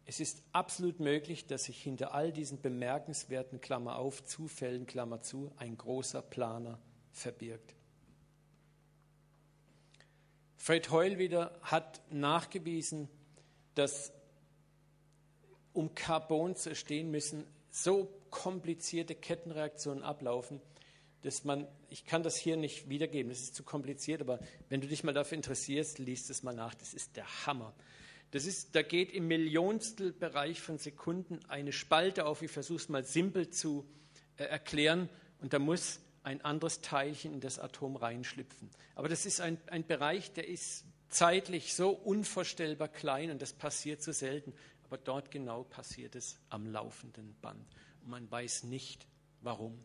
Es 0.06 0.20
ist 0.20 0.44
absolut 0.52 1.00
möglich, 1.00 1.48
dass 1.48 1.64
sich 1.64 1.82
hinter 1.82 2.14
all 2.14 2.34
diesen 2.34 2.62
bemerkenswerten 2.62 3.62
Klammer 3.62 3.98
auf 3.98 4.26
Zufällen 4.26 4.86
Klammer 4.86 5.22
zu 5.22 5.52
ein 5.58 5.78
großer 5.78 6.22
Planer 6.22 6.80
verbirgt. 7.12 7.76
Fred 10.58 10.92
Hoyle 10.92 11.18
wieder 11.18 11.58
hat 11.62 12.02
nachgewiesen, 12.12 13.08
dass 13.76 14.12
um 15.74 15.96
Carbon 15.96 16.56
zu 16.56 16.70
entstehen, 16.70 17.10
müssen 17.12 17.46
so 17.72 18.14
komplizierte 18.30 19.16
Kettenreaktionen 19.16 20.04
ablaufen, 20.04 20.62
dass 21.24 21.44
man, 21.44 21.68
ich 21.90 22.06
kann 22.06 22.22
das 22.22 22.36
hier 22.36 22.58
nicht 22.58 22.90
wiedergeben, 22.90 23.30
das 23.30 23.42
ist 23.42 23.56
zu 23.56 23.64
kompliziert, 23.64 24.22
aber 24.22 24.40
wenn 24.70 24.82
du 24.82 24.88
dich 24.88 25.04
mal 25.04 25.14
dafür 25.14 25.38
interessierst, 25.38 25.98
liest 26.00 26.30
es 26.30 26.44
mal 26.44 26.54
nach, 26.54 26.76
das 26.76 26.94
ist 26.94 27.16
der 27.16 27.46
Hammer. 27.46 27.74
Das 28.32 28.46
ist, 28.46 28.76
da 28.76 28.82
geht 28.82 29.12
im 29.12 29.28
Millionstelbereich 29.28 30.62
von 30.62 30.78
Sekunden 30.78 31.40
eine 31.48 31.72
Spalte 31.72 32.26
auf, 32.26 32.42
ich 32.42 32.52
versuche 32.52 32.78
es 32.78 32.90
mal 32.90 33.04
simpel 33.04 33.50
zu 33.50 33.86
äh, 34.38 34.44
erklären, 34.44 35.10
und 35.40 35.54
da 35.54 35.60
muss 35.60 36.00
ein 36.24 36.42
anderes 36.42 36.82
Teilchen 36.82 37.34
in 37.34 37.42
das 37.42 37.60
Atom 37.60 37.98
reinschlüpfen. 37.98 38.70
Aber 38.96 39.10
das 39.10 39.26
ist 39.26 39.42
ein, 39.42 39.60
ein 39.68 39.86
Bereich, 39.86 40.32
der 40.32 40.48
ist 40.48 40.86
zeitlich 41.14 41.74
so 41.74 41.90
unvorstellbar 41.90 42.88
klein 42.88 43.32
und 43.32 43.42
das 43.42 43.54
passiert 43.54 44.02
so 44.02 44.12
selten. 44.12 44.54
Aber 44.86 44.98
dort 44.98 45.32
genau 45.32 45.64
passiert 45.64 46.16
es 46.16 46.38
am 46.50 46.68
laufenden 46.68 47.36
Band. 47.42 47.66
Und 48.02 48.10
man 48.10 48.30
weiß 48.30 48.64
nicht, 48.64 49.08
warum. 49.42 49.80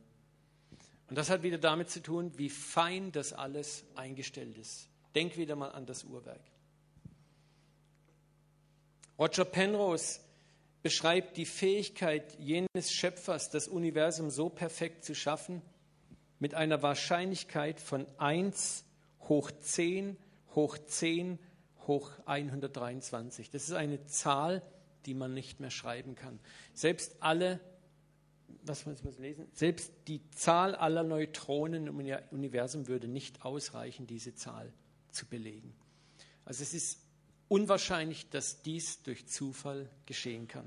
Und 1.09 1.16
das 1.16 1.31
hat 1.31 1.43
wieder 1.43 1.59
damit 1.59 1.91
zu 1.91 2.03
tun, 2.03 2.33
wie 2.37 2.51
fein 2.51 3.12
das 3.12 3.33
alles 3.33 3.85
eingestellt 3.95 4.59
ist. 4.59 4.89
Denk 5.14 5.37
wieder 5.37 5.57
mal 5.57 5.70
an 5.70 5.87
das 5.87 6.05
Uhrwerk. 6.05 6.43
Roger 9.18 9.45
Penrose 9.47 10.20
beschreibt 10.83 11.37
die 11.37 11.47
Fähigkeit 11.47 12.39
jenes 12.39 12.93
Schöpfers, 12.93 13.51
das 13.51 13.66
Universum 13.66 14.31
so 14.31 14.49
perfekt 14.49 15.05
zu 15.05 15.14
schaffen, 15.14 15.62
mit 16.39 16.55
einer 16.55 16.83
Wahrscheinlichkeit 16.83 17.81
von 17.81 18.07
1 18.18 18.85
hoch 19.22 19.51
10 19.51 20.16
hoch 20.59 20.76
10 20.76 21.38
hoch 21.86 22.11
123. 22.26 23.48
Das 23.50 23.62
ist 23.68 23.74
eine 23.74 24.04
Zahl, 24.06 24.61
die 25.06 25.14
man 25.14 25.32
nicht 25.32 25.61
mehr 25.61 25.70
schreiben 25.70 26.16
kann. 26.16 26.40
Selbst 26.74 27.16
alle, 27.20 27.61
was 28.62 28.84
muss 28.84 29.04
man 29.04 29.16
lesen? 29.18 29.46
Selbst 29.52 29.92
die 30.09 30.28
Zahl 30.30 30.74
aller 30.74 31.04
Neutronen 31.04 31.86
im 31.86 31.96
Universum 32.32 32.88
würde 32.88 33.06
nicht 33.06 33.44
ausreichen, 33.44 34.09
diese 34.09 34.34
Zahl 34.34 34.72
zu 35.12 35.26
belegen. 35.26 35.72
Also 36.44 36.64
es 36.64 36.74
ist 36.74 36.98
unwahrscheinlich, 37.46 38.28
dass 38.28 38.62
dies 38.62 39.04
durch 39.04 39.28
Zufall 39.28 39.88
geschehen 40.06 40.48
kann. 40.48 40.66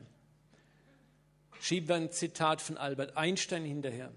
Schieben 1.59 1.89
wir 1.89 1.95
ein 1.95 2.11
Zitat 2.11 2.61
von 2.61 2.77
Albert 2.77 3.17
Einstein 3.17 3.65
hinterher. 3.65 4.13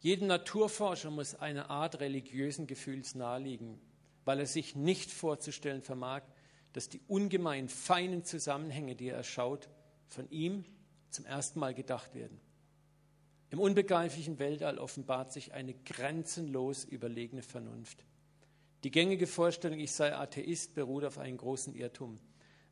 Jedem 0.00 0.28
Naturforscher 0.28 1.10
muss 1.10 1.34
eine 1.34 1.68
Art 1.68 2.00
religiösen 2.00 2.66
Gefühls 2.66 3.14
naheliegen, 3.14 3.78
weil 4.26 4.40
er 4.40 4.46
sich 4.46 4.76
nicht 4.76 5.10
vorzustellen 5.10 5.80
vermag, 5.80 6.22
dass 6.74 6.90
die 6.90 7.00
ungemein 7.08 7.70
feinen 7.70 8.22
Zusammenhänge, 8.22 8.94
die 8.94 9.08
er 9.08 9.16
erschaut, 9.16 9.70
von 10.08 10.28
ihm 10.28 10.66
zum 11.08 11.24
ersten 11.24 11.58
Mal 11.58 11.72
gedacht 11.72 12.14
werden. 12.14 12.38
Im 13.48 13.60
unbegreiflichen 13.60 14.38
Weltall 14.38 14.78
offenbart 14.78 15.32
sich 15.32 15.54
eine 15.54 15.72
grenzenlos 15.72 16.84
überlegene 16.84 17.42
Vernunft. 17.42 18.04
Die 18.84 18.90
gängige 18.90 19.26
Vorstellung, 19.26 19.78
ich 19.78 19.92
sei 19.92 20.14
Atheist, 20.14 20.74
beruht 20.74 21.04
auf 21.04 21.18
einem 21.18 21.38
großen 21.38 21.74
Irrtum. 21.74 22.18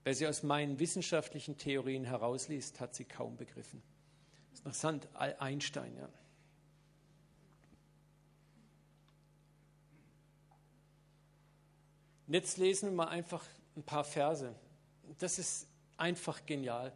Wer 0.03 0.15
sie 0.15 0.27
aus 0.27 0.43
meinen 0.43 0.79
wissenschaftlichen 0.81 1.57
Theorien 1.57 2.05
herausliest, 2.05 2.81
hat 2.81 2.95
sie 2.95 3.05
kaum 3.05 3.37
begriffen. 3.37 3.81
Das 4.51 4.75
ist 4.75 4.81
Sand 4.81 5.09
Einstein, 5.15 5.97
ja. 5.97 6.09
Und 12.27 12.35
jetzt 12.35 12.59
lesen 12.59 12.91
wir 12.91 12.97
mal 12.97 13.09
einfach 13.09 13.45
ein 13.77 13.83
paar 13.83 14.05
Verse. 14.05 14.55
Das 15.19 15.39
ist 15.39 15.67
einfach 15.97 16.47
genial. 16.47 16.93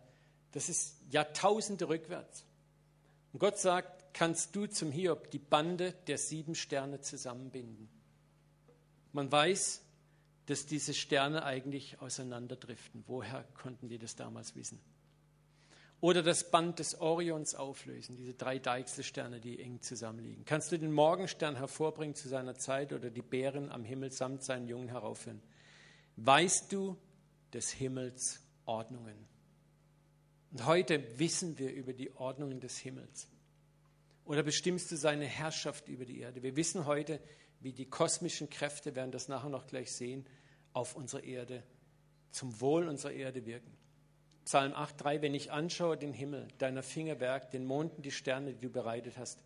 Das 0.53 0.69
ist 0.69 0.97
Jahrtausende 1.11 1.89
rückwärts. 1.89 2.45
Und 3.33 3.41
Gott 3.41 3.59
sagt, 3.59 4.15
kannst 4.15 4.57
du 4.57 4.67
zum 4.67 4.91
Hiob 4.91 5.31
die 5.31 5.39
Bande 5.39 5.93
der 6.07 6.19
sieben 6.19 6.55
Sterne 6.55 7.01
zusammenbinden. 7.01 7.89
Man 9.13 9.31
weiß, 9.31 9.83
dass 10.47 10.65
diese 10.65 10.95
Sterne 10.95 11.45
eigentlich 11.45 12.01
auseinanderdriften. 12.01 13.05
Woher 13.07 13.45
konnten 13.55 13.89
die 13.89 13.99
das 13.99 14.17
damals 14.17 14.57
wissen? 14.57 14.81
Oder 16.01 16.23
das 16.23 16.51
Band 16.51 16.79
des 16.79 17.01
Orions 17.01 17.57
auflösen, 17.57 18.17
diese 18.17 18.35
drei 18.35 18.61
Deichselsterne, 18.61 19.41
die 19.41 19.61
eng 19.61 19.83
zusammenliegen. 19.83 20.45
Kannst 20.45 20.71
du 20.71 20.79
den 20.79 20.93
Morgenstern 20.93 21.57
hervorbringen 21.57 22.15
zu 22.15 22.29
seiner 22.29 22.55
Zeit 22.55 22.93
oder 22.93 23.11
die 23.11 23.23
Bären 23.23 23.73
am 23.73 23.85
Himmel 23.85 24.13
samt 24.13 24.45
seinen 24.45 24.69
Jungen 24.69 24.89
heraufführen? 24.89 25.43
Weißt 26.17 26.73
du 26.73 26.97
des 27.53 27.71
Himmels 27.71 28.41
Ordnungen? 28.65 29.27
Und 30.53 30.67
heute 30.67 31.19
wissen 31.19 31.59
wir 31.59 31.73
über 31.73 31.93
die 31.93 32.15
Ordnungen 32.17 32.61
des 32.61 32.79
Himmels. 32.79 33.29
Oder 34.25 34.43
bestimmst 34.43 34.93
du 34.93 34.97
seine 34.97 35.25
Herrschaft 35.25 35.89
über 35.89 36.05
die 36.05 36.21
Erde? 36.21 36.43
Wir 36.43 36.55
wissen 36.55 36.87
heute, 36.87 37.21
wie 37.61 37.73
die 37.73 37.87
kosmischen 37.87 38.49
Kräfte, 38.49 38.95
werden 38.95 39.11
das 39.11 39.27
nachher 39.27 39.51
noch 39.51 39.67
gleich 39.67 39.91
sehen, 39.91 40.27
auf 40.73 40.95
unsere 40.95 41.25
Erde, 41.25 41.65
zum 42.31 42.61
Wohl 42.61 42.87
unserer 42.87 43.13
Erde 43.13 43.45
wirken. 43.47 43.77
Psalm 44.49 44.73
8,3, 44.73 45.21
wenn 45.21 45.35
ich 45.35 45.53
anschaue 45.53 45.99
den 45.99 46.15
Himmel, 46.15 46.49
deiner 46.57 46.83
Fingerwerk, 46.83 47.51
den 47.51 47.67
Mond 47.67 47.97
und 47.97 48.07
die 48.07 48.11
Sterne, 48.11 48.55
die 48.55 48.61
du 48.63 48.71
bereitet 48.71 49.19
hast, 49.19 49.43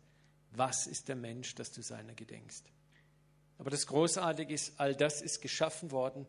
was 0.53 0.87
ist 0.87 1.09
der 1.09 1.17
Mensch, 1.17 1.57
dass 1.57 1.73
du 1.73 1.83
seiner 1.83 2.15
gedenkst? 2.15 2.65
Aber 3.59 3.69
das 3.69 3.89
Großartige 3.89 4.55
ist, 4.55 4.79
all 4.79 4.95
das 4.95 5.21
ist 5.21 5.41
geschaffen 5.41 5.91
worden, 5.91 6.25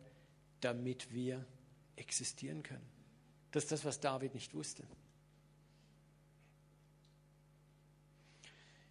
damit 0.60 1.12
wir 1.12 1.46
existieren 1.94 2.64
können. 2.64 2.90
Das 3.52 3.62
ist 3.62 3.70
das, 3.70 3.84
was 3.84 4.00
David 4.00 4.34
nicht 4.34 4.54
wusste. 4.54 4.82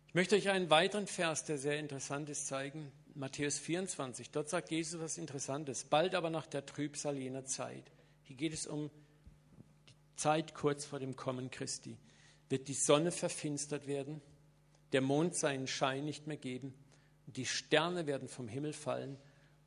Ich 0.07 0.13
möchte 0.13 0.37
euch 0.37 0.49
einen 0.49 0.69
weiteren 0.69 1.07
Vers, 1.07 1.43
der 1.43 1.57
sehr 1.57 1.77
interessant 1.77 2.29
ist, 2.29 2.47
zeigen. 2.47 2.89
Matthäus 3.15 3.59
24. 3.59 4.31
Dort 4.31 4.47
sagt 4.47 4.71
Jesus 4.71 5.01
was 5.01 5.17
Interessantes. 5.17 5.83
Bald 5.83 6.15
aber 6.15 6.29
nach 6.29 6.47
der 6.47 6.65
Trübsal 6.65 7.17
jener 7.17 7.43
Zeit. 7.43 7.91
Hier 8.21 8.37
geht 8.37 8.53
es 8.53 8.65
um 8.65 8.89
Zeit 10.15 10.53
kurz 10.53 10.85
vor 10.85 10.99
dem 10.99 11.15
Kommen 11.15 11.51
Christi, 11.51 11.97
wird 12.49 12.67
die 12.67 12.73
Sonne 12.73 13.11
verfinstert 13.11 13.87
werden, 13.87 14.21
der 14.91 15.01
Mond 15.01 15.35
seinen 15.35 15.67
Schein 15.67 16.05
nicht 16.05 16.27
mehr 16.27 16.37
geben, 16.37 16.73
die 17.25 17.45
Sterne 17.45 18.05
werden 18.05 18.27
vom 18.27 18.47
Himmel 18.47 18.73
fallen 18.73 19.17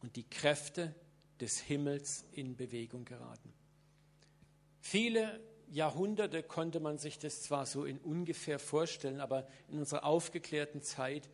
und 0.03 0.17
die 0.17 0.29
Kräfte 0.29 0.95
des 1.41 1.59
Himmels 1.59 2.25
in 2.33 2.57
Bewegung 2.57 3.05
geraten. 3.05 3.53
Viele 4.81 5.41
Jahrhunderte 5.69 6.43
konnte 6.43 6.81
man 6.81 6.99
sich 6.99 7.19
das 7.19 7.43
zwar 7.43 7.67
so 7.67 7.85
in 7.85 7.99
ungefähr 7.99 8.59
vorstellen, 8.59 9.21
aber 9.21 9.49
in 9.69 9.79
unserer 9.79 10.05
aufgeklärten 10.05 10.83
Zeit 10.83 11.29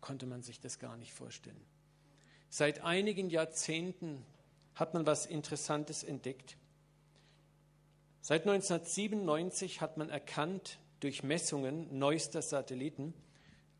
konnte 0.00 0.26
man 0.26 0.42
sich 0.42 0.60
das 0.60 0.78
gar 0.78 0.96
nicht 0.96 1.12
vorstellen. 1.12 1.60
Seit 2.48 2.82
einigen 2.82 3.30
Jahrzehnten 3.30 4.24
hat 4.74 4.94
man 4.94 5.06
was 5.06 5.26
Interessantes 5.26 6.04
entdeckt. 6.04 6.56
Seit 8.24 8.42
1997 8.42 9.80
hat 9.80 9.96
man 9.96 10.08
erkannt 10.08 10.78
durch 11.00 11.24
Messungen 11.24 11.98
neuester 11.98 12.40
Satelliten, 12.40 13.14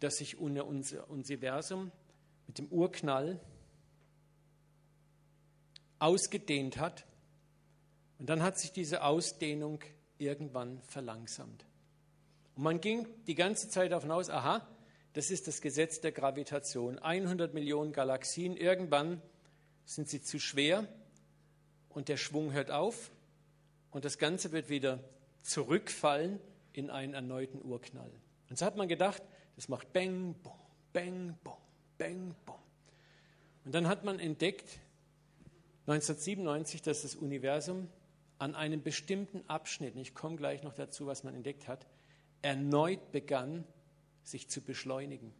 dass 0.00 0.16
sich 0.16 0.36
unser 0.36 0.66
Universum 1.08 1.92
mit 2.48 2.58
dem 2.58 2.66
Urknall 2.66 3.38
ausgedehnt 6.00 6.78
hat. 6.78 7.06
Und 8.18 8.28
dann 8.30 8.42
hat 8.42 8.58
sich 8.58 8.72
diese 8.72 9.04
Ausdehnung 9.04 9.78
irgendwann 10.18 10.82
verlangsamt. 10.88 11.64
Und 12.56 12.64
man 12.64 12.80
ging 12.80 13.06
die 13.28 13.36
ganze 13.36 13.68
Zeit 13.68 13.92
davon 13.92 14.10
aus, 14.10 14.28
aha, 14.28 14.66
das 15.12 15.30
ist 15.30 15.46
das 15.46 15.60
Gesetz 15.60 16.00
der 16.00 16.10
Gravitation. 16.10 16.98
100 16.98 17.54
Millionen 17.54 17.92
Galaxien, 17.92 18.56
irgendwann 18.56 19.22
sind 19.84 20.08
sie 20.08 20.20
zu 20.20 20.40
schwer 20.40 20.88
und 21.90 22.08
der 22.08 22.16
Schwung 22.16 22.52
hört 22.52 22.72
auf 22.72 23.12
und 23.92 24.04
das 24.04 24.18
Ganze 24.18 24.50
wird 24.52 24.68
wieder 24.68 24.98
zurückfallen 25.42 26.40
in 26.72 26.90
einen 26.90 27.14
erneuten 27.14 27.62
Urknall. 27.62 28.10
Und 28.50 28.58
so 28.58 28.66
hat 28.66 28.76
man 28.76 28.88
gedacht, 28.88 29.22
das 29.54 29.68
macht 29.68 29.92
Bang, 29.92 30.34
Bom, 30.42 30.52
Bang, 30.92 31.38
Bom, 31.44 31.56
Bang, 31.98 32.34
Bom. 32.44 32.58
Und 33.64 33.74
dann 33.74 33.86
hat 33.86 34.04
man 34.04 34.18
entdeckt, 34.18 34.80
1997, 35.86 36.82
dass 36.82 37.02
das 37.02 37.14
Universum 37.14 37.88
an 38.38 38.54
einem 38.54 38.82
bestimmten 38.82 39.48
Abschnitt, 39.48 39.94
und 39.94 40.00
ich 40.00 40.14
komme 40.14 40.36
gleich 40.36 40.62
noch 40.62 40.74
dazu, 40.74 41.06
was 41.06 41.22
man 41.22 41.34
entdeckt 41.34 41.68
hat, 41.68 41.86
erneut 42.40 43.12
begann, 43.12 43.64
sich 44.22 44.48
zu 44.48 44.62
beschleunigen. 44.62 45.32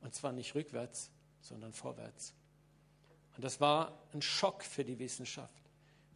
Und 0.00 0.14
zwar 0.14 0.32
nicht 0.32 0.54
rückwärts, 0.54 1.10
sondern 1.40 1.72
vorwärts. 1.72 2.34
Und 3.36 3.44
das 3.44 3.60
war 3.60 4.06
ein 4.12 4.22
Schock 4.22 4.64
für 4.64 4.84
die 4.84 4.98
Wissenschaft. 4.98 5.65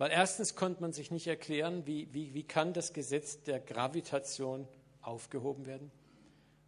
Weil 0.01 0.13
erstens 0.13 0.55
konnte 0.55 0.81
man 0.81 0.95
sich 0.95 1.11
nicht 1.11 1.27
erklären, 1.27 1.87
wie, 1.87 2.09
wie, 2.15 2.33
wie 2.33 2.43
kann 2.43 2.73
das 2.73 2.95
Gesetz 2.95 3.43
der 3.43 3.61
Gravitation 3.61 4.67
aufgehoben 5.03 5.67
werden. 5.67 5.91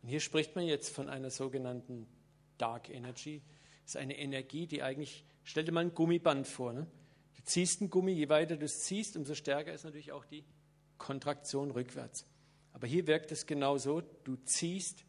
Und 0.02 0.10
hier 0.10 0.20
spricht 0.20 0.54
man 0.54 0.66
jetzt 0.66 0.94
von 0.94 1.08
einer 1.08 1.30
sogenannten 1.30 2.06
Dark 2.58 2.90
Energy. 2.90 3.40
Das 3.84 3.94
ist 3.94 3.96
eine 3.96 4.18
Energie, 4.18 4.66
die 4.66 4.82
eigentlich, 4.82 5.24
stell 5.44 5.64
dir 5.64 5.72
mal 5.72 5.80
ein 5.80 5.94
Gummiband 5.94 6.46
vor. 6.46 6.74
Ne? 6.74 6.86
Du 7.36 7.42
ziehst 7.44 7.80
ein 7.80 7.88
Gummi, 7.88 8.12
je 8.12 8.28
weiter 8.28 8.58
du 8.58 8.66
es 8.66 8.80
ziehst, 8.80 9.16
umso 9.16 9.34
stärker 9.34 9.72
ist 9.72 9.84
natürlich 9.84 10.12
auch 10.12 10.26
die 10.26 10.44
Kontraktion 10.98 11.70
rückwärts. 11.70 12.26
Aber 12.74 12.86
hier 12.86 13.06
wirkt 13.06 13.32
es 13.32 13.46
genau 13.46 13.78
so, 13.78 14.02
du 14.24 14.36
ziehst 14.44 15.06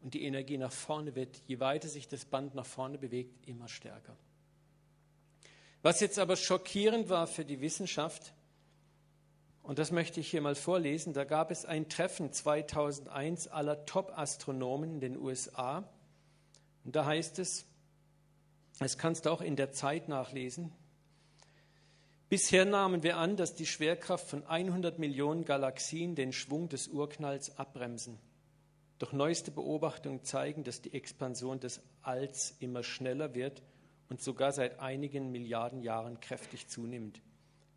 und 0.00 0.14
die 0.14 0.24
Energie 0.24 0.58
nach 0.58 0.72
vorne 0.72 1.14
wird, 1.14 1.40
je 1.46 1.60
weiter 1.60 1.86
sich 1.86 2.08
das 2.08 2.24
Band 2.24 2.56
nach 2.56 2.66
vorne 2.66 2.98
bewegt, 2.98 3.46
immer 3.46 3.68
stärker. 3.68 4.16
Was 5.82 6.00
jetzt 6.00 6.18
aber 6.18 6.36
schockierend 6.36 7.08
war 7.08 7.26
für 7.26 7.44
die 7.44 7.60
Wissenschaft, 7.60 8.34
und 9.62 9.78
das 9.78 9.92
möchte 9.92 10.20
ich 10.20 10.30
hier 10.30 10.40
mal 10.40 10.54
vorlesen, 10.54 11.12
da 11.12 11.24
gab 11.24 11.50
es 11.50 11.64
ein 11.64 11.88
Treffen 11.88 12.32
2001 12.32 13.48
aller 13.48 13.86
Top-Astronomen 13.86 14.94
in 14.94 15.00
den 15.00 15.16
USA 15.16 15.88
Und 16.84 16.96
da 16.96 17.04
heißt 17.04 17.38
es, 17.38 17.66
das 18.78 18.98
kannst 18.98 19.26
du 19.26 19.30
auch 19.30 19.40
in 19.40 19.56
der 19.56 19.72
Zeit 19.72 20.08
nachlesen, 20.08 20.72
Bisher 22.30 22.64
nahmen 22.64 23.02
wir 23.02 23.16
an, 23.16 23.36
dass 23.36 23.56
die 23.56 23.66
Schwerkraft 23.66 24.28
von 24.30 24.46
100 24.46 25.00
Millionen 25.00 25.44
Galaxien 25.44 26.14
den 26.14 26.32
Schwung 26.32 26.68
des 26.68 26.86
Urknalls 26.86 27.58
abbremsen. 27.58 28.20
Doch 29.00 29.12
neueste 29.12 29.50
Beobachtungen 29.50 30.22
zeigen, 30.22 30.62
dass 30.62 30.80
die 30.80 30.92
Expansion 30.92 31.58
des 31.58 31.80
Alls 32.02 32.54
immer 32.60 32.84
schneller 32.84 33.34
wird 33.34 33.62
und 34.10 34.20
sogar 34.20 34.52
seit 34.52 34.80
einigen 34.80 35.30
Milliarden 35.30 35.82
Jahren 35.82 36.20
kräftig 36.20 36.68
zunimmt. 36.68 37.22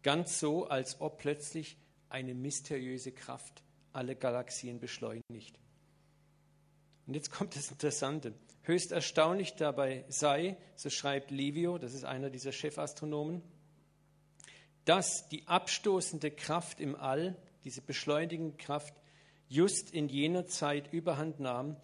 Ganz 0.01 0.39
so, 0.39 0.67
als 0.67 0.99
ob 0.99 1.19
plötzlich 1.19 1.77
eine 2.09 2.33
mysteriöse 2.33 3.13
Kraft 3.13 3.63
alle 3.93 4.15
Galaxien 4.15 4.79
beschleunigt. 4.79 5.59
Und 7.05 7.13
jetzt 7.13 7.31
kommt 7.31 7.55
das 7.55 7.71
Interessante. 7.71 8.33
Höchst 8.63 8.91
erstaunlich 8.91 9.55
dabei 9.55 10.05
sei, 10.07 10.57
so 10.75 10.89
schreibt 10.89 11.31
Livio, 11.31 11.77
das 11.77 11.93
ist 11.93 12.03
einer 12.03 12.29
dieser 12.29 12.51
Chefastronomen, 12.51 13.41
dass 14.85 15.29
die 15.29 15.47
abstoßende 15.47 16.31
Kraft 16.31 16.79
im 16.79 16.95
All, 16.95 17.37
diese 17.63 17.81
beschleunigende 17.81 18.57
Kraft, 18.57 18.93
just 19.49 19.91
in 19.91 20.09
jener 20.09 20.47
Zeit 20.47 20.91
überhand 20.91 21.39
nahm, 21.39 21.77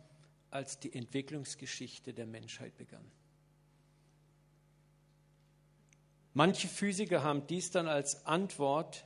als 0.49 0.79
die 0.79 0.93
Entwicklungsgeschichte 0.93 2.13
der 2.13 2.25
Menschheit 2.25 2.75
begann. 2.77 3.05
Manche 6.39 6.69
Physiker 6.69 7.21
haben 7.21 7.45
dies 7.47 7.69
dann 7.69 7.89
als 7.89 8.25
Antwort 8.25 9.05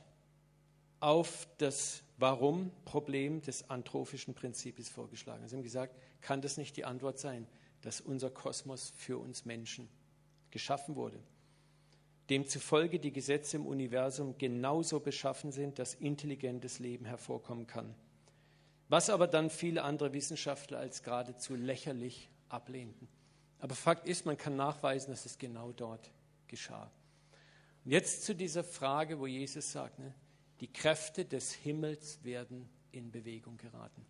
auf 1.00 1.48
das 1.58 2.04
Warum-Problem 2.16 3.42
des 3.42 3.68
anthropischen 3.70 4.34
Prinzips 4.34 4.88
vorgeschlagen. 4.88 5.48
Sie 5.48 5.56
haben 5.56 5.64
gesagt, 5.64 5.98
kann 6.20 6.42
das 6.42 6.58
nicht 6.58 6.76
die 6.76 6.84
Antwort 6.84 7.18
sein, 7.18 7.48
dass 7.82 8.00
unser 8.00 8.30
Kosmos 8.30 8.92
für 8.96 9.18
uns 9.18 9.46
Menschen 9.46 9.88
geschaffen 10.52 10.94
wurde? 10.94 11.18
demzufolge 12.30 13.00
die 13.00 13.12
Gesetze 13.12 13.56
im 13.56 13.66
Universum 13.66 14.38
genauso 14.38 15.00
beschaffen 15.00 15.50
sind, 15.50 15.80
dass 15.80 15.94
intelligentes 15.94 16.78
Leben 16.78 17.04
hervorkommen 17.04 17.66
kann. 17.66 17.96
Was 18.88 19.10
aber 19.10 19.26
dann 19.26 19.50
viele 19.50 19.82
andere 19.82 20.12
Wissenschaftler 20.12 20.78
als 20.78 21.02
geradezu 21.02 21.56
lächerlich 21.56 22.30
ablehnten. 22.48 23.08
Aber 23.58 23.74
Fakt 23.74 24.06
ist, 24.06 24.24
man 24.24 24.38
kann 24.38 24.54
nachweisen, 24.54 25.10
dass 25.10 25.26
es 25.26 25.36
genau 25.36 25.72
dort 25.72 26.12
geschah. 26.46 26.92
Und 27.84 27.90
jetzt 27.90 28.24
zu 28.24 28.34
dieser 28.34 28.64
Frage, 28.64 29.18
wo 29.18 29.26
Jesus 29.26 29.72
sagt, 29.72 29.98
ne, 29.98 30.14
die 30.60 30.72
Kräfte 30.72 31.24
des 31.24 31.52
Himmels 31.52 32.22
werden 32.24 32.68
in 32.92 33.10
Bewegung 33.10 33.56
geraten. 33.56 34.06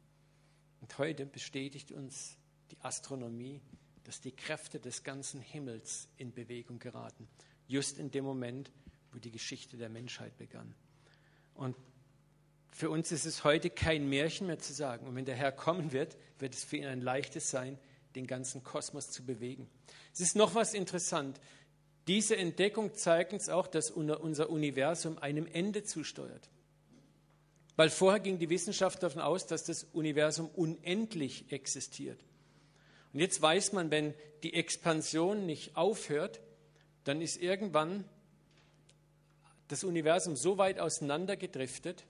Und 0.81 0.97
heute 0.99 1.27
bestätigt 1.27 1.91
uns 1.91 2.37
die 2.71 2.81
Astronomie, 2.81 3.61
dass 4.05 4.21
die 4.21 4.33
Kräfte 4.33 4.79
des 4.79 5.03
ganzen 5.03 5.41
Himmels 5.41 6.09
in 6.19 6.33
Bewegung 6.33 6.79
geraten 6.79 7.29
just 7.67 7.99
in 7.99 8.11
dem 8.11 8.25
Moment, 8.25 8.71
wo 9.13 9.19
die 9.19 9.31
Geschichte 9.31 9.77
der 9.77 9.89
Menschheit 9.89 10.37
begann. 10.37 10.75
Und 11.55 11.77
für 12.71 12.91
uns 12.91 13.13
ist 13.13 13.25
es 13.25 13.45
heute 13.45 13.71
kein 13.71 14.09
Märchen 14.09 14.47
mehr 14.47 14.59
zu 14.59 14.73
sagen. 14.73 15.07
Und 15.07 15.15
wenn 15.15 15.25
der 15.25 15.37
Herr 15.37 15.53
kommen 15.53 15.93
wird, 15.93 16.17
wird 16.39 16.55
es 16.55 16.65
für 16.65 16.77
ihn 16.77 16.87
ein 16.87 17.01
leichtes 17.01 17.51
sein, 17.51 17.79
den 18.17 18.27
ganzen 18.27 18.63
Kosmos 18.63 19.11
zu 19.11 19.25
bewegen. 19.25 19.69
Es 20.13 20.21
ist 20.21 20.37
noch 20.37 20.55
was 20.55 20.75
interessant. 20.75 21.41
Diese 22.07 22.37
Entdeckung 22.37 22.95
zeigt 22.95 23.33
uns 23.33 23.49
auch, 23.49 23.67
dass 23.67 23.91
unser 23.91 24.51
Universum 24.51 25.19
einem 25.19 25.47
Ende 25.47 25.85
zusteuert. 25.85 26.51
Weil 27.77 27.91
vorher 27.91 28.21
ging 28.21 28.39
die 28.39 28.51
Wissenschaft 28.51 29.03
davon 29.03 29.21
aus, 29.21 29.47
dass 29.47 29.65
das 29.65 29.85
Universum 29.93 30.49
unendlich 30.55 31.51
existiert. 31.51 32.21
Und 33.13 33.21
jetzt 33.21 33.41
weiß 33.41 33.73
man, 33.73 33.91
wenn 33.91 34.15
die 34.43 34.55
Expansion 34.55 35.47
nicht 35.47 35.77
aufhört, 35.77 36.41
dann 37.05 37.21
ist 37.21 37.41
irgendwann 37.41 38.05
das 39.69 39.83
Universum 39.83 40.37
so 40.37 40.59
weit 40.59 40.79
auseinandergedriftet, 40.79 42.05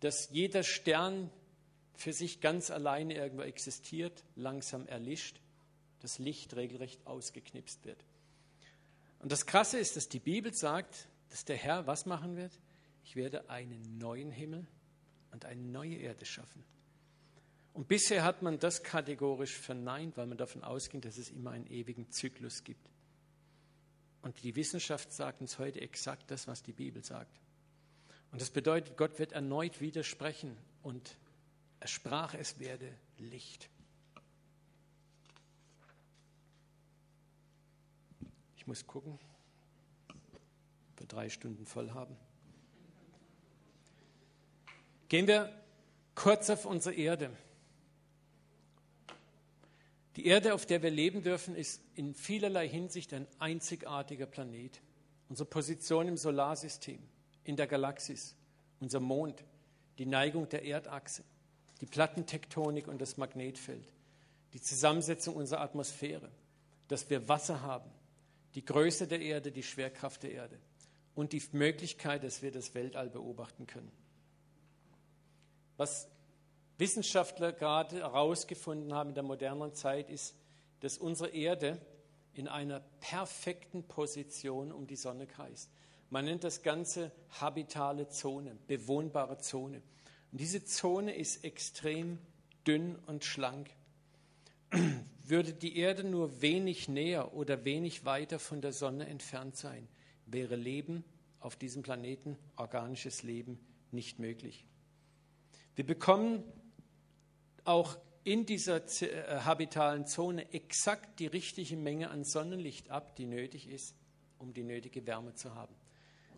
dass 0.00 0.30
jeder 0.30 0.62
Stern 0.62 1.30
für 1.94 2.12
sich 2.12 2.40
ganz 2.40 2.70
alleine 2.70 3.14
irgendwo 3.14 3.42
existiert, 3.42 4.24
langsam 4.36 4.86
erlischt, 4.86 5.40
das 6.00 6.18
Licht 6.18 6.54
regelrecht 6.54 7.04
ausgeknipst 7.06 7.84
wird. 7.84 7.98
Und 9.20 9.32
das 9.32 9.46
Krasse 9.46 9.78
ist, 9.78 9.96
dass 9.96 10.08
die 10.08 10.20
Bibel 10.20 10.54
sagt, 10.54 11.08
dass 11.30 11.44
der 11.44 11.56
Herr 11.56 11.86
was 11.86 12.06
machen 12.06 12.36
wird? 12.36 12.52
Ich 13.04 13.16
werde 13.16 13.50
einen 13.50 13.98
neuen 13.98 14.30
Himmel 14.30 14.66
und 15.32 15.44
eine 15.44 15.60
neue 15.60 15.96
Erde 15.96 16.24
schaffen. 16.24 16.64
Und 17.74 17.88
bisher 17.88 18.24
hat 18.24 18.42
man 18.42 18.58
das 18.58 18.82
kategorisch 18.82 19.56
verneint, 19.56 20.16
weil 20.16 20.26
man 20.26 20.38
davon 20.38 20.64
ausging, 20.64 21.00
dass 21.00 21.16
es 21.16 21.30
immer 21.30 21.52
einen 21.52 21.66
ewigen 21.68 22.10
Zyklus 22.10 22.64
gibt. 22.64 22.90
Und 24.22 24.42
die 24.42 24.56
Wissenschaft 24.56 25.12
sagt 25.12 25.40
uns 25.40 25.58
heute 25.58 25.80
exakt 25.80 26.30
das, 26.30 26.48
was 26.48 26.62
die 26.62 26.72
Bibel 26.72 27.04
sagt. 27.04 27.40
Und 28.32 28.40
das 28.40 28.50
bedeutet, 28.50 28.96
Gott 28.96 29.18
wird 29.18 29.32
erneut 29.32 29.80
widersprechen 29.80 30.56
und 30.82 31.16
er 31.80 31.88
sprach, 31.88 32.34
es 32.34 32.58
werde 32.58 32.92
Licht. 33.16 33.70
Muss 38.68 38.86
gucken, 38.86 39.18
ob 40.10 41.00
wir 41.00 41.06
drei 41.06 41.30
Stunden 41.30 41.64
voll 41.64 41.90
haben. 41.92 42.14
Gehen 45.08 45.26
wir 45.26 45.50
kurz 46.14 46.50
auf 46.50 46.66
unsere 46.66 46.94
Erde. 46.94 47.30
Die 50.16 50.26
Erde, 50.26 50.52
auf 50.52 50.66
der 50.66 50.82
wir 50.82 50.90
leben 50.90 51.22
dürfen, 51.22 51.54
ist 51.54 51.80
in 51.94 52.14
vielerlei 52.14 52.68
Hinsicht 52.68 53.14
ein 53.14 53.26
einzigartiger 53.38 54.26
Planet. 54.26 54.82
Unsere 55.30 55.48
Position 55.48 56.06
im 56.06 56.18
Solarsystem, 56.18 56.98
in 57.44 57.56
der 57.56 57.68
Galaxis, 57.68 58.36
unser 58.80 59.00
Mond, 59.00 59.44
die 59.96 60.06
Neigung 60.06 60.46
der 60.50 60.66
Erdachse, 60.66 61.24
die 61.80 61.86
Plattentektonik 61.86 62.86
und 62.86 63.00
das 63.00 63.16
Magnetfeld, 63.16 63.88
die 64.52 64.60
Zusammensetzung 64.60 65.36
unserer 65.36 65.62
Atmosphäre, 65.62 66.30
dass 66.88 67.08
wir 67.08 67.28
Wasser 67.28 67.62
haben, 67.62 67.90
die 68.54 68.64
Größe 68.64 69.06
der 69.06 69.20
Erde, 69.20 69.52
die 69.52 69.62
Schwerkraft 69.62 70.22
der 70.22 70.32
Erde 70.32 70.58
und 71.14 71.32
die 71.32 71.42
Möglichkeit, 71.52 72.24
dass 72.24 72.42
wir 72.42 72.52
das 72.52 72.74
Weltall 72.74 73.10
beobachten 73.10 73.66
können. 73.66 73.92
Was 75.76 76.08
Wissenschaftler 76.78 77.52
gerade 77.52 77.96
herausgefunden 77.96 78.94
haben 78.94 79.10
in 79.10 79.14
der 79.14 79.24
modernen 79.24 79.74
Zeit, 79.74 80.10
ist, 80.10 80.36
dass 80.80 80.96
unsere 80.96 81.30
Erde 81.30 81.80
in 82.34 82.46
einer 82.46 82.80
perfekten 83.00 83.82
Position 83.82 84.70
um 84.70 84.86
die 84.86 84.96
Sonne 84.96 85.26
kreist. 85.26 85.70
Man 86.10 86.24
nennt 86.24 86.44
das 86.44 86.62
Ganze 86.62 87.12
habitale 87.40 88.08
Zone, 88.08 88.56
bewohnbare 88.66 89.38
Zone. 89.38 89.82
Und 90.30 90.40
diese 90.40 90.64
Zone 90.64 91.14
ist 91.14 91.44
extrem 91.44 92.18
dünn 92.66 92.96
und 93.06 93.24
schlank. 93.24 93.70
Würde 95.22 95.52
die 95.52 95.76
Erde 95.76 96.04
nur 96.04 96.40
wenig 96.40 96.88
näher 96.88 97.34
oder 97.34 97.64
wenig 97.64 98.04
weiter 98.04 98.38
von 98.38 98.60
der 98.60 98.72
Sonne 98.72 99.06
entfernt 99.06 99.56
sein, 99.56 99.88
wäre 100.26 100.56
Leben 100.56 101.04
auf 101.40 101.56
diesem 101.56 101.82
Planeten, 101.82 102.36
organisches 102.56 103.22
Leben, 103.22 103.58
nicht 103.90 104.18
möglich. 104.18 104.64
Wir 105.76 105.86
bekommen 105.86 106.42
auch 107.64 107.98
in 108.24 108.44
dieser 108.44 108.82
äh, 109.02 109.40
habitalen 109.40 110.06
Zone 110.06 110.52
exakt 110.52 111.20
die 111.20 111.26
richtige 111.26 111.76
Menge 111.76 112.10
an 112.10 112.24
Sonnenlicht 112.24 112.90
ab, 112.90 113.16
die 113.16 113.26
nötig 113.26 113.68
ist, 113.68 113.94
um 114.38 114.52
die 114.52 114.64
nötige 114.64 115.06
Wärme 115.06 115.34
zu 115.34 115.54
haben. 115.54 115.74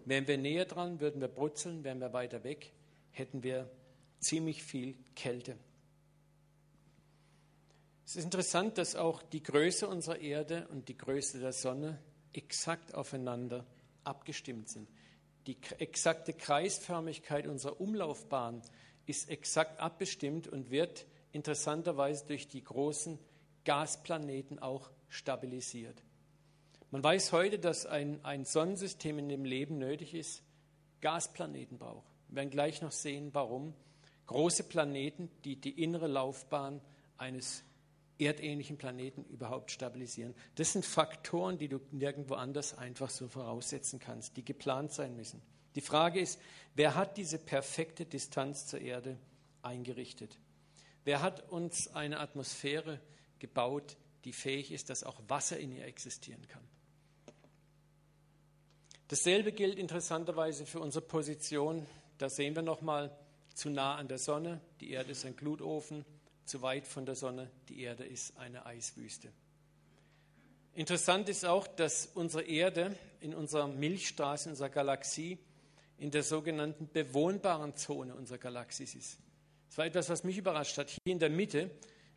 Wären 0.05 0.27
wir 0.29 0.39
näher 0.39 0.65
dran, 0.65 1.01
würden 1.01 1.21
wir 1.21 1.29
brutzeln, 1.29 1.85
wären 1.85 2.01
wir 2.01 2.13
weiter 2.13 2.45
weg, 2.45 2.73
hätten 3.11 3.43
wir 3.43 3.71
ziemlich 4.21 4.63
viel 4.63 4.97
Kälte. 5.15 5.57
Es 8.11 8.17
ist 8.17 8.25
interessant, 8.25 8.77
dass 8.77 8.97
auch 8.97 9.23
die 9.23 9.41
Größe 9.41 9.87
unserer 9.87 10.19
Erde 10.19 10.67
und 10.73 10.89
die 10.89 10.99
Größe 10.99 11.39
der 11.39 11.53
Sonne 11.53 11.97
exakt 12.33 12.93
aufeinander 12.93 13.65
abgestimmt 14.03 14.69
sind. 14.69 14.89
Die 15.47 15.57
exakte 15.79 16.33
Kreisförmigkeit 16.33 17.47
unserer 17.47 17.81
Umlaufbahn 17.81 18.63
ist 19.07 19.31
exakt 19.31 19.79
abbestimmt 19.79 20.49
und 20.49 20.73
wird 20.73 21.07
interessanterweise 21.31 22.27
durch 22.27 22.49
die 22.49 22.65
großen 22.65 23.17
Gasplaneten 23.65 24.59
auch 24.59 24.91
stabilisiert. 25.09 26.03
Man 26.91 27.05
weiß 27.05 27.31
heute, 27.31 27.61
dass 27.61 27.87
ein, 27.87 28.25
ein 28.25 28.45
Sonnensystem 28.45 29.21
in 29.21 29.29
dem 29.29 29.45
Leben 29.45 29.79
nötig 29.79 30.15
ist, 30.15 30.43
Gasplaneten 31.01 31.79
braucht. 31.79 32.09
Wir 32.27 32.39
werden 32.39 32.51
gleich 32.51 32.83
noch 32.83 32.91
sehen, 32.91 33.31
warum. 33.35 33.73
Große 34.27 34.65
Planeten, 34.65 35.31
die 35.45 35.61
die 35.61 35.81
innere 35.81 36.09
Laufbahn 36.09 36.81
eines 37.17 37.63
erdähnlichen 38.21 38.77
Planeten 38.77 39.25
überhaupt 39.25 39.71
stabilisieren. 39.71 40.35
Das 40.57 40.73
sind 40.73 40.85
Faktoren, 40.85 41.59
die 41.59 41.69
du 41.69 41.81
nirgendwo 41.91 42.35
anders 42.35 42.77
einfach 42.77 43.11
so 43.11 43.29
voraussetzen 43.29 43.99
kannst, 43.99 44.37
die 44.37 44.45
geplant 44.45 44.93
sein 44.93 45.17
müssen. 45.17 45.43
Die 45.75 45.81
Frage 45.81 46.21
ist, 46.21 46.41
wer 46.75 46.95
hat 46.95 47.17
diese 47.17 47.39
perfekte 47.39 48.05
Distanz 48.05 48.67
zur 48.67 48.81
Erde 48.81 49.19
eingerichtet? 49.63 50.39
Wer 51.05 51.23
hat 51.23 51.51
uns 51.51 51.89
eine 51.95 52.21
Atmosphäre 52.21 53.01
gebaut, 53.39 53.97
die 54.25 54.33
fähig 54.33 54.71
ist, 54.73 54.91
dass 54.91 55.05
auch 55.05 55.21
Wasser 55.29 55.59
in 55.59 55.73
ihr 55.73 55.85
existieren 55.85 56.47
kann. 56.47 56.63
Dasselbe 59.09 59.53
gilt 59.53 59.79
interessanterweise 59.79 60.67
für 60.67 60.79
unsere 60.79 61.05
Position. 61.05 61.85
Da 62.19 62.29
sehen 62.29 62.55
wir 62.55 62.63
nochmal 62.63 63.17
zu 63.55 63.71
nah 63.71 63.97
an 63.97 64.07
der 64.07 64.19
Sonne. 64.19 64.61
Die 64.81 64.91
Erde 64.91 65.13
ist 65.13 65.25
ein 65.25 65.35
Glutofen. 65.35 66.05
Zu 66.45 66.63
weit 66.63 66.87
von 66.87 67.07
der 67.07 67.15
Sonne. 67.15 67.51
Die 67.69 67.81
Erde 67.83 68.05
ist 68.05 68.37
eine 68.37 68.67
Eiswüste. 68.67 69.33
Interessant 70.75 71.29
ist 71.29 71.45
auch, 71.45 71.67
dass 71.67 72.07
unsere 72.15 72.43
Erde 72.43 72.97
in 73.21 73.35
unserer 73.35 73.67
Milchstraße, 73.67 74.49
in 74.49 74.53
unserer 74.53 74.71
Galaxie, 74.71 75.39
in 75.99 76.11
der 76.11 76.23
sogenannten 76.23 76.89
bewohnbaren 76.91 77.77
Zone 77.77 78.15
unserer 78.15 78.39
Galaxis 78.39 78.95
ist. 78.95 79.19
Das 79.69 79.79
war 79.79 79.87
etwas, 79.87 80.09
was 80.09 80.25
mich 80.25 80.39
überrascht 80.39 80.79
hat. 80.79 80.91
Hier 80.91 81.13
in 81.13 81.19
der 81.19 81.31
Mitte 81.31 81.71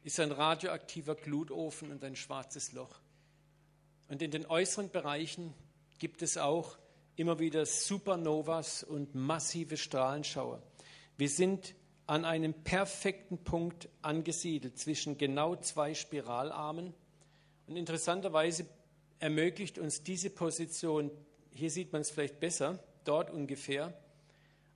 ist 0.03 0.19
ein 0.19 0.31
radioaktiver 0.31 1.15
Glutofen 1.15 1.91
und 1.91 2.03
ein 2.03 2.15
schwarzes 2.15 2.71
Loch. 2.71 2.99
Und 4.07 4.21
in 4.21 4.31
den 4.31 4.45
äußeren 4.45 4.89
Bereichen 4.89 5.53
gibt 5.99 6.21
es 6.21 6.37
auch 6.37 6.77
immer 7.15 7.39
wieder 7.39 7.65
Supernovas 7.65 8.83
und 8.83 9.15
massive 9.15 9.77
Strahlenschauer. 9.77 10.61
Wir 11.17 11.29
sind 11.29 11.75
an 12.05 12.25
einem 12.25 12.53
perfekten 12.53 13.37
Punkt 13.37 13.89
angesiedelt 14.01 14.77
zwischen 14.77 15.17
genau 15.17 15.55
zwei 15.55 15.93
Spiralarmen. 15.93 16.93
Und 17.67 17.75
interessanterweise 17.77 18.65
ermöglicht 19.19 19.79
uns 19.79 20.03
diese 20.03 20.29
Position, 20.29 21.11
hier 21.53 21.71
sieht 21.71 21.93
man 21.93 22.01
es 22.01 22.11
vielleicht 22.11 22.39
besser, 22.39 22.79
dort 23.05 23.31
ungefähr, 23.31 23.93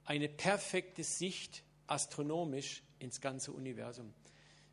eine 0.06 0.30
perfekte 0.30 1.04
Sicht 1.04 1.64
astronomisch 1.88 2.82
ins 3.00 3.20
ganze 3.20 3.52
Universum. 3.52 4.14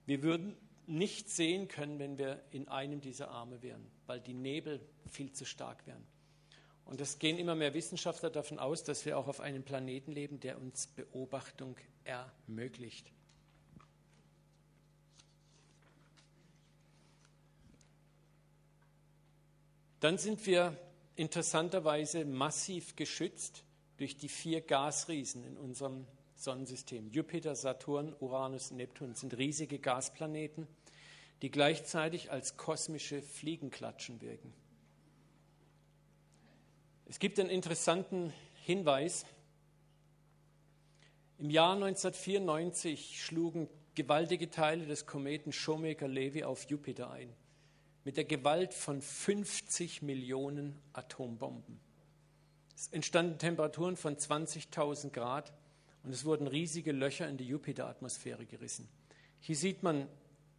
Wir 0.06 0.22
würden 0.22 0.56
nicht 0.86 1.30
sehen 1.30 1.66
können, 1.66 1.98
wenn 1.98 2.18
wir 2.18 2.42
in 2.50 2.68
einem 2.68 3.00
dieser 3.00 3.30
Arme 3.30 3.62
wären, 3.62 3.84
weil 4.06 4.20
die 4.20 4.34
Nebel 4.34 4.80
viel 5.10 5.32
zu 5.32 5.44
stark 5.44 5.86
wären. 5.86 6.06
Und 6.84 7.00
es 7.00 7.18
gehen 7.18 7.38
immer 7.38 7.54
mehr 7.54 7.74
Wissenschaftler 7.74 8.30
davon 8.30 8.58
aus, 8.58 8.84
dass 8.84 9.06
wir 9.06 9.18
auch 9.18 9.26
auf 9.26 9.40
einem 9.40 9.62
Planeten 9.62 10.12
leben, 10.12 10.40
der 10.40 10.60
uns 10.60 10.86
Beobachtung 10.88 11.76
ermöglicht. 12.04 13.10
Dann 20.00 20.18
sind 20.18 20.44
wir 20.46 20.76
interessanterweise 21.16 22.26
massiv 22.26 22.94
geschützt 22.94 23.64
durch 23.96 24.16
die 24.16 24.28
vier 24.28 24.60
Gasriesen 24.60 25.44
in 25.44 25.56
unserem 25.56 26.06
Sonnensystem. 26.34 27.08
Jupiter, 27.10 27.54
Saturn, 27.54 28.14
Uranus 28.20 28.70
und 28.70 28.76
Neptun 28.76 29.14
sind 29.14 29.38
riesige 29.38 29.78
Gasplaneten, 29.78 30.66
die 31.40 31.50
gleichzeitig 31.50 32.30
als 32.30 32.58
kosmische 32.58 33.22
Fliegenklatschen 33.22 34.20
wirken. 34.20 34.52
Es 37.06 37.18
gibt 37.18 37.38
einen 37.38 37.50
interessanten 37.50 38.32
Hinweis. 38.62 39.26
Im 41.38 41.50
Jahr 41.50 41.74
1994 41.74 43.22
schlugen 43.22 43.68
gewaltige 43.94 44.50
Teile 44.50 44.86
des 44.86 45.04
Kometen 45.04 45.52
Shoemaker-Levy 45.52 46.44
auf 46.44 46.64
Jupiter 46.64 47.10
ein, 47.10 47.32
mit 48.04 48.16
der 48.16 48.24
Gewalt 48.24 48.72
von 48.72 49.02
50 49.02 50.00
Millionen 50.00 50.80
Atombomben. 50.94 51.78
Es 52.74 52.88
entstanden 52.88 53.38
Temperaturen 53.38 53.96
von 53.96 54.16
20.000 54.16 55.10
Grad 55.10 55.52
und 56.04 56.10
es 56.10 56.24
wurden 56.24 56.46
riesige 56.46 56.92
Löcher 56.92 57.28
in 57.28 57.36
die 57.36 57.46
Jupiteratmosphäre 57.46 58.46
gerissen. 58.46 58.88
Hier 59.40 59.56
sieht 59.56 59.82
man 59.82 60.08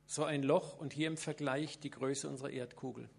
so 0.06 0.24
ein 0.24 0.44
Loch 0.44 0.78
und 0.78 0.94
hier 0.94 1.08
im 1.08 1.18
Vergleich 1.18 1.80
die 1.80 1.90
Größe 1.90 2.30
unserer 2.30 2.52
Erdkugel. 2.52 3.10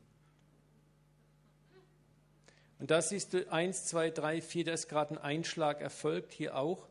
Und 2.79 2.91
da 2.91 3.01
siehst 3.01 3.33
du 3.33 3.51
eins, 3.51 3.87
zwei, 3.87 4.11
drei, 4.11 4.41
vier, 4.41 4.65
da 4.65 4.73
ist 4.73 4.89
gerade 4.89 5.15
ein 5.15 5.19
Einschlag 5.19 5.81
erfolgt, 5.81 6.33
hier 6.33 6.57
auch. 6.57 6.87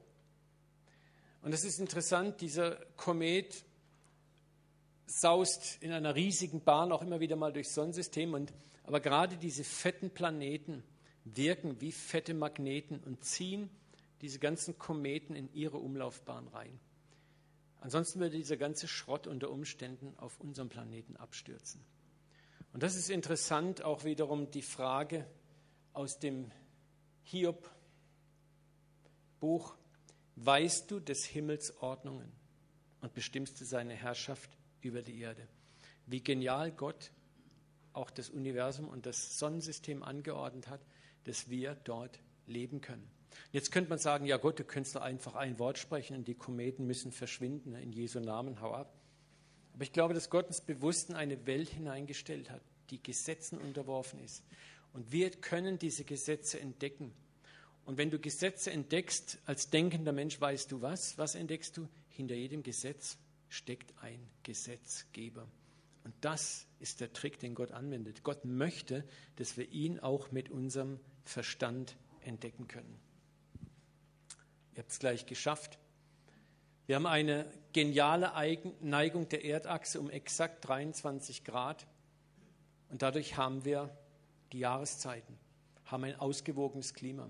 Und 1.42 1.54
es 1.54 1.64
ist 1.64 1.80
interessant, 1.80 2.42
dieser 2.42 2.76
Komet 2.96 3.64
saust 5.06 5.78
in 5.82 5.92
einer 5.92 6.16
riesigen 6.16 6.62
Bahn 6.62 6.92
auch 6.92 7.04
immer 7.04 7.20
wieder 7.20 7.36
mal 7.36 7.54
durchs 7.54 7.76
Sonnensystem. 7.76 8.34
Und, 8.34 8.52
aber 8.84 9.00
gerade 9.00 9.38
diese 9.38 9.64
fetten 9.64 10.10
Planeten 10.10 10.84
wirken 11.24 11.80
wie 11.82 11.92
fette 11.92 12.34
Magneten 12.34 13.00
und 13.00 13.24
ziehen 13.24 13.70
diese 14.22 14.40
ganzen 14.40 14.80
Kometen 14.80 15.36
in 15.36 15.54
ihre 15.54 15.78
Umlaufbahn 15.78 16.48
rein. 16.48 16.80
Ansonsten 17.82 18.20
würde 18.20 18.38
dieser 18.38 18.58
ganze 18.58 18.88
Schrott 18.88 19.28
unter 19.28 19.52
Umständen 19.52 20.16
auf 20.18 20.40
unserem 20.40 20.70
Planeten 20.70 21.16
abstürzen. 21.18 21.82
Und 22.74 22.82
das 22.82 22.96
ist 22.96 23.12
interessant, 23.12 23.84
auch 23.84 24.04
wiederum 24.04 24.50
die 24.50 24.64
Frage, 24.64 25.28
aus 25.96 26.20
dem 26.20 26.52
Hiob-Buch, 27.24 27.76
weißt 30.36 30.92
du 30.92 31.00
des 31.00 31.26
Himmels 31.26 31.82
Ordnungen 31.82 32.32
und 33.02 33.14
bestimmst 33.14 33.60
du 33.62 33.66
seine 33.66 33.94
Herrschaft 33.94 34.50
über 34.82 35.02
die 35.02 35.20
Erde. 35.20 35.48
Wie 36.06 36.22
genial 36.22 36.72
Gott 36.72 37.12
auch 37.94 38.12
das 38.12 38.30
Universum 38.30 38.88
und 38.88 39.06
das 39.06 39.40
Sonnensystem 39.40 40.04
angeordnet 40.04 40.68
hat, 40.68 40.82
dass 41.24 41.50
wir 41.50 41.76
dort 41.84 42.20
leben 42.46 42.82
können. 42.82 43.10
Jetzt 43.52 43.72
könnte 43.72 43.90
man 43.90 44.00
sagen, 44.00 44.26
ja 44.26 44.38
Gott, 44.38 44.60
du 44.60 44.64
könntest 44.64 44.96
doch 44.96 45.02
einfach 45.02 45.36
ein 45.36 45.60
Wort 45.60 45.78
sprechen 45.78 46.16
und 46.18 46.28
die 46.28 46.36
Kometen 46.36 46.86
müssen 46.86 47.12
verschwinden, 47.12 47.76
in 47.76 47.92
Jesu 47.92 48.20
Namen, 48.20 48.62
hau 48.62 48.74
ab. 48.74 48.94
Aber 49.74 49.84
ich 49.84 49.92
glaube, 49.92 50.14
dass 50.14 50.30
Gott 50.30 50.48
uns 50.48 50.62
bewusst 50.62 51.10
in 51.10 51.16
eine 51.16 51.46
Welt 51.46 51.70
hineingestellt 51.70 52.50
hat, 52.50 52.62
die 52.90 53.02
Gesetzen 53.02 53.58
unterworfen 53.58 54.20
ist. 54.20 54.44
Und 54.96 55.12
wir 55.12 55.30
können 55.30 55.78
diese 55.78 56.06
Gesetze 56.06 56.58
entdecken. 56.58 57.14
Und 57.84 57.98
wenn 57.98 58.12
du 58.12 58.18
Gesetze 58.18 58.72
entdeckst, 58.72 59.40
als 59.46 59.70
denkender 59.70 60.14
Mensch 60.14 60.40
weißt 60.40 60.72
du 60.72 60.82
was? 60.82 61.18
Was 61.18 61.36
entdeckst 61.36 61.76
du? 61.76 61.90
Hinter 62.08 62.36
jedem 62.36 62.64
Gesetz 62.64 63.18
steckt 63.50 63.94
ein 64.02 64.26
Gesetzgeber. 64.44 65.50
Und 66.06 66.14
das 66.22 66.66
ist 66.80 67.02
der 67.02 67.12
Trick, 67.12 67.40
den 67.40 67.56
Gott 67.56 67.74
anwendet. 67.74 68.24
Gott 68.24 68.46
möchte, 68.46 69.04
dass 69.36 69.58
wir 69.58 69.70
ihn 69.70 70.00
auch 70.00 70.32
mit 70.32 70.50
unserem 70.50 71.02
Verstand 71.26 71.98
entdecken 72.22 72.70
können. 72.70 72.98
Ihr 74.76 74.80
habt 74.80 74.92
es 74.92 75.00
gleich 75.00 75.26
geschafft. 75.26 75.78
Wir 76.86 76.96
haben 76.96 77.06
eine 77.06 77.52
geniale 77.74 78.32
Neigung 78.80 79.28
der 79.28 79.44
Erdachse 79.44 80.00
um 80.00 80.10
exakt 80.10 80.66
23 80.66 81.44
Grad. 81.44 81.86
Und 82.88 83.02
dadurch 83.02 83.36
haben 83.36 83.66
wir 83.66 83.94
die 84.56 84.60
Jahreszeiten, 84.60 85.38
haben 85.84 86.06
ein 86.06 86.18
ausgewogenes 86.18 86.94
Klima. 86.94 87.30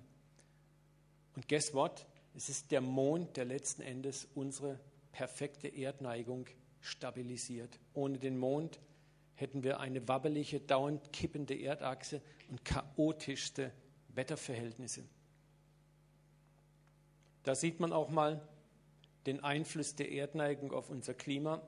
Und 1.36 1.48
guess 1.48 1.74
what? 1.74 2.06
Es 2.36 2.50
ist 2.50 2.70
der 2.70 2.82
Mond, 2.82 3.36
der 3.36 3.46
letzten 3.46 3.82
Endes 3.82 4.28
unsere 4.36 4.80
perfekte 5.12 5.68
Erdneigung 5.68 6.46
stabilisiert. 6.82 7.80
Ohne 7.96 8.20
den 8.20 8.38
Mond 8.38 8.80
hätten 9.34 9.64
wir 9.64 9.80
eine 9.80 10.08
wabbelige, 10.08 10.60
dauernd 10.60 11.12
kippende 11.14 11.60
Erdachse 11.60 12.22
und 12.50 12.64
chaotischste 12.64 13.72
Wetterverhältnisse. 14.10 15.04
Da 17.42 17.56
sieht 17.56 17.80
man 17.80 17.92
auch 17.92 18.10
mal 18.10 18.48
den 19.26 19.44
Einfluss 19.44 19.96
der 19.96 20.12
Erdneigung 20.12 20.72
auf 20.72 20.92
unser 20.92 21.16
Klima 21.16 21.68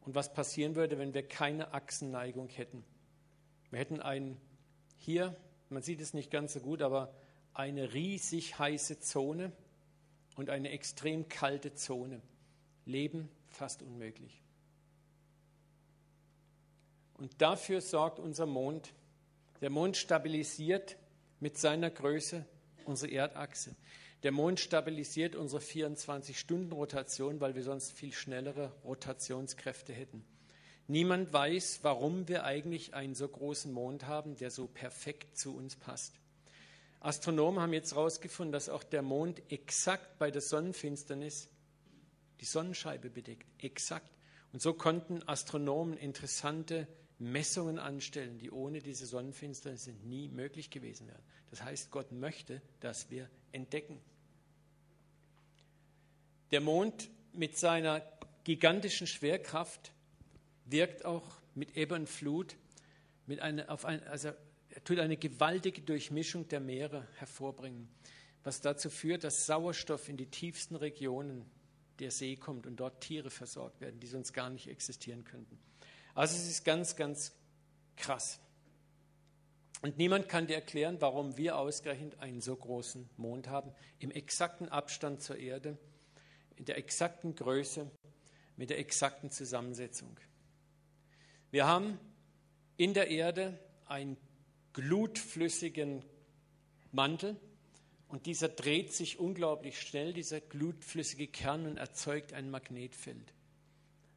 und 0.00 0.16
was 0.16 0.34
passieren 0.34 0.74
würde, 0.74 0.98
wenn 0.98 1.14
wir 1.14 1.22
keine 1.28 1.72
Achsenneigung 1.72 2.48
hätten. 2.48 2.84
Wir 3.70 3.78
hätten 3.80 4.00
ein, 4.00 4.40
hier, 4.96 5.36
man 5.68 5.82
sieht 5.82 6.00
es 6.00 6.14
nicht 6.14 6.30
ganz 6.30 6.54
so 6.54 6.60
gut, 6.60 6.82
aber 6.82 7.12
eine 7.54 7.92
riesig 7.92 8.58
heiße 8.58 9.00
Zone 9.00 9.52
und 10.36 10.50
eine 10.50 10.70
extrem 10.70 11.28
kalte 11.28 11.74
Zone. 11.74 12.22
Leben 12.86 13.28
fast 13.48 13.82
unmöglich. 13.82 14.42
Und 17.14 17.42
dafür 17.42 17.80
sorgt 17.80 18.18
unser 18.20 18.46
Mond. 18.46 18.94
Der 19.60 19.70
Mond 19.70 19.96
stabilisiert 19.96 20.96
mit 21.40 21.58
seiner 21.58 21.90
Größe 21.90 22.46
unsere 22.84 23.12
Erdachse. 23.12 23.74
Der 24.22 24.32
Mond 24.32 24.60
stabilisiert 24.60 25.36
unsere 25.36 25.60
24-Stunden-Rotation, 25.60 27.40
weil 27.40 27.54
wir 27.54 27.62
sonst 27.62 27.92
viel 27.92 28.12
schnellere 28.12 28.72
Rotationskräfte 28.84 29.92
hätten. 29.92 30.24
Niemand 30.88 31.32
weiß, 31.32 31.80
warum 31.82 32.28
wir 32.28 32.44
eigentlich 32.44 32.94
einen 32.94 33.14
so 33.14 33.28
großen 33.28 33.70
Mond 33.70 34.06
haben, 34.06 34.36
der 34.36 34.50
so 34.50 34.66
perfekt 34.66 35.38
zu 35.38 35.54
uns 35.54 35.76
passt. 35.76 36.14
Astronomen 37.00 37.60
haben 37.60 37.74
jetzt 37.74 37.92
herausgefunden, 37.92 38.52
dass 38.52 38.70
auch 38.70 38.82
der 38.82 39.02
Mond 39.02 39.42
exakt 39.50 40.18
bei 40.18 40.30
der 40.30 40.40
Sonnenfinsternis 40.40 41.48
die 42.40 42.46
Sonnenscheibe 42.46 43.10
bedeckt. 43.10 43.46
Exakt. 43.62 44.10
Und 44.52 44.62
so 44.62 44.72
konnten 44.72 45.22
Astronomen 45.28 45.96
interessante 45.98 46.88
Messungen 47.18 47.78
anstellen, 47.78 48.38
die 48.38 48.50
ohne 48.50 48.80
diese 48.80 49.04
Sonnenfinsternis 49.04 49.90
nie 50.04 50.28
möglich 50.28 50.70
gewesen 50.70 51.06
wären. 51.06 51.22
Das 51.50 51.62
heißt, 51.62 51.90
Gott 51.90 52.12
möchte, 52.12 52.62
dass 52.80 53.10
wir 53.10 53.28
entdecken. 53.52 54.00
Der 56.50 56.60
Mond 56.60 57.10
mit 57.34 57.58
seiner 57.58 58.02
gigantischen 58.44 59.06
Schwerkraft 59.06 59.92
wirkt 60.70 61.04
auch 61.04 61.40
mit 61.54 61.76
Ebbe 61.76 61.94
und 61.94 62.08
Flut, 62.08 62.56
mit 63.26 63.40
einer, 63.40 63.70
auf 63.70 63.84
ein, 63.84 64.02
also 64.04 64.28
er 64.70 64.84
tut 64.84 64.98
eine 64.98 65.16
gewaltige 65.16 65.82
Durchmischung 65.82 66.48
der 66.48 66.60
Meere 66.60 67.06
hervorbringen, 67.16 67.88
was 68.44 68.60
dazu 68.60 68.90
führt, 68.90 69.24
dass 69.24 69.46
Sauerstoff 69.46 70.08
in 70.08 70.16
die 70.16 70.26
tiefsten 70.26 70.76
Regionen 70.76 71.44
der 71.98 72.10
See 72.10 72.36
kommt 72.36 72.66
und 72.66 72.76
dort 72.76 73.00
Tiere 73.00 73.30
versorgt 73.30 73.80
werden, 73.80 74.00
die 74.00 74.06
sonst 74.06 74.32
gar 74.32 74.50
nicht 74.50 74.68
existieren 74.68 75.24
könnten. 75.24 75.58
Also 76.14 76.36
es 76.36 76.48
ist 76.48 76.64
ganz, 76.64 76.96
ganz 76.96 77.32
krass. 77.96 78.40
Und 79.82 79.96
niemand 79.98 80.28
kann 80.28 80.46
dir 80.46 80.54
erklären, 80.56 81.00
warum 81.00 81.36
wir 81.36 81.56
ausgerechnet 81.56 82.18
einen 82.18 82.40
so 82.40 82.56
großen 82.56 83.08
Mond 83.16 83.48
haben, 83.48 83.72
im 83.98 84.10
exakten 84.10 84.68
Abstand 84.68 85.22
zur 85.22 85.38
Erde, 85.38 85.78
in 86.56 86.64
der 86.64 86.78
exakten 86.78 87.34
Größe, 87.34 87.90
mit 88.56 88.70
der 88.70 88.78
exakten 88.78 89.30
Zusammensetzung. 89.30 90.18
Wir 91.50 91.66
haben 91.66 91.98
in 92.76 92.94
der 92.94 93.08
Erde 93.08 93.58
einen 93.86 94.16
glutflüssigen 94.72 96.04
Mantel 96.92 97.36
und 98.08 98.26
dieser 98.26 98.48
dreht 98.48 98.92
sich 98.92 99.18
unglaublich 99.18 99.80
schnell, 99.80 100.12
dieser 100.12 100.40
glutflüssige 100.40 101.26
Kern 101.26 101.66
und 101.66 101.76
erzeugt 101.76 102.32
ein 102.32 102.50
Magnetfeld. 102.50 103.32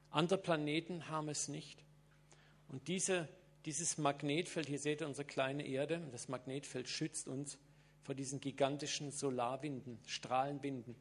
Andere 0.10 0.38
Planeten 0.38 1.08
haben 1.10 1.30
es 1.30 1.48
nicht. 1.48 1.84
Und 2.68 2.88
diese 2.88 3.28
dieses 3.66 4.00
Magnetfeld, 4.00 4.68
hier 4.68 4.80
seht 4.80 5.02
ihr 5.02 5.08
unsere 5.08 5.28
kleine 5.28 5.66
Erde, 5.66 6.02
das 6.12 6.28
Magnetfeld 6.28 6.88
schützt 6.90 7.28
uns 7.28 7.60
vor 8.02 8.16
diesen 8.16 8.42
gigantischen 8.42 9.12
Solarwinden, 9.12 10.00
Strahlenwinden. 10.08 10.96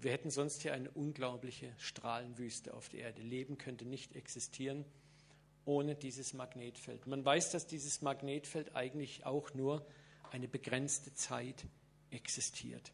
Wir 0.00 0.12
hätten 0.12 0.30
sonst 0.30 0.62
hier 0.62 0.72
eine 0.72 0.90
unglaubliche 0.90 1.74
Strahlenwüste 1.76 2.72
auf 2.72 2.88
der 2.88 3.00
Erde. 3.00 3.20
Leben 3.20 3.58
könnte 3.58 3.84
nicht 3.84 4.16
existieren 4.16 4.86
ohne 5.66 5.94
dieses 5.94 6.32
Magnetfeld. 6.32 7.06
Man 7.06 7.24
weiß, 7.24 7.50
dass 7.50 7.66
dieses 7.66 8.00
Magnetfeld 8.00 8.74
eigentlich 8.74 9.26
auch 9.26 9.52
nur 9.52 9.86
eine 10.30 10.48
begrenzte 10.48 11.12
Zeit 11.12 11.66
existiert. 12.10 12.92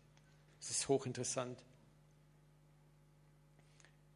Das 0.58 0.70
ist 0.70 0.88
hochinteressant. 0.88 1.62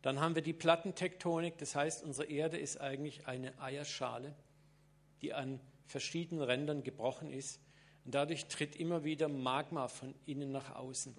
Dann 0.02 0.20
haben 0.20 0.34
wir 0.34 0.42
die 0.42 0.52
Plattentektonik, 0.52 1.58
das 1.58 1.76
heißt, 1.76 2.02
unsere 2.02 2.28
Erde 2.28 2.58
ist 2.58 2.80
eigentlich 2.80 3.28
eine 3.28 3.60
Eierschale 3.60 4.34
die 5.22 5.34
an 5.34 5.60
verschiedenen 5.86 6.42
Rändern 6.42 6.82
gebrochen 6.82 7.32
ist. 7.32 7.60
Und 8.04 8.14
dadurch 8.14 8.46
tritt 8.46 8.76
immer 8.76 9.04
wieder 9.04 9.28
Magma 9.28 9.88
von 9.88 10.14
innen 10.26 10.52
nach 10.52 10.74
außen. 10.74 11.16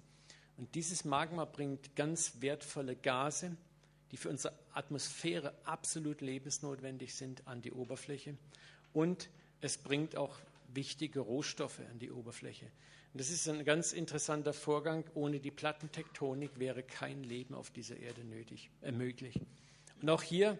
Und 0.56 0.74
dieses 0.74 1.04
Magma 1.04 1.44
bringt 1.44 1.94
ganz 1.94 2.40
wertvolle 2.40 2.96
Gase, 2.96 3.56
die 4.10 4.16
für 4.16 4.28
unsere 4.28 4.58
Atmosphäre 4.72 5.54
absolut 5.64 6.20
lebensnotwendig 6.20 7.14
sind, 7.14 7.46
an 7.46 7.62
die 7.62 7.72
Oberfläche. 7.72 8.36
Und 8.92 9.28
es 9.60 9.78
bringt 9.78 10.16
auch 10.16 10.38
wichtige 10.72 11.20
Rohstoffe 11.20 11.80
an 11.90 11.98
die 11.98 12.10
Oberfläche. 12.10 12.66
Und 13.12 13.20
das 13.20 13.30
ist 13.30 13.48
ein 13.48 13.64
ganz 13.64 13.92
interessanter 13.92 14.52
Vorgang. 14.52 15.04
Ohne 15.14 15.40
die 15.40 15.50
Plattentektonik 15.50 16.58
wäre 16.58 16.82
kein 16.82 17.24
Leben 17.24 17.54
auf 17.54 17.70
dieser 17.70 17.96
Erde 17.96 18.24
nötig, 18.24 18.70
äh, 18.82 18.92
möglich. 18.92 19.40
Und 20.00 20.10
auch 20.10 20.22
hier 20.22 20.58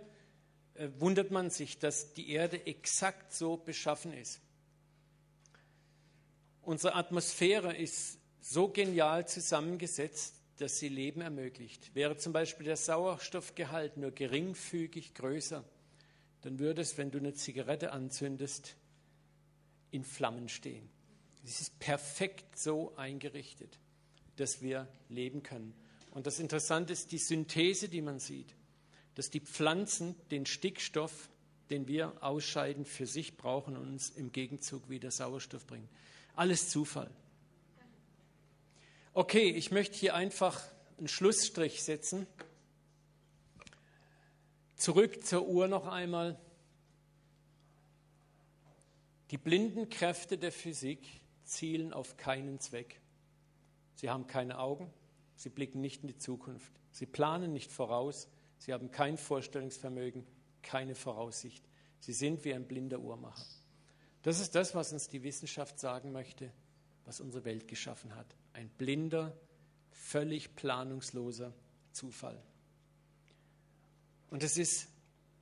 äh, 0.75 0.89
wundert 0.99 1.31
man 1.31 1.51
sich, 1.51 1.79
dass 1.79 2.15
die 2.15 2.31
Erde 2.31 2.67
exakt 2.67 3.33
so 3.33 3.57
beschaffen 3.57 4.13
ist. 4.13 4.41
Unsere 6.63 6.95
Atmosphäre 6.95 7.75
ist 7.77 8.19
so 8.41 8.69
genial 8.69 9.27
zusammengesetzt, 9.27 10.38
dass 10.59 10.79
sie 10.79 10.89
Leben 10.89 11.21
ermöglicht. 11.21 11.95
Wäre 11.95 12.17
zum 12.17 12.33
Beispiel 12.33 12.67
der 12.67 12.77
Sauerstoffgehalt 12.77 13.97
nur 13.97 14.11
geringfügig 14.11 15.15
größer, 15.15 15.65
dann 16.43 16.59
würde 16.59 16.83
es, 16.83 16.99
wenn 16.99 17.11
du 17.11 17.19
eine 17.19 17.35
Zigarette 17.35 17.93
anzündest, 17.93 18.77
in 19.91 20.05
Flammen 20.05 20.49
stehen. 20.49 20.89
Es 21.45 21.61
ist 21.61 21.79
perfekt 21.79 22.59
so 22.59 22.95
eingerichtet, 22.97 23.79
dass 24.37 24.61
wir 24.61 24.87
leben 25.09 25.43
können. 25.43 25.75
Und 26.11 26.27
das 26.27 26.39
Interessante 26.39 26.93
ist 26.93 27.13
die 27.13 27.19
Synthese, 27.19 27.89
die 27.89 28.03
man 28.03 28.19
sieht 28.19 28.55
dass 29.19 29.31
die 29.31 29.41
Pflanzen 29.41 30.15
den 30.31 30.47
Stickstoff, 30.47 31.29
den 31.71 31.89
wir 31.89 32.13
ausscheiden, 32.23 32.85
für 32.85 33.05
sich 33.05 33.37
brauchen 33.37 33.77
und 33.77 33.89
uns 33.89 34.11
im 34.11 34.31
Gegenzug 34.31 34.89
wieder 34.89 35.11
Sauerstoff 35.11 35.67
bringen. 35.67 35.89
Alles 36.37 36.69
Zufall. 36.69 37.11
Okay, 39.21 39.51
ich 39.51 39.73
möchte 39.73 39.97
hier 39.97 40.15
einfach 40.15 40.63
einen 40.97 41.09
Schlussstrich 41.09 41.83
setzen. 41.83 42.29
Zurück 44.77 45.27
zur 45.27 45.49
Uhr 45.49 45.67
noch 45.67 45.89
einmal. 45.89 46.39
Die 49.33 49.37
blinden 49.37 49.89
Kräfte 49.91 50.39
der 50.39 50.53
Physik 50.53 51.05
zielen 51.43 51.93
auf 51.93 52.17
keinen 52.17 52.61
Zweck. 52.61 53.01
Sie 53.97 54.09
haben 54.09 54.29
keine 54.29 54.57
Augen, 54.61 54.89
sie 55.35 55.49
blicken 55.49 55.81
nicht 55.81 56.03
in 56.03 56.07
die 56.07 56.19
Zukunft, 56.19 56.71
sie 56.93 57.07
planen 57.07 57.53
nicht 57.53 57.73
voraus, 57.73 58.29
Sie 58.59 58.73
haben 58.73 58.93
kein 58.93 59.19
Vorstellungsvermögen, 59.19 60.29
keine 60.63 60.95
Voraussicht. 60.95 61.65
Sie 61.99 62.13
sind 62.13 62.45
wie 62.45 62.55
ein 62.55 62.69
blinder 62.69 63.01
Uhrmacher. 63.01 63.47
Das 64.23 64.39
ist 64.39 64.55
das, 64.55 64.77
was 64.77 64.93
uns 64.93 65.09
die 65.09 65.25
Wissenschaft 65.25 65.81
sagen 65.81 66.13
möchte, 66.13 66.53
was 67.05 67.19
unsere 67.19 67.45
Welt 67.45 67.67
geschaffen 67.67 68.15
hat. 68.15 68.37
Ein 68.59 68.71
blinder, 68.71 69.33
völlig 69.93 70.57
planungsloser 70.57 71.55
Zufall. 71.93 72.43
Und 74.31 74.43
es 74.43 74.57
ist 74.57 74.89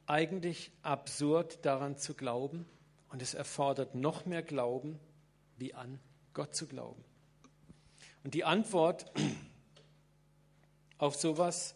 eigentlich 0.04 0.70
absurd 0.82 1.64
daran 1.64 1.96
zu 1.96 2.12
glauben 2.12 2.66
und 3.08 3.22
es 3.22 3.32
erfordert 3.32 3.94
noch 3.94 4.26
mehr 4.26 4.42
Glauben, 4.42 5.00
wie 5.56 5.72
an 5.72 5.98
Gott 6.34 6.54
zu 6.54 6.66
glauben. 6.66 7.02
Und 8.22 8.34
die 8.34 8.44
Antwort 8.44 9.10
auf 10.98 11.14
sowas, 11.16 11.74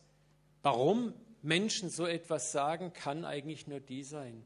warum 0.60 1.14
Menschen 1.40 1.88
so 1.88 2.04
etwas 2.04 2.52
sagen, 2.52 2.92
kann 2.92 3.24
eigentlich 3.24 3.66
nur 3.66 3.80
die 3.80 4.04
sein. 4.04 4.44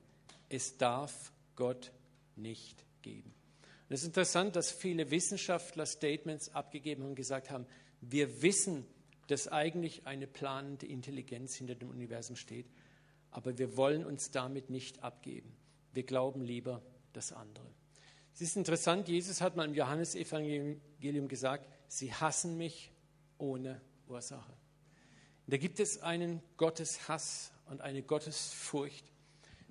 Es 0.48 0.78
darf 0.78 1.32
Gott 1.56 1.90
nicht 2.36 2.84
geben. 3.02 3.34
Es 3.88 4.00
ist 4.00 4.06
interessant, 4.06 4.56
dass 4.56 4.72
viele 4.72 5.10
Wissenschaftler 5.10 5.86
Statements 5.86 6.48
abgegeben 6.48 7.02
haben 7.02 7.10
und 7.10 7.16
gesagt 7.16 7.50
haben, 7.50 7.66
wir 8.00 8.42
wissen, 8.42 8.86
dass 9.28 9.48
eigentlich 9.48 10.06
eine 10.06 10.26
planende 10.26 10.86
Intelligenz 10.86 11.54
hinter 11.54 11.74
dem 11.74 11.90
Universum 11.90 12.36
steht, 12.36 12.66
aber 13.30 13.58
wir 13.58 13.76
wollen 13.76 14.04
uns 14.04 14.30
damit 14.30 14.70
nicht 14.70 15.02
abgeben. 15.02 15.54
Wir 15.92 16.02
glauben 16.02 16.42
lieber 16.42 16.82
das 17.12 17.32
andere. 17.32 17.66
Es 18.34 18.40
ist 18.40 18.56
interessant, 18.56 19.08
Jesus 19.08 19.40
hat 19.40 19.54
mal 19.54 19.64
im 19.64 19.74
Johannesevangelium 19.74 21.28
gesagt, 21.28 21.68
sie 21.86 22.12
hassen 22.12 22.56
mich 22.56 22.90
ohne 23.38 23.80
Ursache. 24.08 24.52
Da 25.46 25.56
gibt 25.56 25.78
es 25.78 26.02
einen 26.02 26.42
Gotteshass 26.56 27.52
und 27.66 27.80
eine 27.80 28.02
Gottesfurcht, 28.02 29.04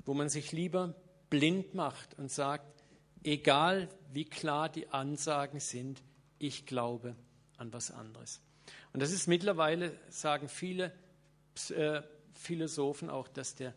wo 0.05 0.13
man 0.13 0.29
sich 0.29 0.51
lieber 0.51 0.95
blind 1.29 1.73
macht 1.73 2.17
und 2.17 2.31
sagt, 2.31 2.72
egal 3.23 3.89
wie 4.11 4.25
klar 4.25 4.69
die 4.69 4.89
Ansagen 4.89 5.59
sind, 5.59 6.01
ich 6.39 6.65
glaube 6.65 7.15
an 7.57 7.71
was 7.73 7.91
anderes. 7.91 8.41
Und 8.91 9.01
das 9.01 9.11
ist 9.11 9.27
mittlerweile, 9.27 9.97
sagen 10.09 10.47
viele 10.47 10.91
äh, 11.69 12.01
Philosophen 12.33 13.09
auch, 13.09 13.27
dass 13.27 13.55
der, 13.55 13.73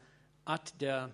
der, 0.80 1.12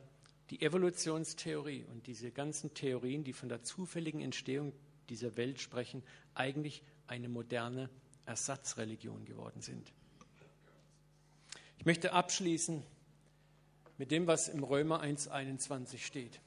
die 0.50 0.62
Evolutionstheorie 0.62 1.84
und 1.84 2.06
diese 2.06 2.30
ganzen 2.30 2.74
Theorien, 2.74 3.24
die 3.24 3.32
von 3.32 3.48
der 3.48 3.62
zufälligen 3.62 4.20
Entstehung 4.20 4.72
dieser 5.08 5.36
Welt 5.36 5.60
sprechen, 5.60 6.02
eigentlich 6.34 6.82
eine 7.06 7.28
moderne 7.28 7.90
Ersatzreligion 8.26 9.24
geworden 9.24 9.60
sind. 9.60 9.92
Ich 11.78 11.84
möchte 11.84 12.12
abschließen 12.12 12.82
mit 13.98 14.10
dem, 14.10 14.26
was 14.26 14.48
im 14.48 14.62
Römer 14.62 15.02
1.21 15.02 15.98
steht. 15.98 16.40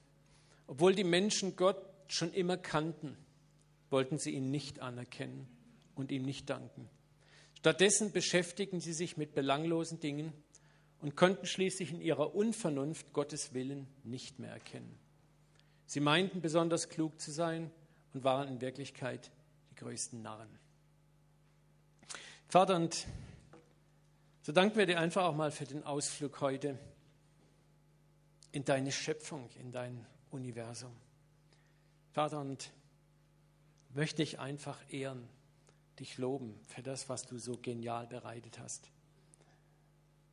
Obwohl 0.67 0.95
die 0.95 1.03
Menschen 1.03 1.55
Gott 1.55 1.77
schon 2.07 2.33
immer 2.33 2.57
kannten, 2.57 3.17
wollten 3.89 4.17
sie 4.17 4.31
ihn 4.31 4.51
nicht 4.51 4.79
anerkennen 4.79 5.47
und 5.95 6.11
ihm 6.11 6.23
nicht 6.23 6.49
danken. 6.49 6.89
Stattdessen 7.57 8.11
beschäftigten 8.11 8.79
sie 8.79 8.93
sich 8.93 9.17
mit 9.17 9.33
belanglosen 9.33 9.99
Dingen 9.99 10.33
und 11.01 11.15
konnten 11.15 11.45
schließlich 11.45 11.91
in 11.91 12.01
ihrer 12.01 12.35
Unvernunft 12.35 13.13
Gottes 13.13 13.53
Willen 13.53 13.87
nicht 14.03 14.39
mehr 14.39 14.51
erkennen. 14.51 14.97
Sie 15.85 15.99
meinten 15.99 16.41
besonders 16.41 16.89
klug 16.89 17.19
zu 17.19 17.31
sein 17.31 17.71
und 18.13 18.23
waren 18.23 18.47
in 18.47 18.61
Wirklichkeit 18.61 19.31
die 19.71 19.75
größten 19.75 20.21
Narren. 20.21 20.49
Vater, 22.47 22.75
und 22.75 23.05
so 24.41 24.51
danken 24.51 24.77
wir 24.77 24.85
dir 24.85 24.99
einfach 24.99 25.25
auch 25.25 25.35
mal 25.35 25.51
für 25.51 25.65
den 25.65 25.83
Ausflug 25.83 26.41
heute 26.41 26.77
in 28.51 28.63
deine 28.63 28.91
Schöpfung, 28.91 29.49
in 29.59 29.71
dein 29.71 30.05
Universum. 30.35 30.91
Vater, 32.11 32.39
und 32.39 32.71
möchte 33.93 34.21
ich 34.21 34.39
einfach 34.39 34.79
ehren, 34.89 35.27
dich 35.99 36.17
loben 36.17 36.59
für 36.67 36.83
das, 36.83 37.09
was 37.09 37.25
du 37.25 37.37
so 37.37 37.57
genial 37.57 38.07
bereitet 38.07 38.59
hast. 38.59 38.89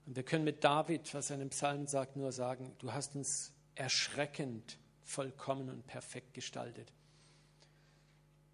Und 0.07 0.17
wir 0.17 0.25
können 0.25 0.45
mit 0.45 0.65
David, 0.65 1.15
was 1.15 1.31
er 1.31 1.35
in 1.35 1.41
dem 1.41 1.51
Psalm 1.51 1.87
sagt, 1.87 2.17
nur 2.17 2.33
sagen, 2.33 2.73
du 2.79 2.93
hast 2.93 3.15
uns 3.15 3.53
erschreckend 3.75 4.79
vollkommen 5.03 5.69
und 5.71 5.87
perfekt 5.87 6.35
gestaltet. 6.35 6.93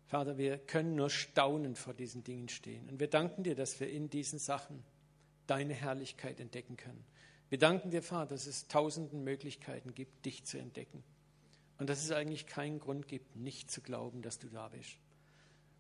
Vater, 0.07 0.39
wir 0.39 0.59
können 0.59 0.95
nur 0.95 1.11
staunend 1.11 1.79
vor 1.79 1.95
diesen 1.95 2.25
Dingen 2.25 2.49
stehen. 2.49 2.89
Und 2.89 3.01
wir 3.01 3.09
danken 3.09 3.43
dir, 3.43 3.55
dass 3.55 3.79
wir 3.81 3.91
in 3.91 4.09
diesen 4.09 4.39
Sachen 4.39 4.83
deine 5.47 5.75
Herrlichkeit 5.75 6.41
entdecken 6.41 6.77
können. 6.77 7.05
Wir 7.49 7.59
danken 7.59 7.91
dir, 7.91 8.03
Vater, 8.03 8.35
dass 8.35 8.47
es 8.47 8.69
tausenden 8.69 9.25
Möglichkeiten 9.25 9.95
gibt, 9.95 10.25
dich 10.25 10.45
zu 10.45 10.59
entdecken. 10.59 11.03
Und 11.79 11.89
dass 11.89 12.03
es 12.03 12.11
eigentlich 12.11 12.47
keinen 12.47 12.81
Grund 12.81 13.09
gibt, 13.09 13.37
nicht 13.37 13.71
zu 13.71 13.81
glauben, 13.81 14.23
dass 14.23 14.39
du 14.39 14.49
da 14.49 14.69
bist. 14.69 14.99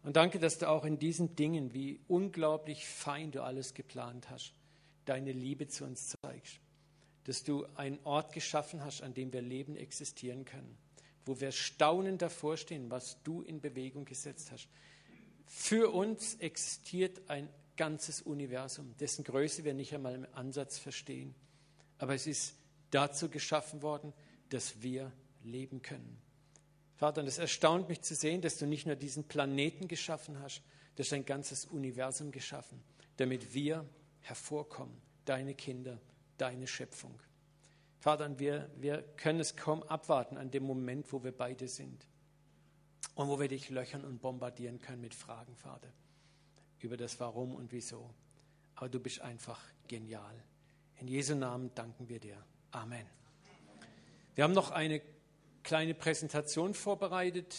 Und 0.03 0.16
danke, 0.16 0.38
dass 0.38 0.59
du 0.59 0.68
auch 0.68 0.84
in 0.84 0.99
diesen 0.99 1.34
Dingen, 1.34 1.74
wie 1.74 2.01
unglaublich 2.07 2.86
fein 2.86 3.32
du 3.32 3.42
alles 3.42 3.74
geplant 3.74 4.30
hast, 4.30 4.55
deine 5.05 5.32
Liebe 5.32 5.66
zu 5.66 5.84
uns 5.84 6.16
zeigst. 6.22 6.61
Dass 7.24 7.42
du 7.42 7.66
einen 7.74 7.99
Ort 8.05 8.32
geschaffen 8.32 8.84
hast, 8.84 9.03
an 9.03 9.12
dem 9.12 9.32
wir 9.32 9.42
Leben 9.42 9.76
existieren 9.76 10.44
können 10.44 10.78
wo 11.28 11.38
wir 11.40 11.53
staunend 11.53 12.22
davor 12.22 12.57
stehen, 12.57 12.90
was 12.90 13.22
du 13.22 13.42
in 13.42 13.61
Bewegung 13.61 14.07
gesetzt 14.07 14.51
hast. 14.51 14.66
Für 15.46 15.92
uns 15.92 16.34
existiert 16.36 17.20
ein 17.28 17.49
ganzes 17.76 18.22
Universum, 18.22 18.96
dessen 18.99 19.24
Größe 19.24 19.62
wir 19.62 19.74
nicht 19.74 19.94
einmal 19.94 20.14
im 20.14 20.26
Ansatz 20.32 20.78
verstehen. 20.78 21.34
Aber 21.99 22.14
es 22.14 22.26
ist 22.26 22.57
dazu 22.90 23.28
geschaffen 23.28 23.82
worden, 23.82 24.14
dass 24.49 24.82
wir 24.82 25.12
leben 25.49 25.82
können. 25.82 26.20
Vater, 26.96 27.20
und 27.20 27.28
es 27.28 27.38
erstaunt 27.38 27.88
mich 27.88 28.03
zu 28.03 28.14
sehen, 28.14 28.40
dass 28.40 28.59
du 28.59 28.66
nicht 28.66 28.86
nur 28.86 28.96
diesen 28.96 29.24
Planeten 29.24 29.86
geschaffen 29.86 30.40
hast, 30.40 30.62
du 30.96 31.03
hast 31.03 31.12
ein 31.12 31.24
ganzes 31.24 31.64
Universum 31.64 32.32
geschaffen, 32.32 32.82
damit 33.16 33.55
wir 33.55 33.84
hervorkommen, 34.20 35.01
deine 35.24 35.55
Kinder, 35.55 36.01
deine 36.38 36.66
Schöpfung. 36.66 37.18
Vater, 38.01 38.38
wir, 38.38 38.70
wir 38.76 39.03
können 39.16 39.40
es 39.40 39.57
kaum 39.57 39.82
abwarten 39.84 40.36
an 40.36 40.51
dem 40.51 40.64
Moment, 40.64 41.12
wo 41.12 41.22
wir 41.22 41.32
beide 41.32 41.68
sind 41.68 42.07
und 43.14 43.28
wo 43.28 43.40
wir 43.40 43.49
dich 43.49 43.70
löchern 43.70 44.05
und 44.05 44.20
bombardieren 44.20 44.80
können 44.80 45.01
mit 45.01 45.14
Fragen, 45.14 45.55
Vater, 45.57 45.92
über 46.80 46.96
das 46.96 47.18
Warum 47.20 47.55
und 47.55 47.72
Wieso. 47.72 48.14
Aber 48.74 48.88
du 48.88 49.01
bist 49.01 49.20
einfach 49.20 49.61
genial. 49.88 50.34
In 50.96 51.09
Jesu 51.09 51.34
Namen 51.34 51.72
danken 51.74 52.09
wir 52.09 52.20
dir. 52.20 52.36
Amen. 52.70 53.07
Wir 54.34 54.44
haben 54.44 54.53
noch 54.53 54.70
eine 54.70 55.01
kleine 55.62 55.94
Präsentation 55.94 56.74
vorbereitet. 56.74 57.56